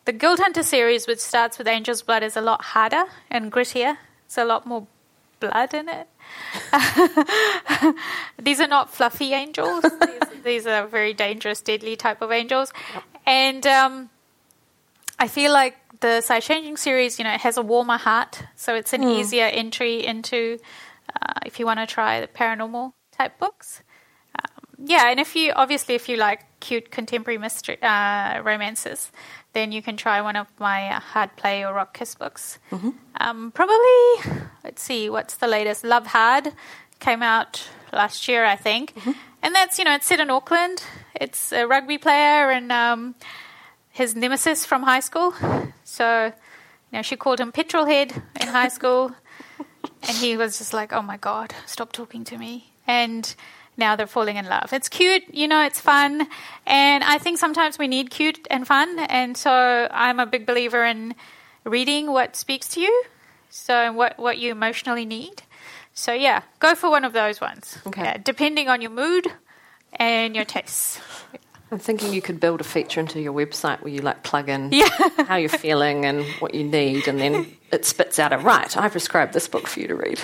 the 0.04 0.12
Guild 0.12 0.38
Hunter 0.38 0.62
series, 0.62 1.06
which 1.06 1.18
starts 1.18 1.58
with 1.58 1.66
Angel's 1.66 2.02
Blood, 2.02 2.22
is 2.22 2.36
a 2.36 2.40
lot 2.40 2.62
harder 2.62 3.04
and 3.28 3.50
grittier. 3.50 3.98
It's 4.24 4.38
a 4.38 4.44
lot 4.44 4.66
more 4.66 4.86
blood 5.40 5.74
in 5.74 5.88
it. 5.88 6.08
these 8.38 8.60
are 8.60 8.68
not 8.68 8.94
fluffy 8.94 9.32
angels. 9.32 9.84
these, 10.00 10.42
these 10.44 10.66
are 10.66 10.86
very 10.86 11.12
dangerous, 11.12 11.60
deadly 11.60 11.96
type 11.96 12.22
of 12.22 12.32
angels. 12.32 12.72
And 13.26 13.66
um, 13.66 14.10
I 15.18 15.28
feel 15.28 15.52
like 15.52 15.76
the 16.00 16.20
Psy 16.20 16.40
Changeling 16.40 16.76
series, 16.76 17.18
you 17.18 17.24
know, 17.24 17.32
it 17.32 17.40
has 17.40 17.56
a 17.56 17.62
warmer 17.62 17.96
heart, 17.96 18.42
so 18.54 18.74
it's 18.74 18.92
an 18.92 19.02
easier 19.02 19.46
entry 19.46 20.04
into 20.06 20.58
uh, 21.20 21.40
if 21.44 21.58
you 21.58 21.66
want 21.66 21.80
to 21.80 21.86
try 21.86 22.20
the 22.20 22.28
paranormal 22.28 22.92
type 23.12 23.38
books. 23.38 23.82
Um, 24.38 24.86
yeah, 24.86 25.10
and 25.10 25.18
if 25.18 25.34
you 25.34 25.52
obviously 25.56 25.94
if 25.94 26.08
you 26.08 26.16
like 26.16 26.44
cute 26.60 26.90
contemporary 26.90 27.38
mystery 27.38 27.78
uh, 27.82 28.42
romances, 28.42 29.10
then 29.54 29.72
you 29.72 29.80
can 29.82 29.96
try 29.96 30.20
one 30.20 30.36
of 30.36 30.46
my 30.58 30.88
uh, 30.88 31.00
hard 31.00 31.34
play 31.36 31.64
or 31.64 31.72
rock 31.72 31.94
kiss 31.94 32.14
books. 32.14 32.58
Um, 33.18 33.50
probably, 33.52 34.42
let's 34.62 34.82
see, 34.82 35.08
what's 35.08 35.36
the 35.36 35.46
latest? 35.46 35.82
Love 35.82 36.08
Hard 36.08 36.52
came 37.00 37.22
out 37.22 37.66
last 37.96 38.28
year, 38.28 38.44
I 38.44 38.56
think, 38.56 38.92
and 39.42 39.54
that's 39.54 39.78
you 39.78 39.84
know 39.84 39.94
it's 39.94 40.06
set 40.06 40.20
in 40.20 40.30
Auckland. 40.30 40.84
It's 41.14 41.52
a 41.52 41.66
rugby 41.66 41.98
player 41.98 42.50
and 42.50 42.70
um, 42.70 43.14
his 43.90 44.14
nemesis 44.14 44.64
from 44.66 44.82
high 44.82 45.00
school. 45.00 45.34
So, 45.84 46.26
you 46.26 46.32
know, 46.92 47.02
she 47.02 47.16
called 47.16 47.40
him 47.40 47.52
Petrolhead 47.52 48.14
in 48.40 48.48
high 48.48 48.68
school, 48.68 49.12
and 50.02 50.16
he 50.16 50.36
was 50.36 50.58
just 50.58 50.72
like, 50.72 50.92
"Oh 50.92 51.02
my 51.02 51.16
god, 51.16 51.54
stop 51.66 51.92
talking 51.92 52.24
to 52.24 52.38
me!" 52.38 52.72
And 52.86 53.34
now 53.76 53.96
they're 53.96 54.06
falling 54.06 54.36
in 54.36 54.46
love. 54.46 54.72
It's 54.72 54.88
cute, 54.88 55.24
you 55.34 55.48
know, 55.48 55.62
it's 55.64 55.80
fun, 55.80 56.28
and 56.66 57.04
I 57.04 57.18
think 57.18 57.38
sometimes 57.38 57.78
we 57.78 57.88
need 57.88 58.10
cute 58.10 58.46
and 58.50 58.66
fun, 58.66 58.98
and 58.98 59.36
so 59.36 59.88
I'm 59.90 60.20
a 60.20 60.26
big 60.26 60.46
believer 60.46 60.84
in 60.84 61.14
reading 61.64 62.12
what 62.12 62.36
speaks 62.36 62.68
to 62.68 62.80
you, 62.80 63.04
so 63.50 63.92
what 63.92 64.18
what 64.18 64.38
you 64.38 64.50
emotionally 64.52 65.04
need. 65.04 65.42
So 65.96 66.12
yeah, 66.12 66.42
go 66.60 66.74
for 66.74 66.90
one 66.90 67.04
of 67.04 67.14
those 67.14 67.40
ones. 67.40 67.78
Okay. 67.86 68.02
Yeah, 68.02 68.16
depending 68.18 68.68
on 68.68 68.82
your 68.82 68.90
mood 68.90 69.26
and 69.94 70.36
your 70.36 70.44
tastes. 70.44 71.00
I'm 71.72 71.78
thinking 71.78 72.12
you 72.12 72.22
could 72.22 72.38
build 72.38 72.60
a 72.60 72.64
feature 72.64 73.00
into 73.00 73.18
your 73.20 73.32
website 73.32 73.80
where 73.80 73.92
you 73.92 74.00
like 74.00 74.22
plug 74.22 74.48
in 74.48 74.70
Yeah. 74.72 74.88
how 75.26 75.36
you're 75.36 75.48
feeling 75.48 76.04
and 76.04 76.24
what 76.38 76.54
you 76.54 76.62
need, 76.62 77.08
and 77.08 77.18
then 77.18 77.56
it 77.72 77.84
spits 77.86 78.18
out 78.18 78.32
a 78.32 78.38
right. 78.38 78.76
I 78.76 78.88
prescribed 78.88 79.32
this 79.32 79.48
book 79.48 79.66
for 79.66 79.80
you 79.80 79.88
to 79.88 79.94
read. 79.96 80.20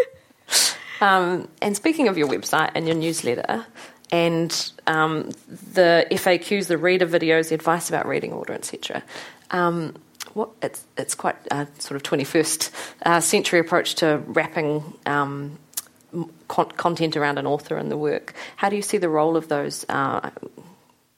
um, 1.00 1.48
and 1.62 1.74
speaking 1.74 2.06
of 2.06 2.16
your 2.16 2.28
website 2.28 2.70
and 2.74 2.86
your 2.86 2.96
newsletter, 2.96 3.66
and 4.12 4.72
um, 4.86 5.30
the 5.48 6.06
FAQs, 6.10 6.66
the 6.66 6.78
reader 6.78 7.06
videos, 7.06 7.48
the 7.48 7.54
advice 7.54 7.88
about 7.88 8.06
reading 8.06 8.32
order, 8.32 8.52
etc. 8.52 9.02
Um, 9.50 9.94
what 10.34 10.50
it's 10.62 10.84
it's 10.96 11.14
quite 11.14 11.36
a 11.50 11.66
sort 11.78 11.96
of 11.96 12.02
21st 12.02 12.70
uh, 13.04 13.20
century 13.20 13.60
approach 13.60 13.96
to 13.96 14.22
wrapping 14.26 14.82
um, 15.06 15.58
con- 16.48 16.70
content 16.72 17.16
around 17.16 17.38
an 17.38 17.46
author 17.46 17.76
and 17.76 17.90
the 17.90 17.96
work. 17.96 18.34
How 18.56 18.68
do 18.68 18.76
you 18.76 18.82
see 18.82 18.98
the 18.98 19.08
role 19.08 19.36
of 19.36 19.48
those 19.48 19.84
uh, 19.88 20.30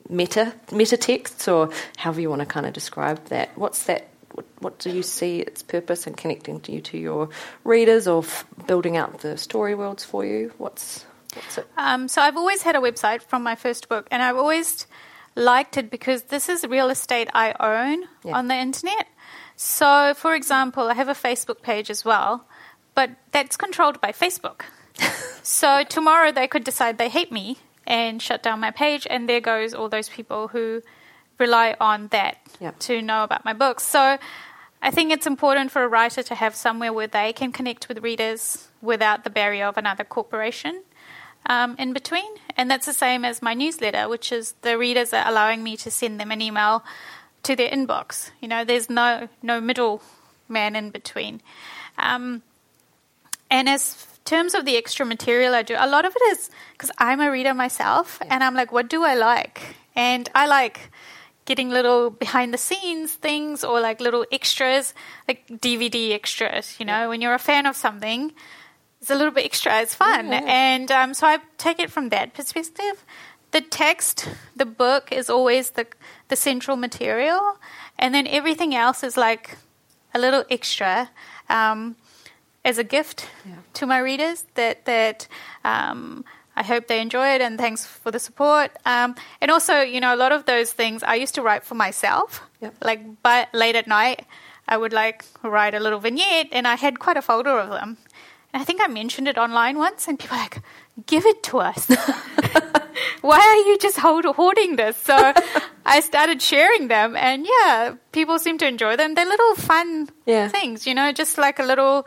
meta 0.09 0.55
meta 0.73 0.97
texts, 0.97 1.49
or 1.49 1.71
however 1.97 2.21
you 2.21 2.31
want 2.31 2.41
to 2.41 2.47
kind 2.47 2.67
of 2.67 2.73
describe 2.73 3.25
that? 3.27 3.57
What's 3.57 3.85
that? 3.85 4.09
What, 4.59 4.81
do 4.81 4.91
you 4.91 5.05
see 5.05 5.39
its 5.39 5.63
purpose 5.63 6.09
in 6.09 6.15
connecting 6.15 6.59
to 6.63 6.73
you 6.73 6.81
to 6.81 6.99
your 6.99 7.29
readers, 7.63 8.09
or 8.09 8.25
f- 8.25 8.45
building 8.67 8.97
out 8.97 9.21
the 9.21 9.37
story 9.37 9.77
worlds 9.77 10.05
for 10.05 10.25
you? 10.25 10.53
What's 10.59 11.05
what's 11.35 11.59
it? 11.59 11.69
Um, 11.77 12.09
so 12.09 12.21
I've 12.21 12.37
always 12.37 12.63
had 12.63 12.75
a 12.75 12.81
website 12.81 13.23
from 13.23 13.45
my 13.45 13.55
first 13.55 13.89
book, 13.89 14.09
and 14.11 14.23
I've 14.23 14.37
always 14.37 14.87
liked 15.37 15.77
it 15.77 15.91
because 15.91 16.25
this 16.25 16.49
is 16.49 16.65
real 16.67 16.91
estate 16.91 17.29
I 17.35 17.55
own 17.61 18.09
Yeah. 18.23 18.37
on 18.37 18.49
the 18.49 18.55
internet. 18.55 19.09
So, 19.57 20.15
for 20.15 20.35
example, 20.35 20.89
I 20.89 20.95
have 20.95 21.09
a 21.09 21.15
Facebook 21.15 21.63
page 21.63 21.91
as 21.91 22.05
well, 22.05 22.47
but 22.95 23.11
that's 23.33 23.57
controlled 23.57 24.01
by 24.01 24.13
Facebook. 24.13 24.63
so 25.43 25.85
tomorrow 25.85 26.31
they 26.33 26.47
could 26.49 26.65
decide 26.65 26.99
they 26.99 27.09
hate 27.09 27.33
me 27.33 27.59
and 27.87 28.21
shut 28.23 28.43
down 28.43 28.61
my 28.61 28.71
page, 28.71 29.07
and 29.11 29.29
there 29.29 29.41
goes 29.41 29.75
all 29.75 29.89
those 29.89 30.09
people 30.09 30.49
who 30.49 30.83
rely 31.39 31.77
on 31.81 32.09
that 32.09 32.39
Yep. 32.61 32.79
to 32.81 33.03
know 33.03 33.25
about 33.25 33.45
my 33.45 33.53
books. 33.53 33.83
So 33.83 34.19
I 34.81 34.91
think 34.91 35.13
it's 35.13 35.27
important 35.27 35.71
for 35.71 35.83
a 35.83 35.89
writer 35.89 36.23
to 36.23 36.35
have 36.35 36.55
somewhere 36.55 36.93
where 36.93 37.07
they 37.09 37.33
can 37.33 37.53
connect 37.53 37.89
with 37.89 37.99
readers 38.03 38.69
without 38.81 39.25
the 39.25 39.31
barrier 39.31 39.67
of 39.67 39.77
another 39.77 40.05
corporation 40.05 40.83
um, 41.47 41.77
in 41.79 41.93
between. 41.93 42.31
And 42.57 42.71
that's 42.71 42.87
the 42.87 42.93
same 42.93 43.25
as 43.25 43.43
my 43.43 43.55
newsletter, 43.55 44.09
which 44.09 44.33
is 44.33 44.55
the 44.63 44.79
readers 44.79 45.13
are 45.13 45.27
allowing 45.27 45.63
me 45.63 45.77
to 45.79 45.91
send 45.91 46.21
them 46.21 46.31
an 46.31 46.41
email 46.41 46.85
to 47.43 47.57
their 47.57 47.71
inbox. 47.71 48.31
You 48.41 48.49
know, 48.49 48.65
there's 48.65 48.89
no 48.91 49.29
no 49.43 49.61
middle 49.61 50.03
man 50.49 50.77
in 50.77 50.91
between. 50.91 51.41
Um, 51.99 52.43
and 53.51 53.69
as 53.69 54.07
terms 54.25 54.55
of 54.55 54.65
the 54.65 54.77
extra 54.77 55.05
material 55.07 55.55
I 55.55 55.63
do, 55.63 55.77
a 55.79 55.87
lot 55.87 56.05
of 56.05 56.15
it 56.17 56.23
is 56.33 56.51
because 56.73 56.91
I'm 56.99 57.21
a 57.21 57.31
reader 57.31 57.55
myself, 57.55 58.21
and 58.29 58.43
I'm 58.43 58.55
like, 58.55 58.73
what 58.73 58.89
do 58.89 59.05
I 59.05 59.15
like? 59.15 59.77
And 59.95 60.29
I 60.35 60.47
like 60.47 60.91
getting 61.45 61.69
little 61.69 62.11
behind 62.11 62.55
the 62.55 62.59
scenes 62.59 63.13
things 63.13 63.63
or 63.63 63.81
like 63.81 64.01
little 64.01 64.25
extras, 64.33 64.95
like 65.29 65.47
DVD 65.47 66.13
extras. 66.13 66.77
You 66.81 66.87
know, 66.87 67.09
when 67.09 67.21
you're 67.21 67.35
a 67.35 67.39
fan 67.39 67.67
of 67.67 67.77
something, 67.77 68.33
it's 69.05 69.11
a 69.11 69.15
little 69.15 69.35
bit 69.35 69.45
extra. 69.45 69.83
It's 69.83 69.95
fun, 69.95 70.33
and 70.33 70.91
um, 70.91 71.13
so 71.13 71.27
I 71.27 71.39
take 71.59 71.79
it 71.79 71.91
from 71.91 72.09
that 72.09 72.33
perspective. 72.33 73.05
The 73.51 73.61
text, 73.61 74.31
the 74.57 74.65
book, 74.65 75.13
is 75.13 75.29
always 75.29 75.73
the 75.73 75.87
the 76.29 76.37
central 76.37 76.79
material, 76.79 77.59
and 77.99 78.15
then 78.15 78.27
everything 78.27 78.75
else 78.75 79.05
is 79.05 79.19
like 79.19 79.59
a 80.15 80.19
little 80.19 80.45
extra. 80.49 81.11
Um, 81.51 81.97
as 82.65 82.79
a 82.79 82.85
gift 82.85 83.29
to 83.75 83.85
my 83.85 83.99
readers 83.99 84.47
that 84.55 84.87
that 84.87 85.29
um, 85.65 86.25
I 86.57 86.63
hope 86.63 86.87
they 86.87 87.03
enjoy 87.03 87.35
it 87.35 87.43
and 87.43 87.59
thanks 87.59 87.85
for 87.85 88.11
the 88.11 88.19
support. 88.19 88.71
Um, 88.87 89.17
and 89.43 89.51
also, 89.51 89.83
you 89.83 90.01
know, 90.01 90.15
a 90.15 90.17
lot 90.17 90.33
of 90.33 90.47
those 90.47 90.73
things 90.73 91.03
I 91.03 91.17
used 91.17 91.35
to 91.35 91.43
write 91.43 91.65
for 91.65 91.75
myself. 91.75 92.41
Yep. 92.63 92.75
Like, 92.83 93.23
but 93.23 93.53
late 93.53 93.77
at 93.77 93.87
night, 93.87 94.25
I 94.67 94.79
would 94.79 94.95
like 94.95 95.27
write 95.43 95.75
a 95.75 95.81
little 95.81 95.99
vignette, 95.99 96.49
and 96.53 96.67
I 96.67 96.77
had 96.77 96.99
quite 96.99 97.19
a 97.19 97.23
folder 97.23 97.59
of 97.59 97.69
them. 97.69 97.99
And 98.55 98.63
I 98.63 98.65
think 98.65 98.81
I 98.81 98.87
mentioned 98.87 99.27
it 99.29 99.37
online 99.37 99.77
once, 99.79 100.07
and 100.09 100.17
people 100.19 100.39
like, 100.39 100.63
"Give 101.07 101.27
it 101.27 101.43
to 101.51 101.59
us." 101.59 101.89
Why 103.21 103.39
are 103.41 103.69
you 103.69 103.77
just 103.79 103.99
hold, 103.99 104.25
hoarding 104.25 104.77
this? 104.77 104.97
So 104.97 105.33
I 105.87 106.01
started 106.01 106.41
sharing 106.41 106.87
them, 106.89 107.17
and 107.17 107.45
yeah, 107.47 107.97
people 108.13 108.39
seem 108.39 108.57
to 108.59 108.67
enjoy 108.67 108.97
them. 108.97 109.15
They're 109.15 109.27
little 109.27 109.55
fun 109.57 110.09
Yeah. 110.25 110.49
things, 110.49 110.87
you 110.87 110.95
know, 110.95 111.11
just 111.13 111.37
like 111.37 111.59
a 111.59 111.65
little 111.65 112.07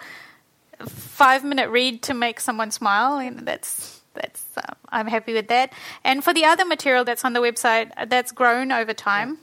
five 0.88 1.44
minute 1.44 1.70
read 1.70 2.02
to 2.04 2.14
make 2.14 2.40
someone 2.40 2.72
smile, 2.72 3.18
and 3.18 3.46
that's 3.48 4.02
that's 4.14 4.46
um, 4.58 4.76
I'm 4.90 5.08
happy 5.08 5.34
with 5.34 5.50
that. 5.50 5.74
And 6.04 6.24
for 6.24 6.34
the 6.34 6.46
other 6.46 6.66
material 6.66 7.04
that's 7.04 7.26
on 7.26 7.34
the 7.34 7.42
website, 7.42 7.92
that's 8.10 8.32
grown 8.32 8.72
over 8.72 8.94
time 8.94 9.38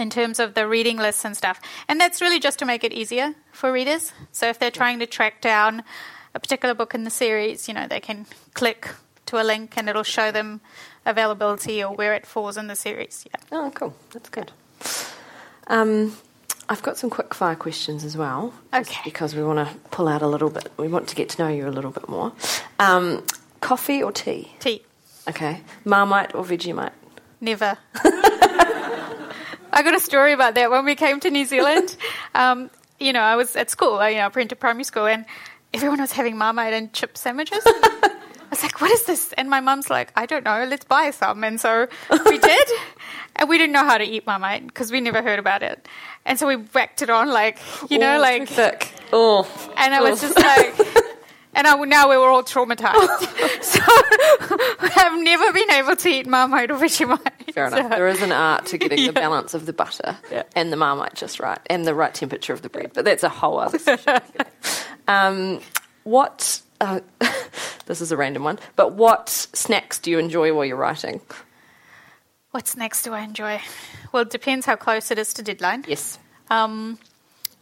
in 0.00 0.10
terms 0.10 0.40
of 0.40 0.54
the 0.54 0.66
reading 0.66 0.96
lists 0.96 1.24
and 1.24 1.36
stuff. 1.36 1.60
And 1.88 2.00
that's 2.00 2.20
really 2.20 2.40
just 2.40 2.58
to 2.60 2.64
make 2.64 2.82
it 2.82 2.92
easier 2.92 3.34
for 3.52 3.70
readers. 3.70 4.12
So 4.32 4.48
if 4.48 4.58
they're 4.58 4.70
trying 4.70 4.98
to 5.00 5.06
track 5.06 5.40
down 5.40 5.82
a 6.34 6.40
particular 6.40 6.74
book 6.74 6.94
in 6.94 7.04
the 7.04 7.10
series, 7.10 7.68
you 7.68 7.74
know, 7.74 7.86
they 7.86 8.00
can 8.00 8.26
click 8.54 8.88
to 9.26 9.40
a 9.40 9.44
link 9.44 9.74
and 9.76 9.88
it'll 9.88 10.02
show 10.02 10.32
them 10.32 10.60
availability 11.06 11.82
or 11.82 11.94
where 11.94 12.14
it 12.14 12.26
falls 12.26 12.56
in 12.56 12.66
the 12.66 12.76
series. 12.76 13.24
Yeah. 13.26 13.40
Oh, 13.52 13.70
cool. 13.74 13.94
That's 14.12 14.28
good. 14.28 14.52
Um, 15.66 16.16
I've 16.68 16.82
got 16.82 16.96
some 16.96 17.10
quick 17.10 17.34
fire 17.34 17.56
questions 17.56 18.04
as 18.04 18.16
well. 18.16 18.54
just 18.72 18.90
Okay. 18.90 19.00
Because 19.04 19.34
we 19.34 19.42
want 19.42 19.66
to 19.68 19.74
pull 19.90 20.08
out 20.08 20.22
a 20.22 20.26
little 20.26 20.50
bit. 20.50 20.70
We 20.76 20.88
want 20.88 21.08
to 21.08 21.16
get 21.16 21.28
to 21.30 21.42
know 21.42 21.48
you 21.48 21.68
a 21.68 21.70
little 21.70 21.90
bit 21.90 22.08
more. 22.08 22.32
Um, 22.78 23.24
coffee 23.60 24.02
or 24.02 24.12
tea? 24.12 24.52
Tea. 24.60 24.82
Okay. 25.28 25.62
Marmite 25.84 26.34
or 26.34 26.44
Vegemite? 26.44 26.92
Never. 27.40 27.78
I 29.72 29.82
got 29.82 29.94
a 29.94 30.00
story 30.00 30.32
about 30.32 30.54
that 30.54 30.70
when 30.70 30.84
we 30.84 30.94
came 30.94 31.20
to 31.20 31.30
New 31.30 31.44
Zealand. 31.44 31.96
Um, 32.32 32.70
you 33.00 33.12
know, 33.12 33.20
I 33.20 33.34
was 33.34 33.56
at 33.56 33.70
school, 33.70 33.94
I, 33.94 34.10
you 34.10 34.16
know, 34.18 34.26
I 34.26 34.28
went 34.28 34.50
to 34.50 34.56
primary 34.56 34.84
school, 34.84 35.06
and 35.06 35.24
everyone 35.74 36.00
was 36.00 36.12
having 36.12 36.36
Marmite 36.36 36.72
and 36.74 36.92
chip 36.92 37.16
sandwiches. 37.16 37.62
I 37.66 38.12
was 38.50 38.62
like, 38.62 38.80
what 38.80 38.90
is 38.90 39.04
this? 39.04 39.32
And 39.32 39.50
my 39.50 39.60
mum's 39.60 39.90
like, 39.90 40.12
I 40.16 40.26
don't 40.26 40.44
know, 40.44 40.64
let's 40.64 40.84
buy 40.84 41.10
some. 41.10 41.42
And 41.42 41.60
so 41.60 41.88
we 42.10 42.38
did. 42.38 42.68
And 43.36 43.48
we 43.48 43.58
didn't 43.58 43.72
know 43.72 43.84
how 43.84 43.98
to 43.98 44.04
eat 44.04 44.26
Marmite 44.26 44.66
because 44.66 44.92
we 44.92 45.00
never 45.00 45.22
heard 45.22 45.38
about 45.38 45.62
it. 45.62 45.88
And 46.24 46.38
so 46.38 46.46
we 46.46 46.56
whacked 46.56 47.02
it 47.02 47.10
on, 47.10 47.28
like, 47.30 47.58
you 47.88 47.98
know, 47.98 48.20
like, 48.20 48.48
thick. 48.48 48.92
Oh. 49.12 49.48
and 49.76 49.92
I 49.94 50.02
was 50.02 50.20
just 50.20 50.36
like, 50.36 50.74
and 51.54 51.66
I, 51.66 51.74
now 51.84 52.08
we 52.10 52.16
were 52.16 52.28
all 52.28 52.42
traumatized. 52.42 53.62
so 53.62 53.80
I've 55.00 55.22
never 55.22 55.52
been 55.52 55.70
able 55.70 55.96
to 55.96 56.08
eat 56.08 56.26
Marmite 56.26 56.70
or 56.70 56.76
Vegemite. 56.76 57.52
Fair 57.52 57.66
enough. 57.66 57.82
So- 57.82 57.88
There 57.88 58.08
is 58.08 58.22
an 58.22 58.32
art 58.32 58.66
to 58.66 58.78
getting 58.78 58.98
Yeah. 59.00 59.06
the 59.08 59.12
balance 59.12 59.54
of 59.54 59.66
the 59.66 59.72
butter 59.72 60.16
Yeah. 60.30 60.44
and 60.54 60.72
the 60.72 60.76
marmite 60.76 61.14
just 61.14 61.40
right, 61.40 61.58
and 61.66 61.86
the 61.86 61.94
right 61.94 62.14
temperature 62.14 62.52
of 62.52 62.62
the 62.62 62.68
bread. 62.68 62.92
But 62.94 63.04
that's 63.04 63.22
a 63.24 63.28
whole 63.28 63.58
other 63.58 63.78
session. 63.78 64.18
um, 65.08 65.60
what? 66.04 66.62
Uh, 66.80 67.00
this 67.86 68.00
is 68.00 68.10
a 68.12 68.16
random 68.16 68.44
one. 68.44 68.58
But 68.76 68.92
what 68.92 69.28
snacks 69.28 69.98
do 69.98 70.10
you 70.10 70.18
enjoy 70.18 70.54
while 70.54 70.64
you're 70.64 70.76
writing? 70.76 71.20
What 72.52 72.66
snacks 72.66 73.02
do 73.02 73.12
I 73.12 73.20
enjoy? 73.20 73.60
Well, 74.12 74.22
it 74.22 74.30
depends 74.30 74.66
how 74.66 74.76
close 74.76 75.10
it 75.10 75.18
is 75.18 75.34
to 75.34 75.42
deadline. 75.42 75.84
Yes. 75.86 76.18
Um, 76.48 76.98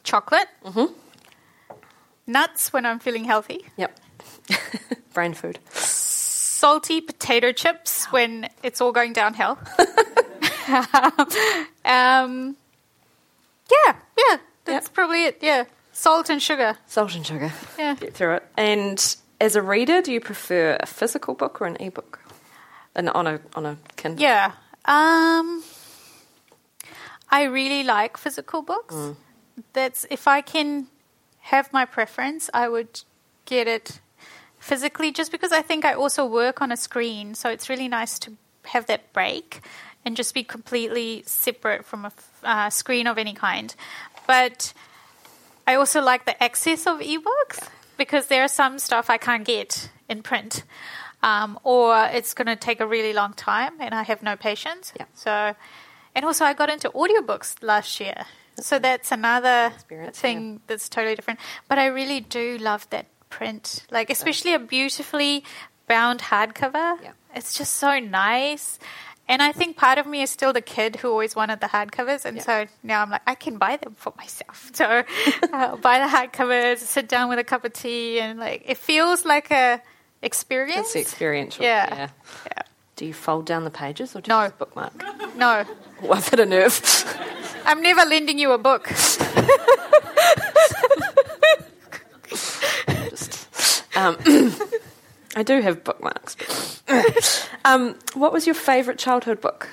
chocolate. 0.04 0.46
Mm-hmm. 0.64 0.92
Nuts 2.28 2.72
when 2.72 2.84
I'm 2.86 2.98
feeling 3.00 3.24
healthy. 3.24 3.64
Yep. 3.76 3.98
Brain 5.14 5.32
food. 5.34 5.58
Salty 5.72 7.00
potato 7.00 7.52
chips 7.52 8.04
when 8.12 8.48
it's 8.62 8.80
all 8.80 8.92
going 8.92 9.12
downhill. 9.14 9.58
um, 11.84 12.56
yeah, 13.70 13.96
yeah, 14.18 14.36
that's 14.66 14.86
Yep. 14.86 14.92
probably 14.94 15.24
it. 15.24 15.38
Yeah, 15.40 15.64
salt 15.92 16.28
and 16.28 16.42
sugar. 16.42 16.76
Salt 16.86 17.14
and 17.14 17.26
sugar. 17.26 17.50
Yeah. 17.78 17.94
Get 17.94 18.12
through 18.12 18.34
it. 18.34 18.42
And 18.58 19.16
as 19.40 19.56
a 19.56 19.62
reader, 19.62 20.02
do 20.02 20.12
you 20.12 20.20
prefer 20.20 20.76
a 20.80 20.86
physical 20.86 21.34
book 21.34 21.60
or 21.62 21.66
an 21.66 21.76
ebook? 21.80 22.20
And 22.94 23.08
on 23.10 23.26
a 23.26 23.40
on 23.54 23.64
a 23.64 23.78
Kindle. 23.96 24.20
Yeah. 24.22 24.52
Um, 24.84 25.62
I 27.30 27.44
really 27.44 27.82
like 27.84 28.16
physical 28.18 28.60
books. 28.62 28.94
That's 29.72 30.06
if 30.10 30.28
I 30.28 30.40
can 30.42 30.88
have 31.50 31.72
my 31.72 31.84
preference, 31.84 32.50
I 32.52 32.68
would 32.68 33.00
get 33.46 33.66
it 33.66 34.00
physically 34.58 35.12
just 35.12 35.32
because 35.32 35.52
I 35.52 35.62
think 35.62 35.84
I 35.84 35.94
also 35.94 36.26
work 36.26 36.60
on 36.60 36.70
a 36.72 36.76
screen, 36.76 37.34
so 37.34 37.48
it's 37.48 37.68
really 37.68 37.88
nice 37.88 38.18
to 38.20 38.32
have 38.64 38.86
that 38.86 39.12
break 39.12 39.60
and 40.04 40.16
just 40.16 40.34
be 40.34 40.44
completely 40.44 41.22
separate 41.26 41.84
from 41.84 42.04
a 42.04 42.12
uh, 42.42 42.70
screen 42.70 43.06
of 43.06 43.16
any 43.16 43.32
kind. 43.32 43.74
But 44.26 44.74
I 45.66 45.74
also 45.76 46.02
like 46.02 46.26
the 46.26 46.42
access 46.42 46.86
of 46.86 47.00
ebooks 47.00 47.66
because 47.96 48.26
there 48.26 48.42
are 48.44 48.48
some 48.48 48.78
stuff 48.78 49.08
I 49.08 49.16
can't 49.16 49.44
get 49.44 49.90
in 50.08 50.22
print. 50.22 50.64
Um, 51.22 51.58
or 51.64 52.08
it's 52.12 52.34
going 52.34 52.46
to 52.46 52.56
take 52.56 52.80
a 52.80 52.86
really 52.86 53.12
long 53.12 53.32
time 53.32 53.80
and 53.80 53.94
I 53.94 54.02
have 54.02 54.22
no 54.22 54.36
patience. 54.36 54.92
Yeah. 54.96 55.06
So, 55.14 55.54
and 56.14 56.24
also 56.24 56.44
I 56.44 56.52
got 56.52 56.70
into 56.70 56.90
audiobooks 56.90 57.56
last 57.62 58.00
year. 58.00 58.24
So 58.60 58.78
that's 58.78 59.12
another 59.12 59.72
thing 60.12 60.60
that's 60.66 60.88
totally 60.88 61.14
different. 61.14 61.40
But 61.68 61.78
I 61.78 61.86
really 61.86 62.20
do 62.20 62.58
love 62.58 62.88
that 62.90 63.06
print, 63.30 63.86
like 63.90 64.10
especially 64.10 64.54
a 64.54 64.58
beautifully 64.58 65.44
bound 65.86 66.20
hardcover. 66.20 67.02
Yeah. 67.02 67.12
It's 67.34 67.56
just 67.56 67.74
so 67.76 67.98
nice. 67.98 68.78
And 69.30 69.42
I 69.42 69.52
think 69.52 69.76
part 69.76 69.98
of 69.98 70.06
me 70.06 70.22
is 70.22 70.30
still 70.30 70.54
the 70.54 70.62
kid 70.62 70.96
who 70.96 71.10
always 71.10 71.36
wanted 71.36 71.60
the 71.60 71.66
hardcovers, 71.66 72.24
and 72.24 72.38
Yeah. 72.38 72.42
so 72.42 72.66
now 72.82 73.02
I'm 73.02 73.10
like, 73.10 73.20
I 73.26 73.34
can 73.34 73.58
buy 73.58 73.76
them 73.76 73.94
for 73.96 74.12
myself. 74.16 74.70
So 74.74 75.02
I'll 75.52 75.76
buy 75.76 75.98
the 75.98 76.06
hardcovers, 76.06 76.78
sit 76.78 77.08
down 77.08 77.28
with 77.28 77.38
a 77.38 77.44
cup 77.44 77.64
of 77.64 77.74
tea, 77.74 78.20
and 78.20 78.38
like 78.40 78.62
it 78.64 78.78
feels 78.78 79.26
like 79.26 79.50
a 79.50 79.82
experience. 80.22 80.94
It's 80.94 80.96
experiential. 80.96 81.62
Yeah. 81.62 81.94
yeah. 81.94 82.08
Yeah. 82.46 82.62
Do 82.98 83.06
you 83.06 83.14
fold 83.14 83.46
down 83.46 83.62
the 83.62 83.70
pages 83.70 84.16
or 84.16 84.20
do 84.20 84.28
No. 84.28 84.50
bookmark? 84.58 85.04
No, 85.36 85.64
Was 86.02 86.32
it 86.32 86.40
a 86.40 86.46
nerve? 86.46 86.74
I'm 87.64 87.80
never 87.80 88.04
lending 88.04 88.40
you 88.40 88.50
a 88.50 88.58
book. 88.58 88.88
Just, 92.88 93.84
um, 93.96 94.16
I 95.36 95.44
do 95.44 95.60
have 95.60 95.84
bookmarks. 95.84 96.82
um, 97.64 97.94
what 98.14 98.32
was 98.32 98.46
your 98.46 98.56
favourite 98.56 98.98
childhood 98.98 99.40
book? 99.40 99.68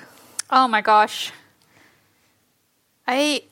Oh 0.48 0.68
my 0.68 0.80
gosh. 0.80 1.32
I 3.08 3.42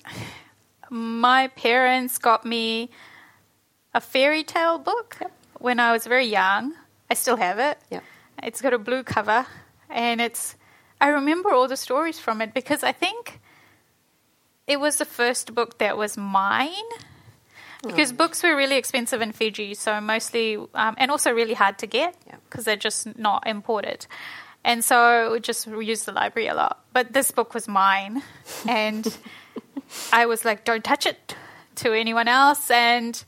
my 0.88 1.48
parents 1.48 2.18
got 2.18 2.46
me 2.46 2.90
a 3.92 4.00
fairy 4.00 4.44
tale 4.44 4.78
book 4.78 5.16
yep. 5.20 5.32
when 5.58 5.80
I 5.80 5.90
was 5.90 6.06
very 6.06 6.26
young. 6.26 6.74
I 7.10 7.14
still 7.14 7.36
have 7.36 7.58
it. 7.58 7.76
Yeah. 7.90 8.02
It's 8.40 8.62
got 8.62 8.72
a 8.72 8.78
blue 8.78 9.02
cover 9.02 9.46
and 9.91 10.20
it's 10.20 10.57
I 11.01 11.09
remember 11.09 11.53
all 11.53 11.68
the 11.68 11.76
stories 11.76 12.18
from 12.18 12.41
it 12.41 12.55
because 12.55 12.82
I 12.82 12.93
think 12.93 13.41
it 14.66 14.80
was 14.80 14.97
the 14.97 15.05
first 15.05 15.55
book 15.55 15.78
that 15.78 15.97
was 15.99 16.16
mine. 16.16 16.89
Because 17.87 18.12
books 18.14 18.43
were 18.43 18.57
really 18.57 18.76
expensive 18.76 19.20
in 19.20 19.32
Fiji, 19.32 19.74
so 19.74 20.01
mostly, 20.01 20.57
um, 20.57 20.95
and 20.97 21.11
also 21.11 21.30
really 21.30 21.53
hard 21.53 21.76
to 21.80 21.87
get 21.87 22.16
Yeah. 22.26 22.37
because 22.49 22.64
they're 22.64 22.76
just 22.76 23.18
not 23.18 23.47
imported. 23.47 24.07
And 24.64 24.82
so 24.82 25.32
we 25.32 25.41
just 25.41 25.66
used 25.66 26.07
the 26.07 26.12
library 26.12 26.49
a 26.49 26.55
lot. 26.55 26.80
But 26.95 27.12
this 27.12 27.30
book 27.30 27.53
was 27.53 27.68
mine. 27.68 28.22
And 28.66 29.14
I 30.12 30.24
was 30.24 30.47
like, 30.47 30.64
don't 30.64 30.82
touch 30.82 31.05
it 31.05 31.37
to 31.76 31.93
anyone 31.93 32.26
else. 32.26 32.70
And 32.70 33.22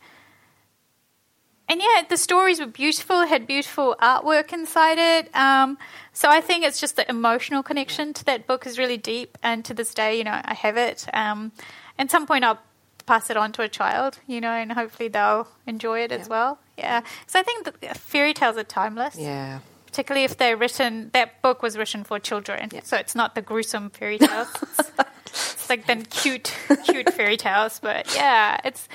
and 1.68 1.80
yeah, 1.80 2.02
the 2.08 2.16
stories 2.16 2.60
were 2.60 2.66
beautiful. 2.66 3.22
It 3.22 3.28
had 3.28 3.46
beautiful 3.46 3.96
artwork 4.00 4.52
inside 4.52 4.98
it. 4.98 5.34
Um, 5.34 5.78
so 6.12 6.28
I 6.28 6.40
think 6.40 6.64
it's 6.64 6.80
just 6.80 6.96
the 6.96 7.08
emotional 7.08 7.62
connection 7.62 8.12
to 8.14 8.24
that 8.26 8.46
book 8.46 8.66
is 8.66 8.78
really 8.78 8.96
deep. 8.96 9.36
And 9.42 9.64
to 9.64 9.74
this 9.74 9.92
day, 9.92 10.16
you 10.18 10.24
know, 10.24 10.40
I 10.44 10.54
have 10.54 10.76
it. 10.76 11.06
Um, 11.12 11.52
at 11.98 12.10
some 12.10 12.26
point, 12.26 12.44
I'll 12.44 12.60
pass 13.06 13.30
it 13.30 13.36
on 13.36 13.52
to 13.52 13.62
a 13.62 13.68
child, 13.68 14.18
you 14.26 14.40
know, 14.40 14.50
and 14.50 14.72
hopefully 14.72 15.08
they'll 15.08 15.48
enjoy 15.66 16.00
it 16.00 16.12
as 16.12 16.28
well. 16.28 16.58
Yeah, 16.76 17.02
So 17.26 17.38
I 17.38 17.42
think 17.42 17.70
fairy 17.96 18.34
tales 18.34 18.56
are 18.56 18.64
timeless. 18.64 19.16
Yeah. 19.16 19.60
Particularly 19.86 20.24
if 20.24 20.36
they're 20.36 20.56
written, 20.56 21.10
that 21.14 21.40
book 21.40 21.62
was 21.62 21.78
written 21.78 22.04
for 22.04 22.18
children, 22.18 22.68
yeah. 22.70 22.80
so 22.84 22.98
it's 22.98 23.14
not 23.14 23.34
the 23.34 23.40
gruesome 23.40 23.88
fairy 23.88 24.18
tales. 24.18 24.48
it's, 24.60 24.90
it's 25.26 25.70
like 25.70 25.86
the 25.86 25.96
cute, 26.10 26.54
cute 26.84 27.14
fairy 27.14 27.38
tales. 27.38 27.78
But 27.80 28.14
yeah, 28.14 28.60
it's 28.62 28.88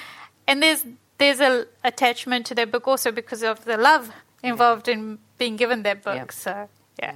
and 0.48 0.62
there's 0.62 0.86
there's 1.22 1.40
a 1.40 1.66
attachment 1.84 2.46
to 2.48 2.56
that 2.56 2.72
book 2.72 2.88
also 2.88 3.12
because 3.12 3.44
of 3.44 3.64
the 3.66 3.78
love 3.78 4.12
involved 4.44 4.88
in 4.88 5.20
being 5.38 5.56
given 5.56 5.84
that 5.84 6.04
book. 6.04 6.16
Yeah. 6.16 6.26
So 6.32 6.70
yeah, 7.02 7.16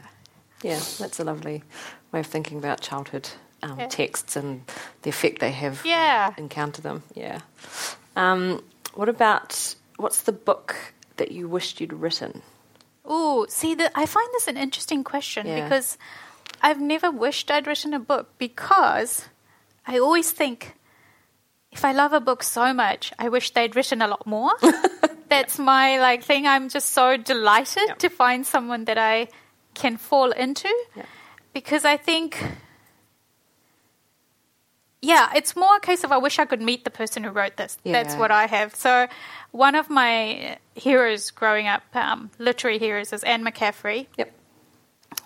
Yeah, 0.62 0.80
that's 1.00 1.20
a 1.20 1.24
lovely 1.24 1.64
way 2.12 2.20
of 2.22 2.28
thinking 2.28 2.58
about 2.58 2.82
childhood 2.82 3.30
um, 3.64 3.80
Yeah. 3.80 3.88
texts 3.88 4.36
and 4.36 4.62
the 5.02 5.10
effect 5.10 5.40
they 5.40 5.52
have 5.52 5.82
Yeah. 5.86 6.34
encounter 6.38 6.82
them. 6.82 7.02
Yeah. 7.16 7.42
Um, 8.16 8.64
what 8.94 9.10
about 9.10 9.76
what's 9.98 10.22
the 10.22 10.32
book 10.32 10.76
that 11.18 11.32
you 11.32 11.48
wished 11.50 11.82
you'd 11.82 11.94
written? 11.94 12.42
Oh, 13.04 13.46
see, 13.50 13.76
the, 13.76 13.92
I 13.98 14.06
find 14.06 14.28
this 14.34 14.48
an 14.48 14.58
interesting 14.58 15.04
question 15.04 15.48
Yeah. 15.48 15.64
because 15.64 15.98
I've 16.62 16.80
never 16.82 17.12
wished 17.12 17.50
I'd 17.52 17.68
written 17.68 17.94
a 17.94 18.00
book 18.00 18.28
because 18.38 19.26
I 19.88 20.00
always 20.00 20.32
think 20.32 20.74
if 21.76 21.84
I 21.86 21.92
love 21.92 22.14
a 22.14 22.20
book 22.20 22.42
so 22.44 22.74
much, 22.74 23.12
I 23.20 23.30
wish 23.30 23.52
they'd 23.52 23.76
written 23.76 24.02
a 24.02 24.08
lot 24.08 24.26
more. 24.26 24.52
That's 25.30 25.60
my 25.60 26.00
like 26.00 26.24
thing. 26.24 26.48
I'm 26.48 26.70
just 26.70 26.90
so 26.90 27.18
delighted 27.18 27.84
Yep. 27.88 28.00
to 28.00 28.10
find 28.10 28.46
someone 28.46 28.86
that 28.86 28.98
I 28.98 29.28
can 29.74 29.98
fall 29.98 30.32
into 30.32 30.70
Yep. 30.96 31.06
because 31.54 31.84
I 31.86 31.98
think. 31.98 32.42
Yeah, 35.02 35.30
it's 35.36 35.56
more 35.56 35.76
a 35.76 35.80
case 35.80 36.04
of 36.04 36.12
I 36.12 36.18
wish 36.18 36.40
I 36.40 36.46
could 36.46 36.62
meet 36.62 36.84
the 36.84 36.90
person 36.90 37.24
who 37.24 37.30
wrote 37.30 37.58
this. 37.58 37.78
That's 37.84 38.16
what 38.16 38.32
I 38.32 38.48
have. 38.48 38.74
So, 38.74 39.08
one 39.52 39.76
of 39.76 39.88
my 39.90 40.58
heroes 40.74 41.30
growing 41.32 41.68
up, 41.68 41.84
um, 41.94 42.32
literary 42.40 42.80
heroes, 42.80 43.14
is 43.14 43.24
Anne 43.24 43.44
McCaffrey 43.46 44.08
Yep. 44.18 44.32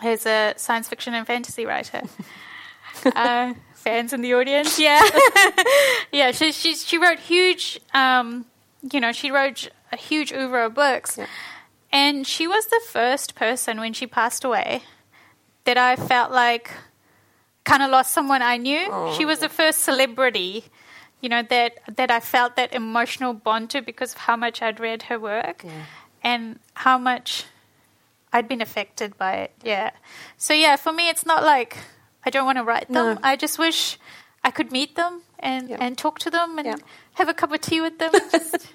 who's 0.01 0.25
a 0.25 0.53
science 0.57 0.89
fiction 0.89 1.13
and 1.13 1.25
fantasy 1.25 1.65
writer. 1.65 2.01
uh, 3.15 3.53
fans 3.79 4.13
in 4.13 4.21
the 4.21 4.33
audience, 4.33 4.79
yeah, 4.79 5.01
yeah. 6.11 6.31
She 6.31 6.51
she 6.51 6.75
she 6.75 6.97
wrote 6.97 7.19
huge, 7.19 7.79
um, 7.93 8.45
you 8.91 8.99
know, 8.99 9.11
she 9.11 9.31
wrote 9.31 9.69
a 9.91 9.97
huge 9.97 10.31
oeuvre 10.33 10.65
of 10.67 10.73
books, 10.73 11.17
Yeah. 11.17 11.27
and 11.91 12.25
she 12.27 12.47
was 12.47 12.65
the 12.67 12.81
first 12.89 13.35
person 13.35 13.79
when 13.79 13.93
she 13.93 14.05
passed 14.07 14.43
away 14.43 14.83
that 15.65 15.77
I 15.77 15.95
felt 15.95 16.31
like 16.31 16.71
kind 17.63 17.83
of 17.83 17.89
lost 17.91 18.11
someone 18.13 18.41
I 18.41 18.57
knew. 18.57 19.13
she 19.17 19.25
was 19.25 19.39
the 19.39 19.49
first 19.49 19.79
celebrity. 19.81 20.65
You 21.21 21.29
know 21.29 21.43
that 21.49 21.79
that 21.97 22.11
I 22.11 22.19
felt 22.19 22.55
that 22.55 22.73
emotional 22.73 23.33
bond 23.33 23.69
to 23.71 23.81
because 23.81 24.13
of 24.13 24.19
how 24.19 24.35
much 24.37 24.61
I'd 24.61 24.79
read 24.79 25.03
her 25.03 25.19
work, 25.19 25.63
Yeah. 25.63 25.85
and 26.23 26.59
how 26.73 26.97
much 26.97 27.43
I'd 28.31 28.47
been 28.47 28.61
affected 28.61 29.17
by 29.17 29.33
it. 29.43 29.51
Yeah. 29.63 29.89
So 30.37 30.53
yeah, 30.53 30.75
for 30.77 30.93
me, 30.93 31.09
it's 31.09 31.25
not 31.25 31.43
like 31.43 31.77
I 32.25 32.29
don't 32.29 32.45
want 32.45 32.57
to 32.57 32.63
write 32.63 32.87
them. 32.87 33.15
No. 33.15 33.19
I 33.23 33.35
just 33.35 33.57
wish 33.59 33.97
I 34.43 34.51
could 34.51 34.71
meet 34.71 34.95
them 34.95 35.21
and 35.39 35.69
Yeah. 35.69 35.77
and 35.79 35.97
talk 35.97 36.19
to 36.19 36.29
them 36.29 36.57
and 36.57 36.65
Yeah. 36.67 36.75
have 37.13 37.29
a 37.29 37.33
cup 37.33 37.51
of 37.51 37.61
tea 37.61 37.81
with 37.81 37.97
them. 37.99 38.11
Just 38.31 38.67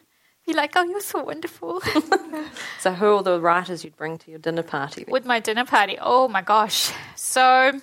be 0.46 0.52
like, 0.52 0.72
oh, 0.76 0.84
you're 0.84 1.00
so 1.00 1.22
wonderful. 1.24 1.80
So, 2.80 2.92
who 2.92 3.16
are 3.16 3.22
the 3.22 3.40
writers 3.40 3.82
you'd 3.84 3.96
bring 3.96 4.18
to 4.18 4.30
your 4.30 4.38
dinner 4.40 4.62
party? 4.62 5.04
then? 5.04 5.12
with 5.12 5.24
my 5.24 5.40
dinner 5.40 5.64
party. 5.64 5.96
Oh 6.00 6.28
my 6.28 6.42
gosh. 6.42 6.92
So 7.16 7.80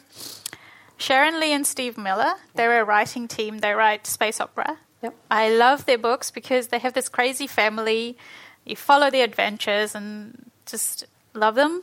Sharon 0.98 1.40
Lee 1.40 1.54
and 1.54 1.66
Steve 1.66 1.98
Miller, 1.98 2.34
they're 2.54 2.82
a 2.82 2.86
writing 2.86 3.28
team. 3.28 3.60
They 3.60 3.74
write 3.74 4.06
space 4.06 4.40
opera. 4.40 4.78
Yep. 5.02 5.16
I 5.32 5.50
love 5.50 5.86
their 5.86 5.98
books 5.98 6.30
because 6.30 6.68
they 6.68 6.78
have 6.80 6.94
this 6.94 7.10
crazy 7.10 7.48
family. 7.48 8.18
You 8.66 8.76
follow 8.76 9.10
their 9.10 9.24
adventures 9.24 9.96
and 9.96 10.52
just 10.68 11.06
love 11.34 11.56
them. 11.56 11.82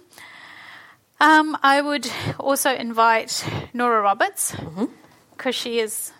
Um, 1.21 1.57
I 1.63 1.81
would 1.81 2.09
also 2.39 2.73
invite 2.73 3.45
Nora 3.75 4.01
Roberts 4.03 4.55
because 5.37 5.55
she 5.55 5.81
is 5.81 6.13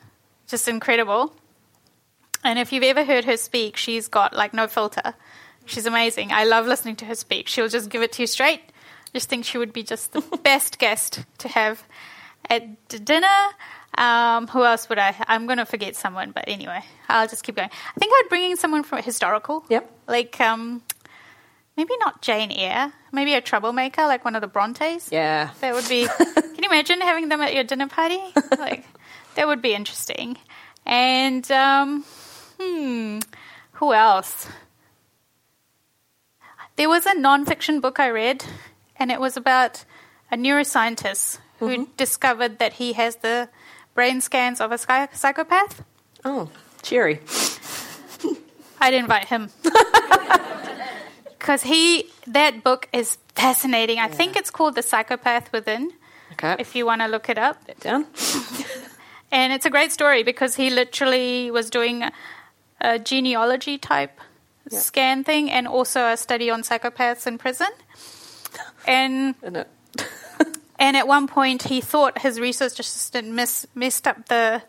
just 0.49 0.67
incredible. 0.67 1.33
And 2.43 2.59
if 2.59 2.73
you've 2.73 2.85
ever 2.85 3.05
heard 3.05 3.25
her 3.25 3.37
speak, 3.37 3.77
she's 3.77 4.09
got 4.09 4.35
like 4.35 4.55
no 4.55 4.67
filter. 4.67 5.15
She's 5.67 5.87
amazing. 5.87 6.33
I 6.33 6.45
love 6.45 6.67
listening 6.67 6.97
to 6.97 7.05
her 7.05 7.15
speak. 7.15 7.47
She'll 7.47 7.69
just 7.69 7.91
give 7.91 8.03
it 8.03 8.13
to 8.13 8.23
you 8.23 8.27
straight. 8.27 8.61
I 8.61 9.11
just 9.13 9.29
think 9.29 9.45
she 9.45 9.59
would 9.59 9.73
be 9.73 9.83
just 9.83 10.13
the 10.13 10.21
best 10.43 10.79
guest 10.79 11.25
to 11.39 11.49
have 11.49 11.83
at 12.49 12.89
d- 12.89 12.99
dinner. 12.99 13.27
Um, 13.97 14.47
who 14.47 14.65
else 14.65 14.89
would 14.89 14.99
I? 14.99 15.15
I'm 15.27 15.47
going 15.47 15.59
to 15.59 15.67
forget 15.67 15.97
someone, 15.97 16.31
but 16.31 16.45
anyway, 16.47 16.83
I'll 17.09 17.27
just 17.27 17.43
keep 17.43 17.57
going. 17.57 17.69
I 17.69 17.99
think 17.99 18.13
I'd 18.15 18.29
bring 18.29 18.51
in 18.51 18.57
someone 18.57 18.83
from 18.85 19.03
historical. 19.03 19.65
Yep. 19.69 19.91
Like 20.07 20.41
um, 20.41 20.83
maybe 21.79 21.95
not 22.01 22.21
Jane 22.21 22.51
Eyre. 22.51 22.93
Maybe 23.13 23.35
a 23.35 23.41
troublemaker, 23.41 24.03
like 24.03 24.25
one 24.25 24.35
of 24.35 24.43
the 24.43 24.49
Brontes. 24.49 25.11
Yeah. 25.13 25.51
That 25.61 25.75
would 25.75 25.89
be. 25.89 26.07
can 26.19 26.57
you 26.59 26.69
imagine 26.69 27.01
having 27.01 27.29
them 27.29 27.41
at 27.41 27.55
your 27.55 27.63
dinner 27.63 27.87
party? 27.87 28.21
Like, 28.59 28.85
that 29.37 29.47
would 29.47 29.63
be 29.63 29.73
interesting. 29.73 30.37
And 30.85 31.49
um, 31.53 32.05
hmm, 32.61 33.21
who 33.75 33.95
else? 33.95 34.49
There 36.75 36.89
was 36.89 37.07
a 37.07 37.15
non-fiction 37.15 37.81
book 37.81 38.01
I 38.01 38.09
read, 38.09 38.45
and 38.97 39.13
it 39.13 39.21
was 39.21 39.37
about 39.37 39.85
a 40.33 40.37
neuroscientist 40.37 41.39
who 41.61 41.89
discovered 41.97 42.59
that 42.59 42.75
he 42.75 42.95
has 42.95 43.17
the 43.17 43.49
brain 43.95 44.21
scans 44.21 44.61
of 44.61 44.73
a 44.73 44.79
psychopath. 44.79 45.85
Oh, 46.25 46.51
cheery. 46.83 47.21
I'd 48.81 48.95
invite 48.95 49.27
him. 49.27 49.51
Because 51.39 51.63
he, 51.63 52.11
that 52.27 52.65
book 52.65 52.89
is 52.93 53.19
fascinating. 53.35 53.99
I 53.99 54.09
think 54.09 54.37
it's 54.37 54.51
called 54.51 54.75
The 54.75 54.83
Psychopath 54.83 55.53
Within, 55.53 55.93
Okay. 56.33 56.57
if 56.59 56.75
you 56.75 56.85
want 56.85 57.01
to 57.03 57.07
look 57.09 57.29
it 57.29 57.39
up. 57.39 57.65
that 57.67 57.81
down. 57.81 58.07
And 59.31 59.53
it's 59.53 59.67
a 59.67 59.71
great 59.71 59.93
story 59.93 60.23
because 60.23 60.55
he 60.57 60.71
literally 60.71 61.51
was 61.51 61.69
doing 61.69 62.03
a 62.81 62.99
genealogy 62.99 63.77
type 63.77 64.19
scan 64.71 65.23
thing 65.23 65.51
and 65.51 65.69
also 65.69 66.07
a 66.09 66.17
study 66.17 66.49
on 66.51 66.63
psychopaths 66.63 67.27
in 67.27 67.37
prison. 67.37 67.69
And 68.87 69.35
and 70.79 70.97
at 70.97 71.07
one 71.07 71.27
point 71.27 71.65
he 71.65 71.83
thought 71.83 72.23
his 72.23 72.41
research 72.41 72.81
assistant 72.81 73.29
messed 73.75 74.07
up 74.09 74.29
the 74.29 74.63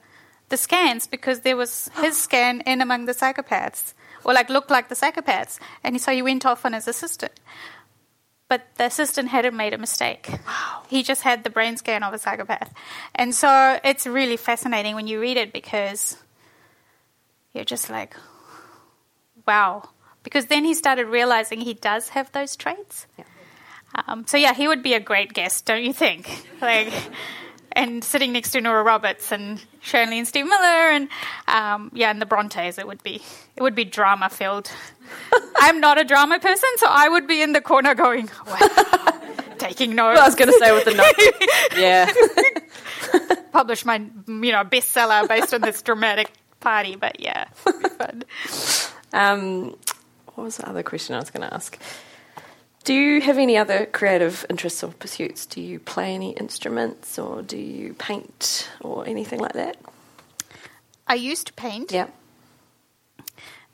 the 0.49 0.57
scans 0.57 1.07
because 1.07 1.39
there 1.41 1.55
was 1.55 1.89
his 2.01 2.17
scan 2.25 2.59
in 2.61 2.81
among 2.81 3.05
the 3.05 3.13
psychopaths 3.13 3.93
or 4.29 4.33
like 4.35 4.49
looked 4.49 4.69
like 4.69 4.87
the 4.89 4.95
psychopaths 4.95 5.57
and 5.83 5.99
so 5.99 6.11
he 6.13 6.21
went 6.21 6.45
off 6.45 6.63
on 6.65 6.73
his 6.73 6.87
assistant 6.87 7.33
but 8.47 8.61
the 8.77 8.85
assistant 8.85 9.29
hadn't 9.29 9.55
made 9.57 9.73
a 9.73 9.77
mistake 9.77 10.29
wow. 10.45 10.83
he 10.87 11.01
just 11.01 11.23
had 11.23 11.43
the 11.43 11.49
brain 11.49 11.75
scan 11.77 12.03
of 12.03 12.13
a 12.13 12.19
psychopath 12.19 12.71
and 13.15 13.33
so 13.33 13.79
it's 13.83 14.05
really 14.05 14.37
fascinating 14.37 14.93
when 14.93 15.07
you 15.07 15.19
read 15.19 15.37
it 15.37 15.51
because 15.51 16.17
you're 17.53 17.65
just 17.65 17.89
like 17.89 18.15
wow 19.47 19.89
because 20.23 20.45
then 20.45 20.63
he 20.63 20.73
started 20.75 21.07
realizing 21.07 21.61
he 21.61 21.73
does 21.73 22.09
have 22.09 22.31
those 22.33 22.55
traits 22.55 23.07
Yeah. 23.17 23.25
um, 24.07 24.25
so 24.27 24.37
yeah, 24.37 24.53
he 24.53 24.67
would 24.67 24.83
be 24.83 24.93
a 24.93 24.99
great 24.99 25.33
guest, 25.33 25.65
don't 25.65 25.83
you 25.83 25.93
think? 25.93 26.45
Like, 26.61 26.93
and 27.73 28.03
sitting 28.03 28.33
next 28.33 28.51
to 28.51 28.61
Nora 28.61 28.83
Roberts 28.83 29.31
and 29.31 29.63
Sharon 29.81 30.09
Lee 30.09 30.19
and 30.19 30.27
Steve 30.27 30.45
Miller, 30.45 30.89
and 30.91 31.09
um, 31.47 31.91
yeah, 31.93 32.09
and 32.11 32.21
the 32.21 32.25
Brontes, 32.25 32.77
it 32.77 32.87
would 32.87 33.03
be 33.03 33.21
it 33.55 33.63
would 33.63 33.75
be 33.75 33.85
drama 33.85 34.29
filled. 34.29 34.71
I'm 35.57 35.79
not 35.79 35.97
a 35.97 36.03
drama 36.03 36.39
person, 36.39 36.69
so 36.77 36.87
I 36.89 37.09
would 37.09 37.27
be 37.27 37.41
in 37.41 37.53
the 37.53 37.61
corner 37.61 37.95
going, 37.95 38.29
wow, 38.47 39.19
taking 39.57 39.95
notes. 39.95 40.19
I 40.19 40.25
was 40.25 40.35
going 40.35 40.51
to 40.51 40.57
say 40.59 40.71
with 40.71 40.85
the 40.85 40.93
note. 40.95 41.77
yeah. 41.77 42.11
publish 43.51 43.85
my 43.85 43.95
you 43.95 44.51
know 44.51 44.63
bestseller 44.63 45.27
based 45.27 45.53
on 45.53 45.61
this 45.61 45.81
dramatic 45.81 46.31
party, 46.59 46.95
but 46.95 47.19
yeah, 47.19 47.45
fun. 47.53 48.23
Um, 49.11 49.75
what 50.35 50.43
was 50.45 50.57
the 50.57 50.69
other 50.69 50.83
question 50.83 51.15
I 51.15 51.19
was 51.19 51.31
going 51.31 51.47
to 51.47 51.53
ask? 51.53 51.77
Do 52.89 52.95
you 52.95 53.21
have 53.21 53.37
any 53.37 53.55
other 53.55 53.85
creative 53.85 54.47
interests 54.49 54.83
or 54.83 54.91
pursuits? 54.91 55.45
Do 55.45 55.61
you 55.61 55.77
play 55.79 56.15
any 56.15 56.31
instruments 56.31 57.19
or 57.19 57.43
do 57.43 57.55
you 57.55 57.93
paint 57.93 58.67
or 58.81 59.05
anything 59.05 59.39
like 59.39 59.53
that? 59.53 59.77
I 61.05 61.13
used 61.13 61.45
to 61.45 61.53
paint. 61.53 61.91
Yeah. 61.91 62.07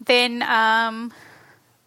Then 0.06 0.42
um, 0.42 1.14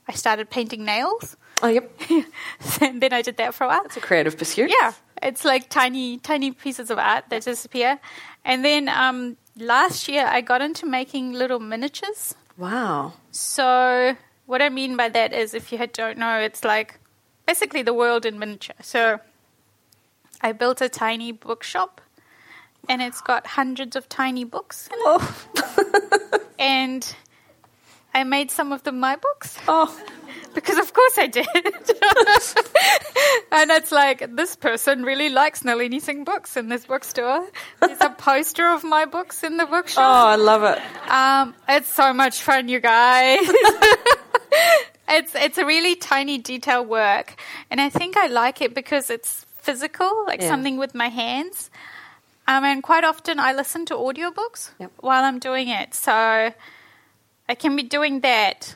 I 0.09 0.15
started 0.15 0.49
painting 0.49 0.87
nails. 0.87 1.37
Oh, 1.63 1.69
yep. 1.69 1.93
and 2.81 3.03
then 3.03 3.13
I 3.13 3.21
did 3.21 3.37
that 3.37 3.53
for 3.53 3.65
a 3.65 3.69
while. 3.69 3.83
It's 3.85 3.99
a 3.99 4.01
creative 4.01 4.39
pursuit. 4.39 4.71
Yeah, 4.71 4.95
it's 5.23 5.45
like 5.45 5.69
tiny, 5.69 6.17
tiny 6.17 6.53
pieces 6.53 6.89
of 6.89 6.99
art 6.99 7.25
that 7.29 7.45
disappear. 7.45 8.01
And 8.43 8.65
then 8.65 8.89
um, 8.89 9.37
last 9.55 10.09
year, 10.09 10.25
I 10.27 10.41
got 10.41 10.63
into 10.63 10.87
making 10.87 11.35
little 11.35 11.61
miniatures. 11.61 12.35
Wow. 12.57 13.13
So, 13.33 14.17
what 14.47 14.63
I 14.63 14.71
mean 14.71 14.97
by 14.97 15.11
that 15.11 15.35
is, 15.35 15.53
if 15.53 15.71
you 15.71 15.87
don't 15.93 16.17
know, 16.17 16.39
it's 16.39 16.65
like 16.65 16.99
basically 17.49 17.83
the 17.83 17.95
world 17.95 18.27
in 18.27 18.39
miniature. 18.39 18.77
So, 18.83 19.21
I 20.43 20.53
built 20.53 20.83
a 20.83 20.89
tiny 20.91 21.33
bookshop, 21.33 22.03
and 22.91 23.01
it's 23.01 23.23
got 23.23 23.47
hundreds 23.47 23.97
of 23.97 24.07
tiny 24.09 24.45
books 24.45 24.89
in 24.93 24.99
it. 24.99 25.05
Oh. 25.07 26.41
and 26.59 27.17
I 28.13 28.25
made 28.25 28.51
some 28.51 28.71
of 28.71 28.83
them 28.83 29.01
my 29.01 29.17
books. 29.17 29.57
Oh. 29.67 29.89
Because 30.55 30.79
of 30.79 30.93
course 30.93 31.19
I 31.19 31.27
did. 31.29 31.47
and 33.53 33.71
it's 33.71 33.93
like, 33.93 34.35
this 34.35 34.57
person 34.57 35.05
really 35.05 35.29
likes 35.29 35.63
Nalini 35.63 36.01
Singh 36.01 36.25
books 36.25 36.57
in 36.57 36.69
this 36.69 36.87
bookstore. 36.87 37.47
There's 37.81 38.01
a 38.01 38.11
poster 38.11 38.67
of 38.67 38.83
my 38.83 39.05
books 39.05 39.45
in 39.45 39.57
the 39.57 39.67
bookshop. 39.67 40.05
Oh. 40.05 40.27
I 40.29 40.37
love 40.37 40.65
it. 40.65 40.79
Um, 41.09 41.55
it's 41.69 41.89
so 41.89 42.13
much 42.13 42.41
fun, 42.41 42.69
you 42.69 42.81
guys. 42.81 43.47
It's 45.09 45.35
it's 45.35 45.59
a 45.59 45.65
really 45.67 45.95
tiny 45.97 46.39
detail 46.39 46.85
work, 46.85 47.35
and 47.71 47.81
I 47.81 47.89
think 47.89 48.17
I 48.17 48.27
like 48.27 48.61
it 48.61 48.75
because 48.75 49.11
it's 49.11 49.45
physical, 49.59 50.25
like 50.27 50.41
Yeah. 50.41 50.49
something 50.49 50.77
with 50.79 50.95
my 50.95 51.09
hands. 51.09 51.71
Um, 52.47 52.65
and 52.65 52.83
quite 52.83 53.05
often 53.05 53.39
I 53.39 53.53
listen 53.53 53.85
to 53.87 53.95
audiobooks 53.95 54.71
Yep. 54.79 54.93
while 55.01 55.25
I'm 55.25 55.39
doing 55.39 55.69
it, 55.69 55.95
so 55.95 56.13
I 57.49 57.55
can 57.55 57.77
be 57.77 57.83
doing 57.83 58.21
that 58.21 58.75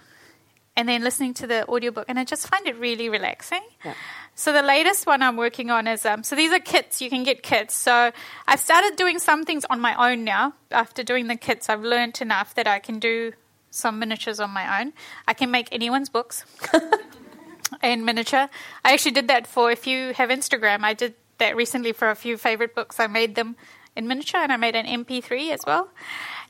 and 0.76 0.88
then 0.88 1.02
listening 1.02 1.34
to 1.34 1.46
the 1.46 1.66
audiobook, 1.68 2.06
and 2.08 2.18
I 2.18 2.24
just 2.24 2.46
find 2.48 2.66
it 2.66 2.76
really 2.78 3.08
relaxing. 3.08 3.62
Yeah. 3.84 3.94
So 4.34 4.52
the 4.52 4.62
latest 4.62 5.06
one 5.06 5.22
I'm 5.22 5.36
working 5.36 5.70
on 5.70 5.86
is 5.86 6.06
um, 6.06 6.22
so 6.22 6.34
these 6.34 6.50
are 6.52 6.58
kits. 6.58 7.02
You 7.02 7.10
can 7.10 7.22
get 7.22 7.42
kits. 7.42 7.74
So 7.74 8.10
I've 8.46 8.60
started 8.60 8.96
doing 8.96 9.18
some 9.18 9.44
things 9.44 9.64
on 9.68 9.80
my 9.80 9.94
own 10.10 10.24
now. 10.24 10.54
After 10.70 11.02
doing 11.02 11.26
the 11.28 11.36
kits, 11.36 11.68
I've 11.68 11.82
learned 11.82 12.20
enough 12.22 12.54
that 12.54 12.66
I 12.66 12.78
can 12.78 12.98
do 12.98 13.32
some 13.72 13.98
miniatures 13.98 14.38
on 14.38 14.50
my 14.50 14.80
own. 14.80 14.92
I 15.26 15.34
can 15.34 15.50
make 15.50 15.68
anyone's 15.72 16.08
books 16.08 16.44
in 17.82 18.04
miniature. 18.04 18.48
I 18.84 18.92
actually 18.92 19.12
did 19.12 19.28
that 19.28 19.46
for 19.46 19.70
if 19.72 19.86
you 19.86 20.12
have 20.14 20.30
Instagram. 20.30 20.84
I 20.84 20.94
did 20.94 21.14
that 21.38 21.56
recently 21.56 21.92
for 21.92 22.10
a 22.10 22.14
few 22.14 22.36
favorite 22.36 22.74
books. 22.74 23.00
I 23.00 23.06
made 23.06 23.34
them 23.34 23.56
in 23.96 24.06
miniature, 24.06 24.40
and 24.40 24.52
I 24.52 24.56
made 24.56 24.76
an 24.76 24.86
MP3 24.86 25.50
as 25.50 25.60
well. 25.66 25.88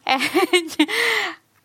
And 0.04 0.76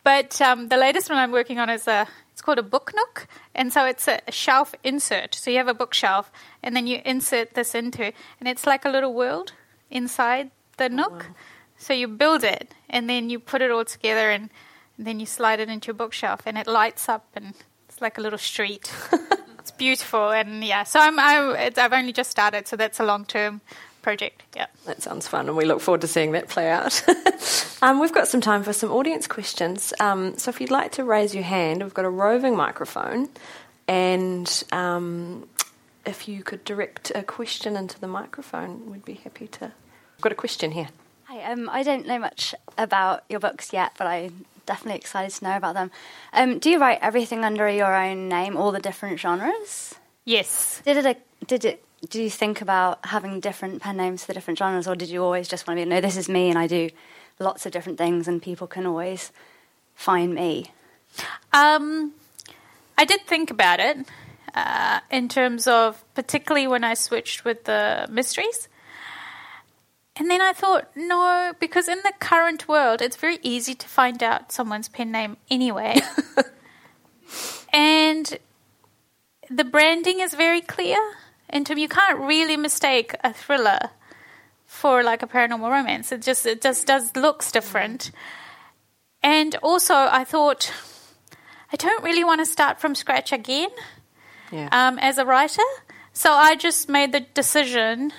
but 0.04 0.40
um, 0.42 0.70
the 0.70 0.78
latest 0.78 1.10
one 1.10 1.18
I'm 1.18 1.32
working 1.32 1.58
on 1.60 1.70
is 1.70 1.88
a 1.88 2.08
it's 2.32 2.42
called 2.44 2.60
a 2.60 2.64
book 2.64 2.92
nook, 2.96 3.28
and 3.56 3.74
so 3.74 3.86
it's 3.88 4.08
a, 4.08 4.22
a 4.28 4.32
shelf 4.32 4.76
insert. 4.84 5.34
So 5.34 5.50
you 5.50 5.58
have 5.58 5.68
a 5.68 5.74
bookshelf, 5.74 6.32
and 6.62 6.76
then 6.76 6.86
you 6.86 7.02
insert 7.04 7.56
this 7.56 7.74
into, 7.74 8.14
and 8.40 8.48
it's 8.48 8.68
like 8.68 8.86
a 8.86 8.90
little 8.90 9.14
world 9.14 9.54
inside 9.90 10.52
the 10.78 10.88
nook. 10.88 11.32
So 11.78 11.94
you 11.94 12.08
build 12.08 12.44
it, 12.44 12.76
and 12.88 13.10
then 13.10 13.32
you 13.32 13.40
put 13.40 13.64
it 13.64 13.72
all 13.72 13.86
together, 13.86 14.30
and, 14.30 14.52
then 14.98 15.20
you 15.20 15.26
slide 15.26 15.60
it 15.60 15.70
into 15.70 15.88
your 15.88 15.94
bookshelf, 15.94 16.42
and 16.46 16.58
it 16.58 16.68
lights 16.68 17.08
up, 17.08 17.28
and 17.36 17.54
it's 17.88 18.02
like 18.02 18.18
a 18.18 18.22
little 18.22 18.40
street. 18.40 18.92
it's 19.60 19.72
beautiful, 19.72 20.30
and 20.30 20.64
yeah. 20.64 20.84
So 20.84 21.00
I'm, 21.00 21.20
I, 21.20 21.66
it's, 21.68 21.78
I've 21.78 21.94
only 21.94 22.14
just 22.14 22.32
started, 22.32 22.68
so 22.68 22.76
that's 22.76 23.00
a 23.00 23.04
long 23.04 23.26
term 23.26 23.62
project. 24.02 24.44
Yeah. 24.56 24.68
That 24.86 25.02
sounds 25.02 25.28
fun, 25.28 25.48
and 25.48 25.58
we 25.58 25.66
look 25.66 25.82
forward 25.82 26.02
to 26.02 26.08
seeing 26.08 26.32
that 26.32 26.48
play 26.48 26.70
out. 26.70 27.04
um, 27.82 28.00
we've 28.00 28.14
got 28.14 28.28
some 28.28 28.42
time 28.42 28.64
for 28.64 28.74
some 28.74 28.92
audience 28.92 29.28
questions. 29.28 29.94
Um, 30.00 30.38
so 30.38 30.50
if 30.50 30.62
you'd 30.62 30.72
like 30.72 30.94
to 30.94 31.04
raise 31.04 31.36
your 31.36 31.44
hand, 31.44 31.84
we've 31.84 31.94
got 31.94 32.06
a 32.06 32.10
roving 32.10 32.56
microphone, 32.56 33.30
and 33.88 34.64
um, 34.72 35.48
if 36.06 36.28
you 36.28 36.44
could 36.44 36.64
direct 36.64 37.12
a 37.14 37.22
question 37.22 37.76
into 37.76 38.00
the 38.00 38.08
microphone, 38.08 38.90
we'd 38.90 39.06
be 39.06 39.16
happy 39.16 39.48
to. 39.48 39.66
I've 39.66 40.22
got 40.22 40.32
a 40.32 40.36
question 40.36 40.72
here. 40.72 40.88
Hi, 41.26 41.52
um, 41.52 41.70
I 41.70 41.84
don't 41.84 42.08
know 42.08 42.18
much 42.18 42.56
about 42.78 43.26
your 43.30 43.42
books 43.42 43.74
yet, 43.74 43.92
but 43.98 44.08
I'm 44.08 44.46
definitely 44.68 45.00
excited 45.00 45.36
to 45.38 45.44
know 45.44 45.58
about 45.58 45.74
them. 45.74 45.90
Um, 46.34 46.60
do 46.60 46.70
you 46.70 46.80
write 46.80 47.00
everything 47.02 47.44
under 47.44 47.68
your 47.68 47.96
own 47.96 48.30
name, 48.30 48.56
all 48.56 48.72
the 48.72 48.80
different 48.80 49.20
genres? 49.20 49.96
Yes. 50.26 50.82
Did 50.86 51.04
it? 51.04 51.26
Did 51.48 51.66
it? 51.66 51.84
Do 52.08 52.22
you 52.22 52.30
think 52.30 52.62
about 52.62 53.04
having 53.08 53.40
different 53.40 53.82
pen 53.82 53.98
names 53.98 54.22
for 54.22 54.28
the 54.28 54.34
different 54.36 54.60
genres, 54.60 54.88
or 54.88 54.96
did 54.96 55.10
you 55.10 55.24
always 55.24 55.48
just 55.48 55.66
want 55.68 55.80
to 55.80 55.86
be 55.86 55.90
no? 55.90 56.00
This 56.00 56.18
is 56.18 56.30
me, 56.30 56.50
and 56.50 56.60
I 56.60 56.68
do 56.68 56.90
lots 57.40 57.66
of 57.66 57.72
different 57.72 57.98
things, 57.98 58.28
and 58.28 58.40
people 58.42 58.68
can 58.68 58.86
always 58.86 59.32
find 59.96 60.36
me. 60.36 60.72
Um, 61.54 62.14
I 62.98 63.06
did 63.06 63.22
think 63.26 63.50
about 63.50 63.80
it 63.80 63.98
uh, 64.54 65.00
in 65.10 65.30
terms 65.30 65.68
of 65.68 66.04
particularly 66.14 66.68
when 66.68 66.84
I 66.84 66.94
switched 66.94 67.46
with 67.46 67.64
the 67.64 68.08
mysteries. 68.12 68.68
And 70.20 70.32
then 70.32 70.42
I 70.42 70.52
thought, 70.54 70.90
no, 70.96 71.54
because 71.60 71.88
in 71.88 72.00
the 72.04 72.14
current 72.20 72.68
world, 72.68 73.02
it's 73.02 73.16
very 73.16 73.38
easy 73.44 73.76
to 73.76 73.88
find 73.88 74.24
out 74.24 74.52
someone's 74.52 74.90
pen 74.90 75.12
name 75.12 75.38
anyway. 75.50 76.00
and 77.74 78.38
the 79.50 79.64
branding 79.64 80.20
is 80.20 80.34
very 80.34 80.62
clear. 80.62 80.98
In 81.50 81.64
term, 81.66 81.78
you 81.78 81.88
can't 81.88 82.20
really 82.20 82.58
mistake 82.58 83.14
a 83.24 83.34
thriller 83.34 83.80
for 84.66 85.04
like 85.04 85.22
a 85.24 85.28
paranormal 85.28 85.70
romance. 85.72 86.12
It 86.12 86.22
just 86.22 86.46
it 86.46 86.62
just 86.62 86.86
does 86.88 87.16
looks 87.16 87.52
different. 87.52 88.12
And 89.24 89.56
also, 89.64 89.94
I 89.94 90.24
thought 90.24 90.74
I 91.72 91.76
don't 91.78 92.04
really 92.04 92.24
want 92.24 92.42
to 92.42 92.46
start 92.46 92.80
from 92.80 92.96
scratch 92.96 93.32
again 93.32 93.70
Yeah. 94.52 94.70
um, 94.72 95.00
as 95.00 95.18
a 95.18 95.26
writer. 95.26 95.64
So 96.14 96.32
I 96.32 96.56
just 96.56 96.90
made 96.90 97.12
the 97.12 97.22
decision. 97.22 98.12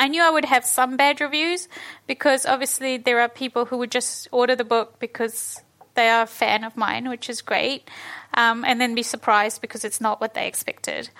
I 0.00 0.08
knew 0.08 0.22
I 0.22 0.30
would 0.30 0.46
have 0.46 0.64
some 0.64 0.96
bad 0.96 1.20
reviews 1.20 1.68
because 2.06 2.46
obviously 2.46 2.96
there 2.96 3.20
are 3.20 3.28
people 3.28 3.66
who 3.66 3.76
would 3.76 3.90
just 3.90 4.28
order 4.32 4.56
the 4.56 4.64
book 4.64 4.98
because 4.98 5.60
they 5.94 6.08
are 6.08 6.22
a 6.22 6.26
fan 6.26 6.64
of 6.64 6.74
mine, 6.74 7.10
which 7.10 7.28
is 7.28 7.42
great, 7.42 7.86
um, 8.32 8.64
and 8.64 8.80
then 8.80 8.94
be 8.94 9.02
surprised 9.02 9.60
because 9.60 9.84
it's 9.84 10.00
not 10.00 10.18
what 10.18 10.32
they 10.32 10.46
expected. 10.46 11.10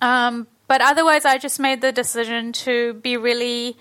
Um, 0.00 0.48
but 0.66 0.80
otherwise, 0.80 1.24
I 1.24 1.38
just 1.38 1.60
made 1.60 1.80
the 1.80 1.92
decision 1.92 2.52
to 2.64 2.94
be 2.94 3.16
really 3.16 3.76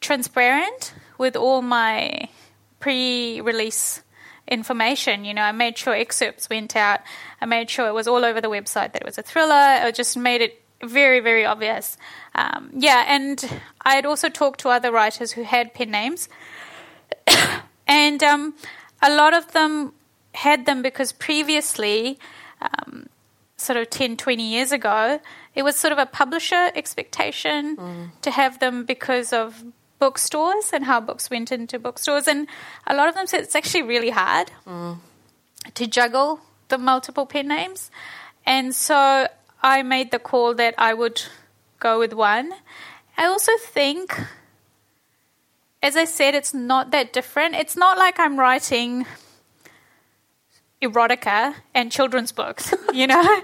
transparent 0.00 0.94
with 1.18 1.36
all 1.36 1.60
my 1.60 2.30
pre-release 2.78 4.02
information. 4.48 5.26
You 5.26 5.34
know, 5.34 5.42
I 5.42 5.52
made 5.52 5.76
sure 5.76 5.92
excerpts 5.92 6.48
went 6.48 6.74
out. 6.74 7.00
I 7.42 7.44
made 7.44 7.68
sure 7.68 7.88
it 7.88 7.92
was 7.92 8.08
all 8.08 8.24
over 8.24 8.40
the 8.40 8.48
website 8.48 8.94
that 8.94 9.02
it 9.02 9.04
was 9.04 9.18
a 9.18 9.22
thriller. 9.22 9.52
I 9.52 9.90
just 9.90 10.16
made 10.16 10.40
it 10.40 10.62
very, 10.82 11.20
very 11.20 11.44
obvious. 11.44 11.96
Um, 12.34 12.70
yeah, 12.74 13.04
and 13.06 13.60
I 13.82 13.94
had 13.94 14.06
also 14.06 14.28
talked 14.28 14.60
to 14.60 14.68
other 14.68 14.90
writers 14.92 15.32
who 15.32 15.42
had 15.42 15.74
pen 15.74 15.90
names, 15.90 16.28
and 17.86 18.22
um, 18.22 18.54
a 19.02 19.14
lot 19.14 19.34
of 19.34 19.52
them 19.52 19.92
had 20.34 20.66
them 20.66 20.82
because 20.82 21.12
previously. 21.12 22.18
Um, 22.62 23.08
sort 23.56 23.76
of 23.76 23.90
10, 23.90 24.16
20 24.16 24.42
years 24.42 24.72
ago, 24.72 25.20
it 25.54 25.62
was 25.62 25.76
sort 25.76 25.92
of 25.92 25.98
a 25.98 26.06
publisher 26.06 26.70
expectation 26.74 27.76
to 28.22 28.30
have 28.30 28.58
them 28.58 28.84
because 28.84 29.34
of 29.34 29.62
bookstores 29.98 30.72
and 30.72 30.84
how 30.84 31.00
books 31.00 31.30
went 31.30 31.52
into 31.52 31.78
bookstores. 31.78 32.26
And 32.26 32.48
a 32.86 32.94
lot 32.94 33.08
of 33.08 33.14
them 33.14 33.26
said 33.26 33.42
it's 33.42 33.54
actually 33.54 33.82
really 33.82 34.10
hard 34.10 34.50
to 35.74 35.86
juggle 35.86 36.40
the 36.68 36.78
multiple 36.78 37.26
pen 37.26 37.48
names. 37.48 37.90
And 38.46 38.74
so 38.74 39.28
I 39.62 39.82
made 39.82 40.10
the 40.10 40.18
call 40.18 40.54
that 40.54 40.74
I 40.78 40.94
would 40.94 41.22
go 41.78 41.98
with 41.98 42.12
one. 42.12 42.52
I 43.16 43.26
also 43.26 43.52
think, 43.58 44.18
as 45.82 45.96
I 45.96 46.04
said, 46.04 46.34
it's 46.34 46.54
not 46.54 46.90
that 46.92 47.12
different. 47.12 47.54
It's 47.54 47.76
not 47.76 47.98
like 47.98 48.18
I'm 48.18 48.38
writing 48.38 49.06
erotica 50.82 51.54
and 51.74 51.92
children's 51.92 52.32
books. 52.32 52.74
You 52.92 53.06
know, 53.06 53.42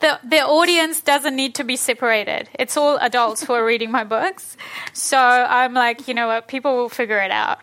the 0.00 0.18
the 0.24 0.40
audience 0.40 1.02
doesn't 1.02 1.36
need 1.36 1.54
to 1.56 1.64
be 1.64 1.76
separated. 1.76 2.48
It's 2.58 2.78
all 2.78 2.96
adults 2.96 3.44
who 3.44 3.52
are 3.52 3.64
reading 3.64 3.90
my 3.90 4.04
books. 4.04 4.56
So 4.94 5.18
I'm 5.18 5.74
like, 5.74 6.08
you 6.08 6.14
know 6.14 6.28
what, 6.28 6.48
people 6.48 6.76
will 6.76 6.88
figure 6.88 7.18
it 7.18 7.30
out. 7.30 7.60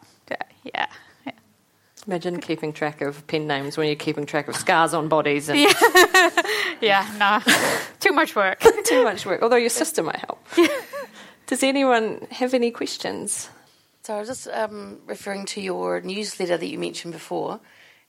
Yeah. 0.64 0.88
Yeah. 2.08 2.14
Imagine 2.14 2.40
keeping 2.40 2.74
track 2.74 3.02
of 3.02 3.28
pen 3.28 3.48
names 3.48 3.78
when 3.78 3.88
you're 3.88 3.96
keeping 3.96 4.26
track 4.26 4.48
of 4.48 4.56
scars 4.56 4.94
on 4.94 5.10
bodies 5.10 5.50
and 5.50 5.60
Yeah, 6.82 7.06
no. 7.20 7.40
Too 8.00 8.14
much 8.14 8.36
work. 8.36 8.60
too 8.86 9.04
much 9.04 9.26
work. 9.26 9.42
Although 9.42 9.58
your 9.58 9.70
sister 9.70 10.04
might 10.04 10.18
help. 10.18 10.46
Does 11.48 11.64
anyone 11.64 12.28
have 12.32 12.54
any 12.54 12.72
questions? 12.72 13.50
So 14.04 14.16
I 14.16 14.20
was 14.20 14.30
just 14.30 14.48
um, 14.48 15.00
referring 15.06 15.46
to 15.48 15.62
your 15.62 16.00
newsletter 16.02 16.58
that 16.58 16.66
you 16.66 16.80
mentioned 16.80 17.14
before, 17.14 17.60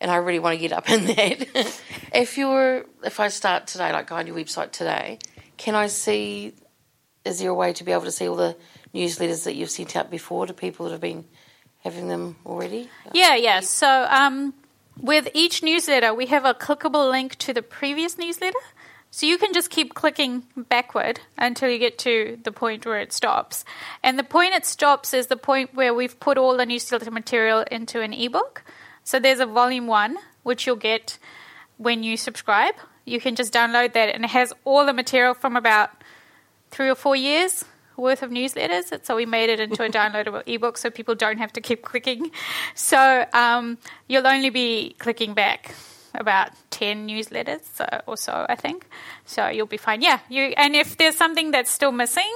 and 0.01 0.11
I 0.11 0.17
really 0.17 0.39
want 0.39 0.55
to 0.55 0.61
get 0.61 0.73
up 0.73 0.89
in 0.89 1.07
that. 1.07 1.81
if 2.15 2.39
you're, 2.39 2.85
if 3.03 3.19
I 3.19 3.29
start 3.29 3.67
today, 3.67 3.93
like 3.93 4.09
go 4.09 4.17
on 4.17 4.27
your 4.27 4.37
website 4.37 4.71
today, 4.71 5.19
can 5.57 5.75
I 5.75 5.89
see? 5.89 6.55
Is 7.25 7.41
there 7.41 7.51
a 7.51 7.55
way 7.55 7.73
to 7.73 7.85
be 7.85 7.93
able 7.93 8.05
to 8.05 8.13
see 8.13 8.29
all 8.29 8.37
the 8.37 8.57
newsletters 8.95 9.45
that 9.45 9.57
you've 9.57 9.71
sent 9.71 9.97
out 9.97 10.11
before 10.11 10.47
to 10.47 10.55
people 10.55 10.87
that 10.87 10.93
have 10.93 11.01
been 11.01 11.25
having 11.89 12.09
them 12.09 12.37
already? 12.45 12.91
Yeah, 13.15 13.35
yeah. 13.35 13.61
So 13.61 14.07
um, 14.11 14.55
with 15.01 15.29
each 15.33 15.63
newsletter, 15.63 16.13
we 16.13 16.27
have 16.27 16.45
a 16.45 16.55
clickable 16.55 17.11
link 17.11 17.37
to 17.37 17.55
the 17.55 17.63
previous 17.63 18.19
newsletter. 18.19 18.59
So 19.11 19.25
you 19.25 19.39
can 19.39 19.55
just 19.55 19.71
keep 19.71 19.95
clicking 19.95 20.45
backward 20.55 21.21
until 21.39 21.71
you 21.71 21.79
get 21.79 21.97
to 22.01 22.39
the 22.45 22.53
point 22.53 22.85
where 22.85 23.01
it 23.01 23.13
stops. 23.13 23.65
And 24.03 24.19
the 24.19 24.23
point 24.23 24.55
it 24.55 24.67
stops 24.67 25.15
is 25.15 25.29
the 25.29 25.37
point 25.37 25.75
where 25.75 25.95
we've 25.95 26.21
put 26.21 26.37
all 26.37 26.57
the 26.57 26.67
newsletter 26.67 27.11
material 27.11 27.65
into 27.71 28.03
an 28.03 28.13
ebook. 28.13 28.63
So 29.05 29.19
there's 29.19 29.41
a 29.41 29.47
volume 29.47 29.87
one, 29.87 30.19
which 30.43 30.67
you'll 30.67 30.77
get 30.77 31.19
when 31.79 32.03
you 32.03 32.19
subscribe. 32.19 32.75
You 33.07 33.19
can 33.19 33.35
just 33.35 33.55
download 33.55 33.95
that, 33.95 34.15
and 34.15 34.25
it 34.25 34.31
has 34.31 34.53
all 34.67 34.85
the 34.85 34.93
material 34.93 35.33
from 35.33 35.57
about 35.57 35.91
three 36.71 36.91
or 36.91 36.95
four 36.95 37.17
years 37.17 37.65
worth 37.99 38.23
of 38.23 38.31
newsletters. 38.31 39.05
So 39.05 39.17
we 39.17 39.27
made 39.27 39.51
it 39.51 39.61
into 39.61 39.83
a 39.83 39.89
downloadable 39.89 40.43
ebook 40.47 40.79
so 40.79 40.91
people 40.91 41.15
don't 41.15 41.39
have 41.39 41.53
to 41.55 41.61
keep 41.61 41.83
clicking. 41.83 42.31
So 42.75 43.27
um, 43.33 43.79
you'll 44.07 44.27
only 44.27 44.51
be 44.51 44.95
clicking 44.99 45.35
back 45.35 45.75
about 46.15 46.51
10 46.71 47.09
newsletters 47.09 47.63
or 48.07 48.17
so, 48.17 48.47
I 48.49 48.55
think. 48.55 48.89
So 49.25 49.49
you'll 49.49 49.67
be 49.67 49.77
fine. 49.77 50.03
Yeah. 50.03 50.21
You 50.29 50.55
And 50.57 50.75
if 50.75 50.97
there's 50.97 51.17
something 51.17 51.51
that's 51.51 51.71
still 51.71 51.93
missing, 51.93 52.33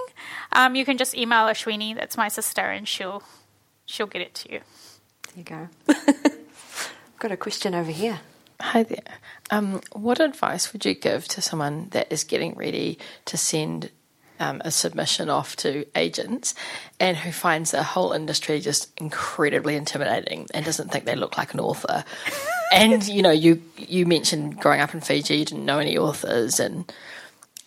um, 0.52 0.74
you 0.74 0.84
can 0.84 0.98
just 0.98 1.16
email 1.16 1.46
Ashwini, 1.46 1.94
that's 1.94 2.16
my 2.16 2.28
sister, 2.28 2.62
and 2.62 2.86
she'll, 2.86 3.22
she'll 3.86 4.06
get 4.06 4.22
it 4.22 4.34
to 4.34 4.52
you. 4.52 4.60
There 5.34 5.38
you 5.38 5.44
go. 5.44 5.68
I've 5.88 6.38
got 7.18 7.32
a 7.32 7.36
question 7.36 7.74
over 7.74 7.90
here. 7.90 8.20
Hi 8.60 8.84
there. 8.84 9.18
Um, 9.50 9.80
what 9.92 10.20
advice 10.20 10.72
would 10.72 10.84
you 10.84 10.94
give 10.94 11.26
to 11.28 11.42
someone 11.42 11.88
that 11.90 12.12
is 12.12 12.22
getting 12.22 12.54
ready 12.54 12.98
to 13.24 13.36
send 13.36 13.90
um, 14.42 14.60
a 14.64 14.70
submission 14.72 15.30
off 15.30 15.54
to 15.54 15.86
agents 15.94 16.54
and 16.98 17.16
who 17.16 17.30
finds 17.30 17.70
the 17.70 17.82
whole 17.82 18.12
industry 18.12 18.58
just 18.60 18.90
incredibly 19.00 19.76
intimidating 19.76 20.48
and 20.52 20.64
doesn't 20.64 20.90
think 20.90 21.04
they 21.04 21.14
look 21.14 21.38
like 21.38 21.54
an 21.54 21.60
author. 21.60 22.04
and 22.72 23.06
you 23.06 23.22
know, 23.22 23.30
you 23.30 23.62
you 23.76 24.04
mentioned 24.04 24.58
growing 24.58 24.80
up 24.80 24.94
in 24.94 25.00
Fiji, 25.00 25.36
you 25.36 25.44
didn't 25.44 25.64
know 25.64 25.78
any 25.78 25.96
authors, 25.96 26.58
and 26.58 26.92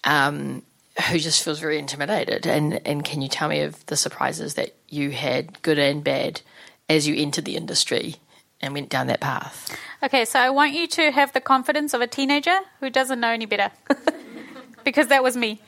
um, 0.04 0.64
who 1.10 1.18
just 1.18 1.44
feels 1.44 1.60
very 1.60 1.80
intimidated. 1.80 2.46
And 2.46 2.86
and 2.86 3.06
can 3.06 3.22
you 3.22 3.30
tell 3.30 3.48
me 3.48 3.62
of 3.62 3.86
the 3.86 3.96
surprises 3.96 4.56
that 4.56 4.76
you 4.90 5.12
had, 5.12 5.62
good 5.62 5.80
and 5.80 6.04
bad, 6.04 6.42
as 6.90 7.08
you 7.08 7.16
entered 7.16 7.46
the 7.46 7.56
industry? 7.56 8.16
And 8.62 8.74
went 8.74 8.90
down 8.90 9.08
that 9.08 9.20
path. 9.20 9.78
Okay, 10.02 10.24
so 10.26 10.40
I 10.40 10.50
want 10.50 10.74
you 10.74 10.88
to 10.88 11.12
have 11.12 11.34
the 11.34 11.42
confidence 11.42 11.94
of 11.94 12.00
a 12.00 12.08
teenager 12.08 12.58
who 12.80 12.90
doesn't 12.90 13.20
know 13.20 13.30
any 13.30 13.46
better. 13.46 13.70
because 14.86 15.08
that 15.08 15.24
was 15.24 15.36
me. 15.36 15.60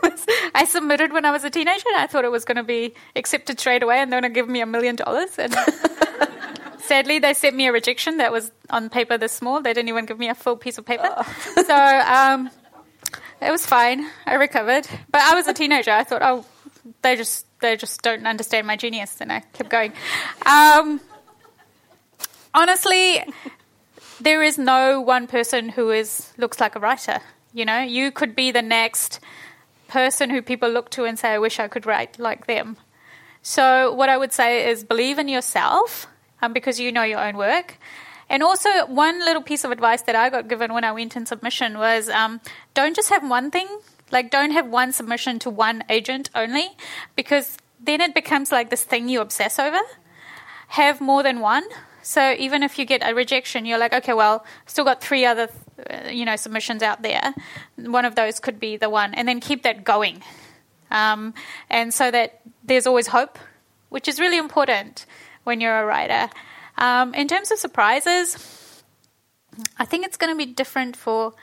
I 0.54 0.64
submitted 0.64 1.12
when 1.12 1.26
I 1.26 1.32
was 1.32 1.44
a 1.44 1.50
teenager 1.50 1.84
and 1.88 1.96
I 1.96 2.06
thought 2.06 2.24
it 2.24 2.30
was 2.30 2.44
going 2.46 2.56
to 2.56 2.62
be 2.62 2.94
accepted 3.14 3.60
straight 3.60 3.82
away 3.82 3.98
and 3.98 4.10
they're 4.10 4.20
going 4.20 4.32
to 4.32 4.34
give 4.34 4.48
me 4.48 4.60
a 4.60 4.66
million 4.66 4.96
dollars. 4.96 5.38
And 5.38 5.54
sadly, 6.78 7.18
they 7.18 7.34
sent 7.34 7.56
me 7.56 7.66
a 7.66 7.72
rejection 7.72 8.18
that 8.18 8.32
was 8.32 8.52
on 8.70 8.88
paper 8.88 9.18
this 9.18 9.32
small. 9.32 9.60
They 9.60 9.74
didn't 9.74 9.88
even 9.88 10.06
give 10.06 10.18
me 10.18 10.28
a 10.28 10.34
full 10.34 10.56
piece 10.56 10.78
of 10.78 10.86
paper. 10.86 11.04
Oh. 11.04 11.22
so 11.66 11.76
um, 11.76 12.50
it 13.42 13.50
was 13.50 13.66
fine. 13.66 14.06
I 14.24 14.34
recovered. 14.34 14.86
But 15.10 15.22
I 15.22 15.34
was 15.34 15.48
a 15.48 15.52
teenager. 15.52 15.90
I 15.90 16.04
thought, 16.04 16.22
oh, 16.22 16.46
they 17.02 17.16
just 17.16 17.46
they 17.60 17.76
just 17.76 18.00
don't 18.02 18.26
understand 18.26 18.66
my 18.66 18.76
genius. 18.76 19.20
And 19.20 19.32
I 19.32 19.40
kept 19.40 19.70
going. 19.70 19.92
Um, 20.46 21.00
honestly, 22.54 23.24
there 24.20 24.42
is 24.42 24.56
no 24.56 25.00
one 25.00 25.26
person 25.26 25.68
who 25.68 25.90
is 25.90 26.32
looks 26.38 26.60
like 26.60 26.76
a 26.76 26.80
writer. 26.80 27.20
You 27.52 27.64
know, 27.64 27.80
you 27.80 28.10
could 28.10 28.34
be 28.34 28.50
the 28.50 28.62
next 28.62 29.20
person 29.88 30.30
who 30.30 30.40
people 30.40 30.70
look 30.70 30.90
to 30.90 31.04
and 31.04 31.18
say, 31.18 31.30
I 31.30 31.38
wish 31.38 31.60
I 31.60 31.68
could 31.68 31.86
write 31.86 32.18
like 32.18 32.46
them. 32.46 32.76
So, 33.42 33.92
what 33.92 34.08
I 34.08 34.16
would 34.16 34.32
say 34.32 34.70
is 34.70 34.84
believe 34.84 35.18
in 35.18 35.28
yourself 35.28 36.06
um, 36.40 36.52
because 36.52 36.80
you 36.80 36.92
know 36.92 37.02
your 37.02 37.20
own 37.20 37.36
work. 37.36 37.76
And 38.28 38.42
also, 38.42 38.86
one 38.86 39.18
little 39.20 39.42
piece 39.42 39.64
of 39.64 39.70
advice 39.70 40.02
that 40.02 40.16
I 40.16 40.30
got 40.30 40.48
given 40.48 40.72
when 40.72 40.84
I 40.84 40.92
went 40.92 41.16
in 41.16 41.26
submission 41.26 41.76
was 41.76 42.08
um, 42.08 42.40
don't 42.72 42.96
just 42.96 43.10
have 43.10 43.28
one 43.28 43.50
thing, 43.50 43.68
like, 44.10 44.30
don't 44.30 44.52
have 44.52 44.68
one 44.68 44.92
submission 44.92 45.38
to 45.40 45.50
one 45.50 45.84
agent 45.88 46.30
only, 46.34 46.68
because 47.16 47.58
then 47.78 48.00
it 48.00 48.14
becomes 48.14 48.50
like 48.52 48.70
this 48.70 48.84
thing 48.84 49.08
you 49.08 49.20
obsess 49.20 49.58
over. 49.58 49.80
Have 50.68 51.00
more 51.00 51.22
than 51.22 51.40
one. 51.40 51.64
So 52.02 52.34
even 52.38 52.62
if 52.62 52.78
you 52.78 52.84
get 52.84 53.02
a 53.06 53.14
rejection, 53.14 53.66
you're 53.66 53.78
like, 53.78 53.92
okay, 53.92 54.12
well, 54.12 54.44
still 54.66 54.84
got 54.84 55.00
three 55.00 55.24
other, 55.24 55.48
you 56.10 56.24
know, 56.24 56.36
submissions 56.36 56.82
out 56.82 57.02
there. 57.02 57.34
One 57.76 58.04
of 58.04 58.14
those 58.14 58.40
could 58.40 58.58
be 58.60 58.76
the 58.76 58.90
one, 58.90 59.14
and 59.14 59.26
then 59.26 59.40
keep 59.40 59.62
that 59.62 59.84
going, 59.84 60.22
um, 60.90 61.34
and 61.70 61.92
so 61.92 62.10
that 62.10 62.40
there's 62.64 62.86
always 62.86 63.08
hope, 63.08 63.38
which 63.88 64.08
is 64.08 64.20
really 64.20 64.38
important 64.38 65.06
when 65.44 65.60
you're 65.60 65.80
a 65.80 65.86
writer. 65.86 66.30
Um, 66.78 67.14
in 67.14 67.28
terms 67.28 67.50
of 67.50 67.58
surprises, 67.58 68.82
I 69.78 69.84
think 69.84 70.06
it's 70.06 70.16
going 70.16 70.32
to 70.32 70.38
be 70.38 70.50
different 70.50 70.96
for 70.96 71.34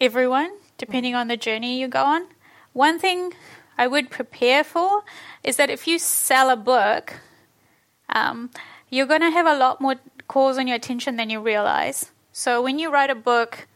everyone 0.00 0.50
depending 0.78 1.14
on 1.14 1.28
the 1.28 1.36
journey 1.36 1.80
you 1.80 1.86
go 1.86 2.02
on. 2.02 2.26
One 2.72 2.98
thing 2.98 3.32
I 3.78 3.86
would 3.86 4.10
prepare 4.10 4.64
for 4.64 5.04
is 5.44 5.56
that 5.56 5.70
if 5.70 5.86
you 5.86 5.98
sell 5.98 6.50
a 6.50 6.56
book. 6.56 7.14
Um, 8.08 8.50
you're 8.92 9.06
going 9.06 9.22
to 9.22 9.30
have 9.30 9.46
a 9.46 9.56
lot 9.56 9.80
more 9.80 9.96
calls 10.28 10.58
on 10.58 10.66
your 10.66 10.76
attention 10.76 11.16
than 11.16 11.30
you 11.30 11.40
realize. 11.40 12.12
So 12.32 12.62
when 12.62 12.78
you 12.78 12.90
write 12.90 13.10
a 13.10 13.14
book 13.14 13.66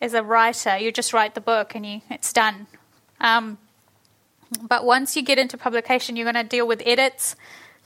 as 0.00 0.14
a 0.14 0.22
writer, 0.22 0.78
you 0.78 0.90
just 0.90 1.12
write 1.12 1.34
the 1.34 1.40
book 1.40 1.74
and 1.74 1.84
you, 1.84 2.00
it's 2.10 2.32
done. 2.32 2.66
Um, 3.20 3.58
but 4.62 4.84
once 4.84 5.16
you 5.16 5.22
get 5.22 5.38
into 5.38 5.58
publication, 5.58 6.16
you're 6.16 6.30
going 6.30 6.42
to 6.42 6.48
deal 6.48 6.66
with 6.66 6.82
edits, 6.86 7.36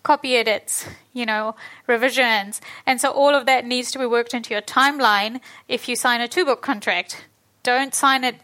copy 0.03 0.37
edits, 0.37 0.87
you 1.13 1.27
know, 1.27 1.57
revisions. 1.87 2.61
And 2.87 3.01
so 3.01 3.11
all 3.11 3.35
of 3.35 3.47
that 3.47 3.67
needs 3.67 3.91
to 3.93 3.99
be 3.99 4.07
worked 4.07 4.35
into 4.35 4.55
your 4.55 4.63
timeline 4.63 5.41
if 5.69 5.89
you 5.89 5.97
sign 5.97 6.21
a 6.21 6.29
two 6.29 6.45
book 6.45 6.63
contract. 6.63 7.27
Don't 7.63 7.95
sign 7.95 8.25
it 8.25 8.37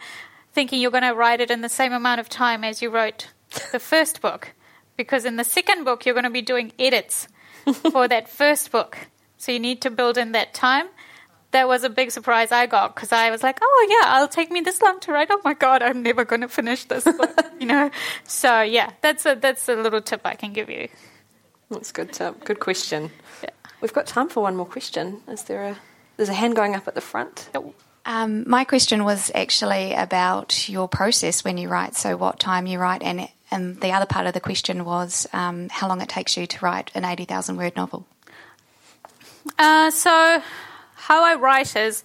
thinking 0.52 0.80
you're 0.80 0.90
going 0.90 1.02
to 1.04 1.14
write 1.14 1.40
it 1.40 1.50
in 1.52 1.60
the 1.60 1.68
same 1.68 1.92
amount 1.92 2.20
of 2.20 2.28
time 2.28 2.64
as 2.64 2.82
you 2.82 2.90
wrote 2.90 3.28
the 3.70 3.78
first 3.78 4.20
book. 4.20 4.54
Because 4.96 5.24
in 5.24 5.36
the 5.36 5.44
second 5.44 5.84
book, 5.84 6.04
you're 6.04 6.14
going 6.14 6.24
to 6.24 6.30
be 6.30 6.42
doing 6.42 6.72
edits 6.78 7.28
for 7.92 8.08
that 8.08 8.28
first 8.28 8.72
book. 8.72 8.98
So 9.36 9.52
you 9.52 9.60
need 9.60 9.80
to 9.82 9.90
build 9.90 10.18
in 10.18 10.32
that 10.32 10.54
time. 10.54 10.88
That 11.52 11.66
was 11.66 11.82
a 11.82 11.88
big 11.88 12.10
surprise 12.10 12.52
I 12.52 12.66
got 12.66 12.94
because 12.94 13.10
I 13.10 13.30
was 13.30 13.42
like, 13.42 13.58
"Oh 13.62 13.86
yeah, 13.88 14.16
it'll 14.16 14.28
take 14.28 14.50
me 14.50 14.60
this 14.60 14.82
long 14.82 15.00
to 15.00 15.12
write. 15.12 15.28
Oh 15.30 15.40
my 15.44 15.54
god, 15.54 15.82
I'm 15.82 16.02
never 16.02 16.24
going 16.24 16.42
to 16.42 16.48
finish 16.48 16.84
this 16.84 17.04
book," 17.04 17.40
you 17.60 17.66
know. 17.66 17.90
So 18.24 18.60
yeah, 18.60 18.92
that's 19.00 19.24
a 19.24 19.34
that's 19.34 19.68
a 19.68 19.74
little 19.74 20.00
tip 20.00 20.22
I 20.24 20.34
can 20.34 20.52
give 20.52 20.68
you. 20.68 20.88
That's 21.70 21.92
good 21.92 22.12
tip. 22.12 22.44
Good 22.44 22.60
question. 22.60 23.10
Yeah. 23.42 23.50
We've 23.80 23.92
got 23.92 24.06
time 24.06 24.28
for 24.28 24.42
one 24.42 24.56
more 24.56 24.66
question. 24.66 25.22
Is 25.28 25.44
there 25.44 25.64
a 25.64 25.76
there's 26.16 26.28
a 26.28 26.34
hand 26.34 26.56
going 26.56 26.74
up 26.74 26.86
at 26.88 26.94
the 26.94 27.00
front? 27.00 27.48
Um, 28.04 28.48
my 28.48 28.64
question 28.64 29.04
was 29.04 29.30
actually 29.34 29.92
about 29.92 30.68
your 30.68 30.88
process 30.88 31.44
when 31.44 31.58
you 31.58 31.68
write. 31.68 31.94
So, 31.94 32.16
what 32.16 32.40
time 32.40 32.66
you 32.66 32.78
write, 32.78 33.02
and 33.02 33.28
and 33.50 33.80
the 33.80 33.92
other 33.92 34.06
part 34.06 34.26
of 34.26 34.34
the 34.34 34.40
question 34.40 34.84
was 34.84 35.26
um, 35.32 35.68
how 35.70 35.88
long 35.88 36.00
it 36.00 36.08
takes 36.08 36.36
you 36.36 36.46
to 36.46 36.64
write 36.64 36.90
an 36.94 37.04
80,000 37.04 37.56
word 37.56 37.76
novel. 37.76 38.06
Uh, 39.58 39.90
so, 39.90 40.42
how 40.98 41.24
I 41.24 41.34
write 41.34 41.76
is 41.76 42.04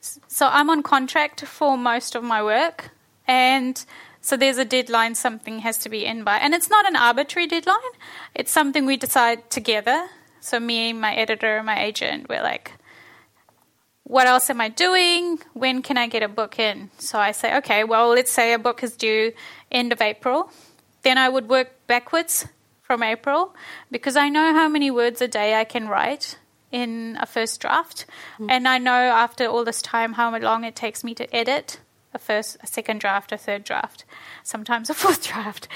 so 0.00 0.46
I'm 0.46 0.70
on 0.70 0.82
contract 0.82 1.44
for 1.44 1.76
most 1.76 2.14
of 2.14 2.22
my 2.22 2.42
work, 2.42 2.90
and 3.26 3.82
so 4.20 4.36
there's 4.36 4.58
a 4.58 4.64
deadline 4.64 5.14
something 5.14 5.60
has 5.60 5.78
to 5.78 5.88
be 5.88 6.04
in 6.04 6.24
by. 6.24 6.36
And 6.36 6.54
it's 6.54 6.70
not 6.70 6.86
an 6.86 6.96
arbitrary 6.96 7.46
deadline, 7.46 7.94
it's 8.34 8.52
something 8.52 8.86
we 8.86 8.96
decide 8.96 9.50
together. 9.50 10.08
So, 10.40 10.58
me, 10.58 10.92
my 10.92 11.14
editor, 11.14 11.62
my 11.62 11.82
agent, 11.82 12.28
we're 12.28 12.42
like, 12.42 12.72
what 14.04 14.26
else 14.26 14.50
am 14.50 14.60
I 14.60 14.68
doing? 14.68 15.38
When 15.52 15.82
can 15.82 15.96
I 15.96 16.08
get 16.08 16.22
a 16.22 16.28
book 16.28 16.58
in? 16.58 16.90
So 16.98 17.18
I 17.18 17.32
say, 17.32 17.56
okay, 17.58 17.84
well, 17.84 18.08
let's 18.08 18.32
say 18.32 18.52
a 18.52 18.58
book 18.58 18.82
is 18.82 18.96
due 18.96 19.32
end 19.70 19.92
of 19.92 20.00
April. 20.00 20.50
Then 21.02 21.16
I 21.16 21.28
would 21.28 21.48
work 21.48 21.68
backwards 21.86 22.46
from 22.82 23.02
April 23.02 23.54
because 23.90 24.16
I 24.16 24.28
know 24.28 24.52
how 24.52 24.68
many 24.68 24.90
words 24.90 25.20
a 25.20 25.28
day 25.28 25.54
I 25.54 25.64
can 25.64 25.86
write 25.86 26.39
in 26.72 27.16
a 27.20 27.26
first 27.26 27.60
draft. 27.60 28.06
Mm. 28.38 28.50
And 28.50 28.68
I 28.68 28.78
know 28.78 28.92
after 28.92 29.46
all 29.46 29.64
this 29.64 29.82
time 29.82 30.14
how 30.14 30.36
long 30.38 30.64
it 30.64 30.76
takes 30.76 31.02
me 31.02 31.14
to 31.14 31.34
edit 31.34 31.80
a 32.12 32.18
first, 32.18 32.56
a 32.62 32.66
second 32.66 33.00
draft, 33.00 33.32
a 33.32 33.38
third 33.38 33.64
draft, 33.64 34.04
sometimes 34.42 34.90
a 34.90 34.94
fourth 35.02 35.26
draft. 35.26 35.68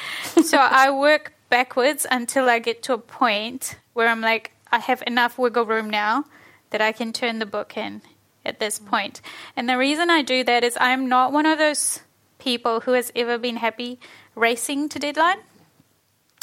so 0.42 0.58
I 0.60 0.90
work 0.90 1.32
backwards 1.48 2.06
until 2.10 2.48
I 2.48 2.58
get 2.58 2.82
to 2.84 2.94
a 2.94 2.98
point 2.98 3.76
where 3.92 4.08
I'm 4.08 4.20
like, 4.20 4.52
I 4.70 4.78
have 4.78 5.02
enough 5.06 5.38
wiggle 5.38 5.66
room 5.66 5.88
now 5.88 6.24
that 6.70 6.80
I 6.80 6.92
can 6.92 7.12
turn 7.12 7.38
the 7.38 7.46
book 7.46 7.76
in 7.76 8.02
at 8.44 8.58
this 8.58 8.78
point. 8.78 9.20
And 9.56 9.68
the 9.68 9.78
reason 9.78 10.10
I 10.10 10.22
do 10.22 10.42
that 10.44 10.64
is 10.64 10.76
I'm 10.80 11.08
not 11.08 11.32
one 11.32 11.46
of 11.46 11.58
those 11.58 12.00
people 12.38 12.80
who 12.80 12.92
has 12.92 13.12
ever 13.14 13.38
been 13.38 13.56
happy 13.56 14.00
racing 14.34 14.88
to 14.90 14.98
deadline. 14.98 15.38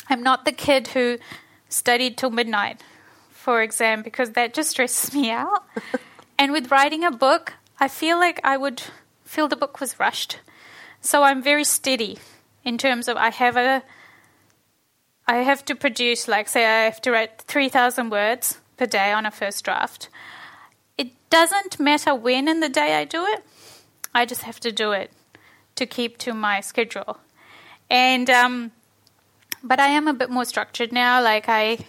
I'm 0.10 0.24
not 0.24 0.45
the 0.45 0.52
kid 0.52 0.88
who 0.89 1.18
studied 1.70 2.18
till 2.18 2.32
midnight 2.32 2.82
for 3.42 3.62
exam 3.62 4.04
because 4.04 4.32
that 4.32 4.54
just 4.54 4.70
stresses 4.70 5.14
me 5.14 5.32
out. 5.32 5.64
and 6.39 6.52
with 6.52 6.70
writing 6.70 7.04
a 7.04 7.12
book, 7.12 7.54
I 7.80 7.88
feel 7.88 8.18
like 8.20 8.39
I 8.44 8.56
would 8.56 8.84
feel 9.26 9.48
the 9.48 9.56
book 9.56 9.80
was 9.80 10.00
rushed. 10.00 10.39
So 11.02 11.24
I'm 11.24 11.42
very 11.42 11.64
steady 11.64 12.20
in 12.64 12.78
terms 12.78 13.08
of 13.08 13.18
I 13.18 13.32
have 13.32 13.58
a 13.58 13.84
I 15.28 15.38
have 15.38 15.66
to 15.66 15.76
produce 15.76 16.28
like 16.28 16.48
say 16.48 16.66
I 16.66 16.86
have 16.86 17.02
to 17.02 17.12
write 17.12 17.42
3000 17.42 18.10
words 18.10 18.60
per 18.78 18.86
day 18.86 19.12
on 19.12 19.26
a 19.26 19.32
first 19.32 19.66
draft. 19.66 20.10
It 20.98 21.10
doesn't 21.32 21.80
matter 21.80 22.14
when 22.14 22.48
in 22.48 22.60
the 22.60 22.70
day 22.70 22.96
I 22.96 23.06
do 23.06 23.26
it, 23.26 23.44
I 24.14 24.26
just 24.26 24.44
have 24.44 24.60
to 24.60 24.72
do 24.72 24.92
it 24.92 25.12
to 25.76 25.86
keep 25.86 26.18
to 26.20 26.34
my 26.34 26.62
schedule. 26.62 27.18
And, 27.89 28.30
um, 28.30 28.72
but 29.64 29.80
I 29.80 29.88
am 29.88 30.08
a 30.08 30.14
bit 30.14 30.30
more 30.30 30.46
structured 30.46 30.92
now. 30.92 31.22
Like, 31.22 31.46
I 31.48 31.86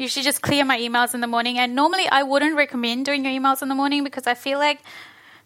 usually 0.00 0.24
just 0.24 0.42
clear 0.42 0.64
my 0.64 0.78
emails 0.78 1.14
in 1.14 1.20
the 1.20 1.26
morning. 1.26 1.58
And 1.58 1.74
normally, 1.74 2.08
I 2.08 2.22
wouldn't 2.22 2.56
recommend 2.56 3.04
doing 3.04 3.24
your 3.24 3.32
emails 3.32 3.62
in 3.62 3.68
the 3.68 3.74
morning 3.74 4.02
because 4.02 4.26
I 4.26 4.34
feel 4.34 4.58
like 4.58 4.80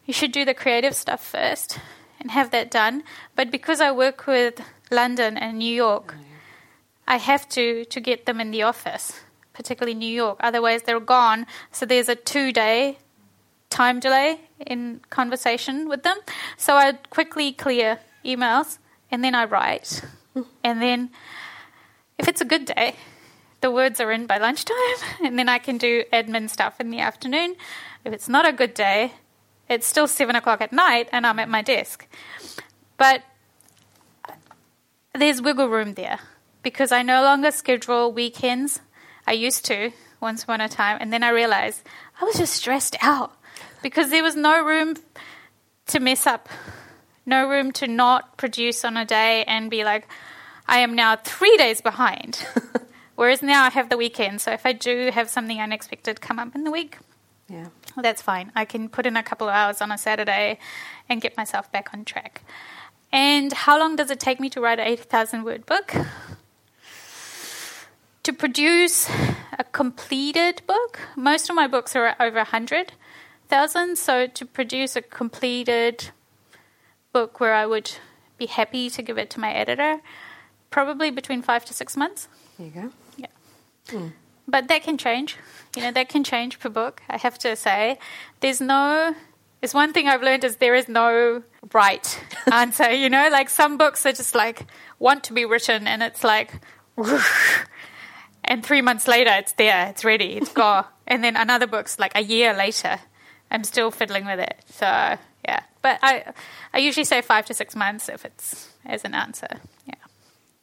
you 0.07 0.15
should 0.15 0.33
do 0.33 0.45
the 0.45 0.55
creative 0.55 0.95
stuff 0.95 1.25
first 1.25 1.79
and 2.21 2.31
have 2.31 2.51
that 2.53 2.71
done. 2.71 3.03
But 3.35 3.51
because 3.51 3.81
I 3.81 3.91
work 3.91 4.27
with 4.27 4.61
London 4.91 5.37
and 5.37 5.59
New 5.59 5.75
York, 5.75 6.15
oh, 6.17 6.25
I 7.07 7.17
have 7.17 7.49
to 7.51 7.85
to 7.85 8.01
get 8.01 8.27
them 8.27 8.41
in 8.41 8.51
the 8.51 8.63
office, 8.63 9.21
particularly 9.53 9.95
New 9.95 10.15
York. 10.15 10.39
Otherwise, 10.41 10.83
they're 10.83 11.01
gone. 11.01 11.47
So 11.73 11.85
there's 11.85 12.09
a 12.09 12.15
two 12.15 12.53
day 12.53 12.99
time 13.71 13.99
delay 13.99 14.41
in 14.65 15.01
conversation 15.11 15.89
with 15.89 16.05
them. 16.05 16.17
So 16.57 16.77
I 16.77 16.93
quickly 17.11 17.53
clear 17.53 17.99
emails 18.25 18.79
and 19.11 19.25
then 19.25 19.35
I 19.35 19.45
write. 19.45 20.03
Mm. 20.37 20.47
And 20.63 20.81
then 20.81 21.11
if 22.19 22.29
it's 22.29 22.41
a 22.41 22.45
good 22.45 22.67
day, 22.67 22.95
the 23.65 23.71
words 23.71 23.99
are 23.99 24.13
in 24.13 24.27
by 24.27 24.37
lunchtime 24.37 24.77
and 25.25 25.39
then 25.39 25.49
I 25.49 25.59
can 25.59 25.79
do 25.79 26.05
admin 26.13 26.51
stuff 26.51 26.79
in 26.81 26.91
the 26.91 27.01
afternoon. 27.01 27.57
If 28.05 28.13
it's 28.13 28.29
not 28.29 28.47
a 28.47 28.53
good 28.53 28.75
day, 28.75 29.13
it's 29.71 29.87
still 29.87 30.07
seven 30.07 30.37
o'clock 30.37 30.61
at 30.61 30.71
night 30.71 31.09
and 31.13 31.27
I'm 31.27 31.39
at 31.39 31.49
my 31.49 31.63
desk. 31.63 32.07
But 32.99 33.23
there's 35.15 35.41
wiggle 35.41 35.71
room 35.71 35.95
there 35.95 36.19
because 36.63 36.93
I 36.93 37.01
no 37.01 37.23
longer 37.23 37.51
schedule 37.51 38.13
weekends. 38.13 38.81
I 39.27 39.33
used 39.33 39.65
to 39.65 39.93
once 40.21 40.43
upon 40.43 40.61
a 40.61 40.69
time, 40.69 40.99
and 41.01 41.11
then 41.11 41.23
I 41.23 41.31
realized 41.31 41.81
I 42.21 42.25
was 42.25 42.37
just 42.37 42.53
stressed 42.53 42.97
out 43.01 43.33
because 43.83 44.11
there 44.11 44.23
was 44.23 44.37
no 44.37 44.63
room 44.63 44.97
to 45.87 46.01
mess 46.01 46.27
up, 46.27 46.51
no 47.25 47.49
room 47.49 47.73
to 47.73 47.87
not 47.87 48.37
produce 48.37 48.85
on 48.85 48.99
a 48.99 49.07
day 49.07 49.43
and 49.45 49.71
be 49.71 49.85
like, 49.85 50.07
I 50.69 50.81
am 50.81 50.95
now 50.95 51.17
three 51.17 51.57
days 51.57 51.81
behind. 51.81 52.47
Whereas 53.17 53.43
now 53.43 53.65
I 53.65 53.71
have 53.71 53.89
the 53.91 53.97
weekend, 53.97 54.41
so 54.41 54.51
if 54.53 54.67
I 54.67 54.73
do 54.73 55.11
have 55.13 55.31
something 55.31 55.61
unexpected 55.61 56.21
come 56.21 56.39
up 56.39 56.55
in 56.55 56.65
the 56.65 56.71
week, 56.71 56.99
Yeah. 57.49 57.69
that's 57.97 58.23
fine. 58.23 58.51
I 58.55 58.65
can 58.65 58.89
put 58.89 59.07
in 59.07 59.17
a 59.17 59.23
couple 59.23 59.49
of 59.49 59.55
hours 59.55 59.81
on 59.81 59.93
a 59.93 59.99
Saturday 59.99 60.59
and 61.09 61.21
get 61.21 61.37
myself 61.37 61.71
back 61.71 61.95
on 61.95 62.05
track. 62.05 62.43
And 63.13 63.53
how 63.53 63.79
long 63.79 63.95
does 63.97 64.11
it 64.11 64.19
take 64.19 64.41
me 64.41 64.51
to 64.51 64.61
write 64.61 64.81
an 64.81 64.87
80,000 64.87 65.45
word 65.45 65.65
book? 65.67 65.95
To 68.25 68.33
produce 68.33 69.09
a 69.59 69.65
completed 69.71 70.63
book, 70.67 70.99
most 71.15 71.49
of 71.51 71.55
my 71.55 71.67
books 71.69 71.95
are 71.95 72.17
over 72.19 72.39
100,000. 72.39 73.97
So 73.97 74.27
to 74.27 74.45
produce 74.47 74.97
a 74.97 75.03
completed 75.03 76.11
book 77.13 77.39
where 77.39 77.55
I 77.55 77.67
would 77.67 77.93
be 78.39 78.47
happy 78.47 78.91
to 78.91 79.03
give 79.03 79.19
it 79.19 79.31
to 79.31 79.41
my 79.41 79.53
editor, 79.53 80.01
probably 80.71 81.11
between 81.11 81.43
five 81.43 81.65
to 81.67 81.75
six 81.75 81.97
months. 81.97 82.27
There 82.59 82.67
you 82.67 82.73
go. 82.73 82.93
But 84.47 84.69
that 84.69 84.83
can 84.83 84.99
change. 84.99 85.37
You 85.77 85.83
know, 85.83 85.93
that 85.93 86.09
can 86.09 86.25
change 86.25 86.59
per 86.59 86.69
book. 86.69 87.03
I 87.09 87.17
have 87.19 87.39
to 87.41 87.57
say, 87.57 87.99
there's 88.41 88.61
no. 88.61 89.15
it's 89.63 89.75
one 89.75 89.93
thing 89.93 90.09
I've 90.09 90.23
learned 90.23 90.45
is 90.45 90.57
there 90.57 90.75
is 90.75 90.89
no 90.89 91.43
right 91.73 92.25
answer. 92.53 92.93
You 92.93 93.09
know, 93.11 93.29
like 93.31 93.51
some 93.51 93.77
books 93.79 94.05
are 94.07 94.13
just 94.13 94.35
like 94.35 94.67
want 94.99 95.25
to 95.25 95.33
be 95.33 95.45
written, 95.45 95.87
and 95.87 96.03
it's 96.03 96.23
like, 96.23 96.53
and 98.45 98.65
three 98.65 98.83
months 98.83 99.09
later 99.09 99.31
it's 99.33 99.53
there, 99.53 99.89
it's 99.89 100.05
ready, 100.05 100.37
it's 100.37 100.53
gone. 100.63 100.85
and 101.07 101.25
then 101.25 101.37
another 101.37 101.67
book's 101.67 101.99
like 101.99 102.13
a 102.15 102.23
year 102.23 102.55
later, 102.55 103.01
I'm 103.51 103.65
still 103.65 103.91
fiddling 103.91 104.27
with 104.27 104.41
it. 104.41 104.63
So 104.67 104.87
yeah, 105.45 105.63
but 105.83 105.99
I 106.03 106.33
I 106.73 106.79
usually 106.79 107.05
say 107.05 107.23
five 107.23 107.47
to 107.47 107.55
six 107.55 107.75
months 107.75 108.09
if 108.09 108.25
it's 108.25 108.69
as 108.85 109.05
an 109.05 109.15
answer. 109.15 109.49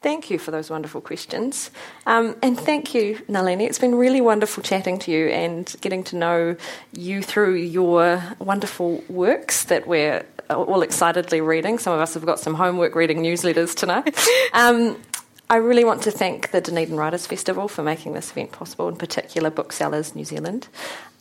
Thank 0.02 0.30
you 0.30 0.38
for 0.38 0.50
those 0.50 0.68
wonderful 0.68 1.00
questions. 1.00 1.70
Um, 2.06 2.34
and 2.42 2.58
thank 2.58 2.92
you, 2.92 3.20
Nalini. 3.28 3.66
It's 3.66 3.78
been 3.78 3.94
really 3.94 4.20
wonderful 4.20 4.62
chatting 4.62 4.98
to 5.00 5.12
you 5.12 5.28
and 5.28 5.74
getting 5.80 6.02
to 6.04 6.16
know 6.16 6.56
you 6.92 7.22
through 7.22 7.54
your 7.54 8.22
wonderful 8.40 9.04
works 9.08 9.64
that 9.64 9.86
we're 9.86 10.26
all 10.50 10.82
excitedly 10.82 11.40
reading. 11.40 11.78
Some 11.78 11.92
of 11.92 12.00
us 12.00 12.14
have 12.14 12.26
got 12.26 12.40
some 12.40 12.54
homework 12.54 12.96
reading 12.96 13.22
newsletters 13.22 13.74
tonight. 13.74 14.18
Um, 14.54 15.00
I 15.48 15.56
really 15.56 15.84
want 15.84 16.02
to 16.04 16.10
thank 16.10 16.50
the 16.50 16.60
Dunedin 16.60 16.96
Writers 16.96 17.26
Festival 17.26 17.68
for 17.68 17.82
making 17.82 18.14
this 18.14 18.30
event 18.30 18.52
possible, 18.52 18.88
in 18.88 18.96
particular 18.96 19.50
Booksellers 19.50 20.14
New 20.14 20.24
Zealand. 20.24 20.68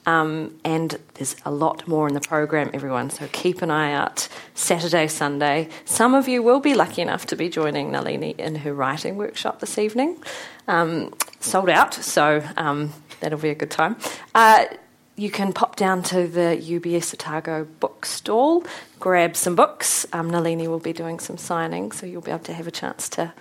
Um, 0.06 0.60
and 0.64 0.98
there's 1.16 1.36
a 1.46 1.52
lot 1.52 1.88
more 1.88 2.08
in 2.08 2.14
the 2.14 2.22
program, 2.22 2.72
everyone. 2.74 3.10
So 3.10 3.28
keep 3.32 3.62
an 3.62 3.70
eye 3.70 3.94
out 3.94 4.28
Saturday, 4.56 5.08
Sunday. 5.08 5.70
Some 5.86 6.16
of 6.16 6.28
you 6.28 6.42
will 6.42 6.60
be 6.60 6.74
lucky 6.74 7.02
enough 7.02 7.26
to 7.28 7.36
be 7.36 7.50
joining 7.50 7.92
Nalini 7.92 8.32
in 8.38 8.56
her 8.56 8.74
writing 8.74 9.18
workshop 9.18 9.60
this 9.60 9.78
evening. 9.78 10.18
Um, 10.68 11.14
sold 11.40 11.70
out, 11.70 11.94
so 11.94 12.44
um, 12.58 12.94
that'll 13.20 13.40
be 13.40 13.50
a 13.50 13.56
good 13.56 13.72
time. 13.72 13.96
Uh, 14.34 14.66
you 15.16 15.30
can 15.30 15.54
pop 15.54 15.76
down 15.76 16.02
to 16.04 16.28
the 16.28 16.58
UBS 16.60 17.14
Otago 17.14 17.68
bookstall, 17.80 18.66
grab 19.00 19.36
some 19.36 19.56
books. 19.56 20.08
Um, 20.14 20.32
Nalini 20.32 20.68
will 20.68 20.80
be 20.80 20.94
doing 20.94 21.20
some 21.20 21.38
signing, 21.38 21.92
so 21.92 22.08
you'll 22.08 22.22
be 22.22 22.32
able 22.32 22.44
to 22.46 22.54
have 22.54 22.66
a 22.66 22.72
chance 22.72 23.08
to 23.10 23.34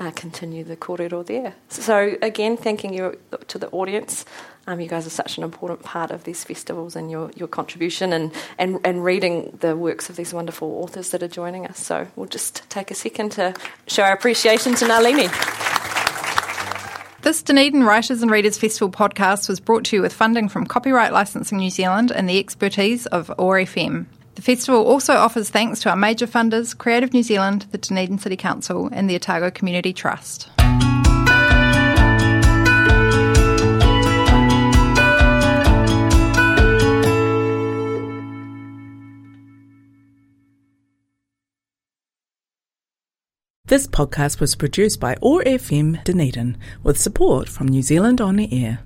uh, 0.00 0.10
continue 0.12 0.64
the 0.64 0.76
kōrero 0.76 1.24
there. 1.24 1.54
So, 1.68 2.16
again, 2.20 2.56
thanking 2.56 2.92
you 2.92 3.18
to 3.48 3.58
the 3.58 3.68
audience. 3.70 4.24
Um, 4.66 4.80
you 4.80 4.88
guys 4.88 5.06
are 5.06 5.10
such 5.10 5.36
an 5.36 5.44
important 5.44 5.82
part 5.82 6.10
of 6.10 6.24
these 6.24 6.42
festivals 6.42 6.96
and 6.96 7.10
your, 7.10 7.30
your 7.36 7.48
contribution 7.48 8.12
and, 8.12 8.32
and, 8.58 8.80
and 8.84 9.04
reading 9.04 9.56
the 9.60 9.76
works 9.76 10.08
of 10.08 10.16
these 10.16 10.32
wonderful 10.32 10.82
authors 10.82 11.10
that 11.10 11.22
are 11.22 11.28
joining 11.28 11.66
us. 11.66 11.78
So, 11.78 12.08
we'll 12.16 12.26
just 12.26 12.68
take 12.70 12.90
a 12.90 12.94
second 12.94 13.32
to 13.32 13.54
show 13.86 14.02
our 14.02 14.12
appreciation 14.12 14.74
to 14.76 14.86
Nalini. 14.88 15.28
This 17.22 17.42
Dunedin 17.42 17.84
Writers 17.84 18.20
and 18.20 18.30
Readers 18.30 18.58
Festival 18.58 18.90
podcast 18.90 19.48
was 19.48 19.58
brought 19.58 19.84
to 19.84 19.96
you 19.96 20.02
with 20.02 20.12
funding 20.12 20.48
from 20.48 20.66
Copyright 20.66 21.12
Licensing 21.12 21.56
New 21.56 21.70
Zealand 21.70 22.12
and 22.12 22.28
the 22.28 22.38
expertise 22.38 23.06
of 23.06 23.30
OAR 23.38 23.60
FM. 23.60 24.06
The 24.34 24.42
festival 24.42 24.84
also 24.84 25.14
offers 25.14 25.48
thanks 25.48 25.80
to 25.82 25.90
our 25.90 25.96
major 25.96 26.26
funders, 26.26 26.76
Creative 26.76 27.12
New 27.12 27.22
Zealand, 27.22 27.66
the 27.70 27.78
Dunedin 27.78 28.18
City 28.18 28.36
Council, 28.36 28.88
and 28.92 29.08
the 29.08 29.14
Otago 29.14 29.50
Community 29.50 29.92
Trust. 29.92 30.48
This 43.66 43.86
podcast 43.86 44.40
was 44.40 44.56
produced 44.56 45.00
by 45.00 45.16
OAR 45.22 45.42
FM 45.42 46.04
Dunedin 46.04 46.58
with 46.82 47.00
support 47.00 47.48
from 47.48 47.66
New 47.66 47.82
Zealand 47.82 48.20
On 48.20 48.38
Air. 48.38 48.80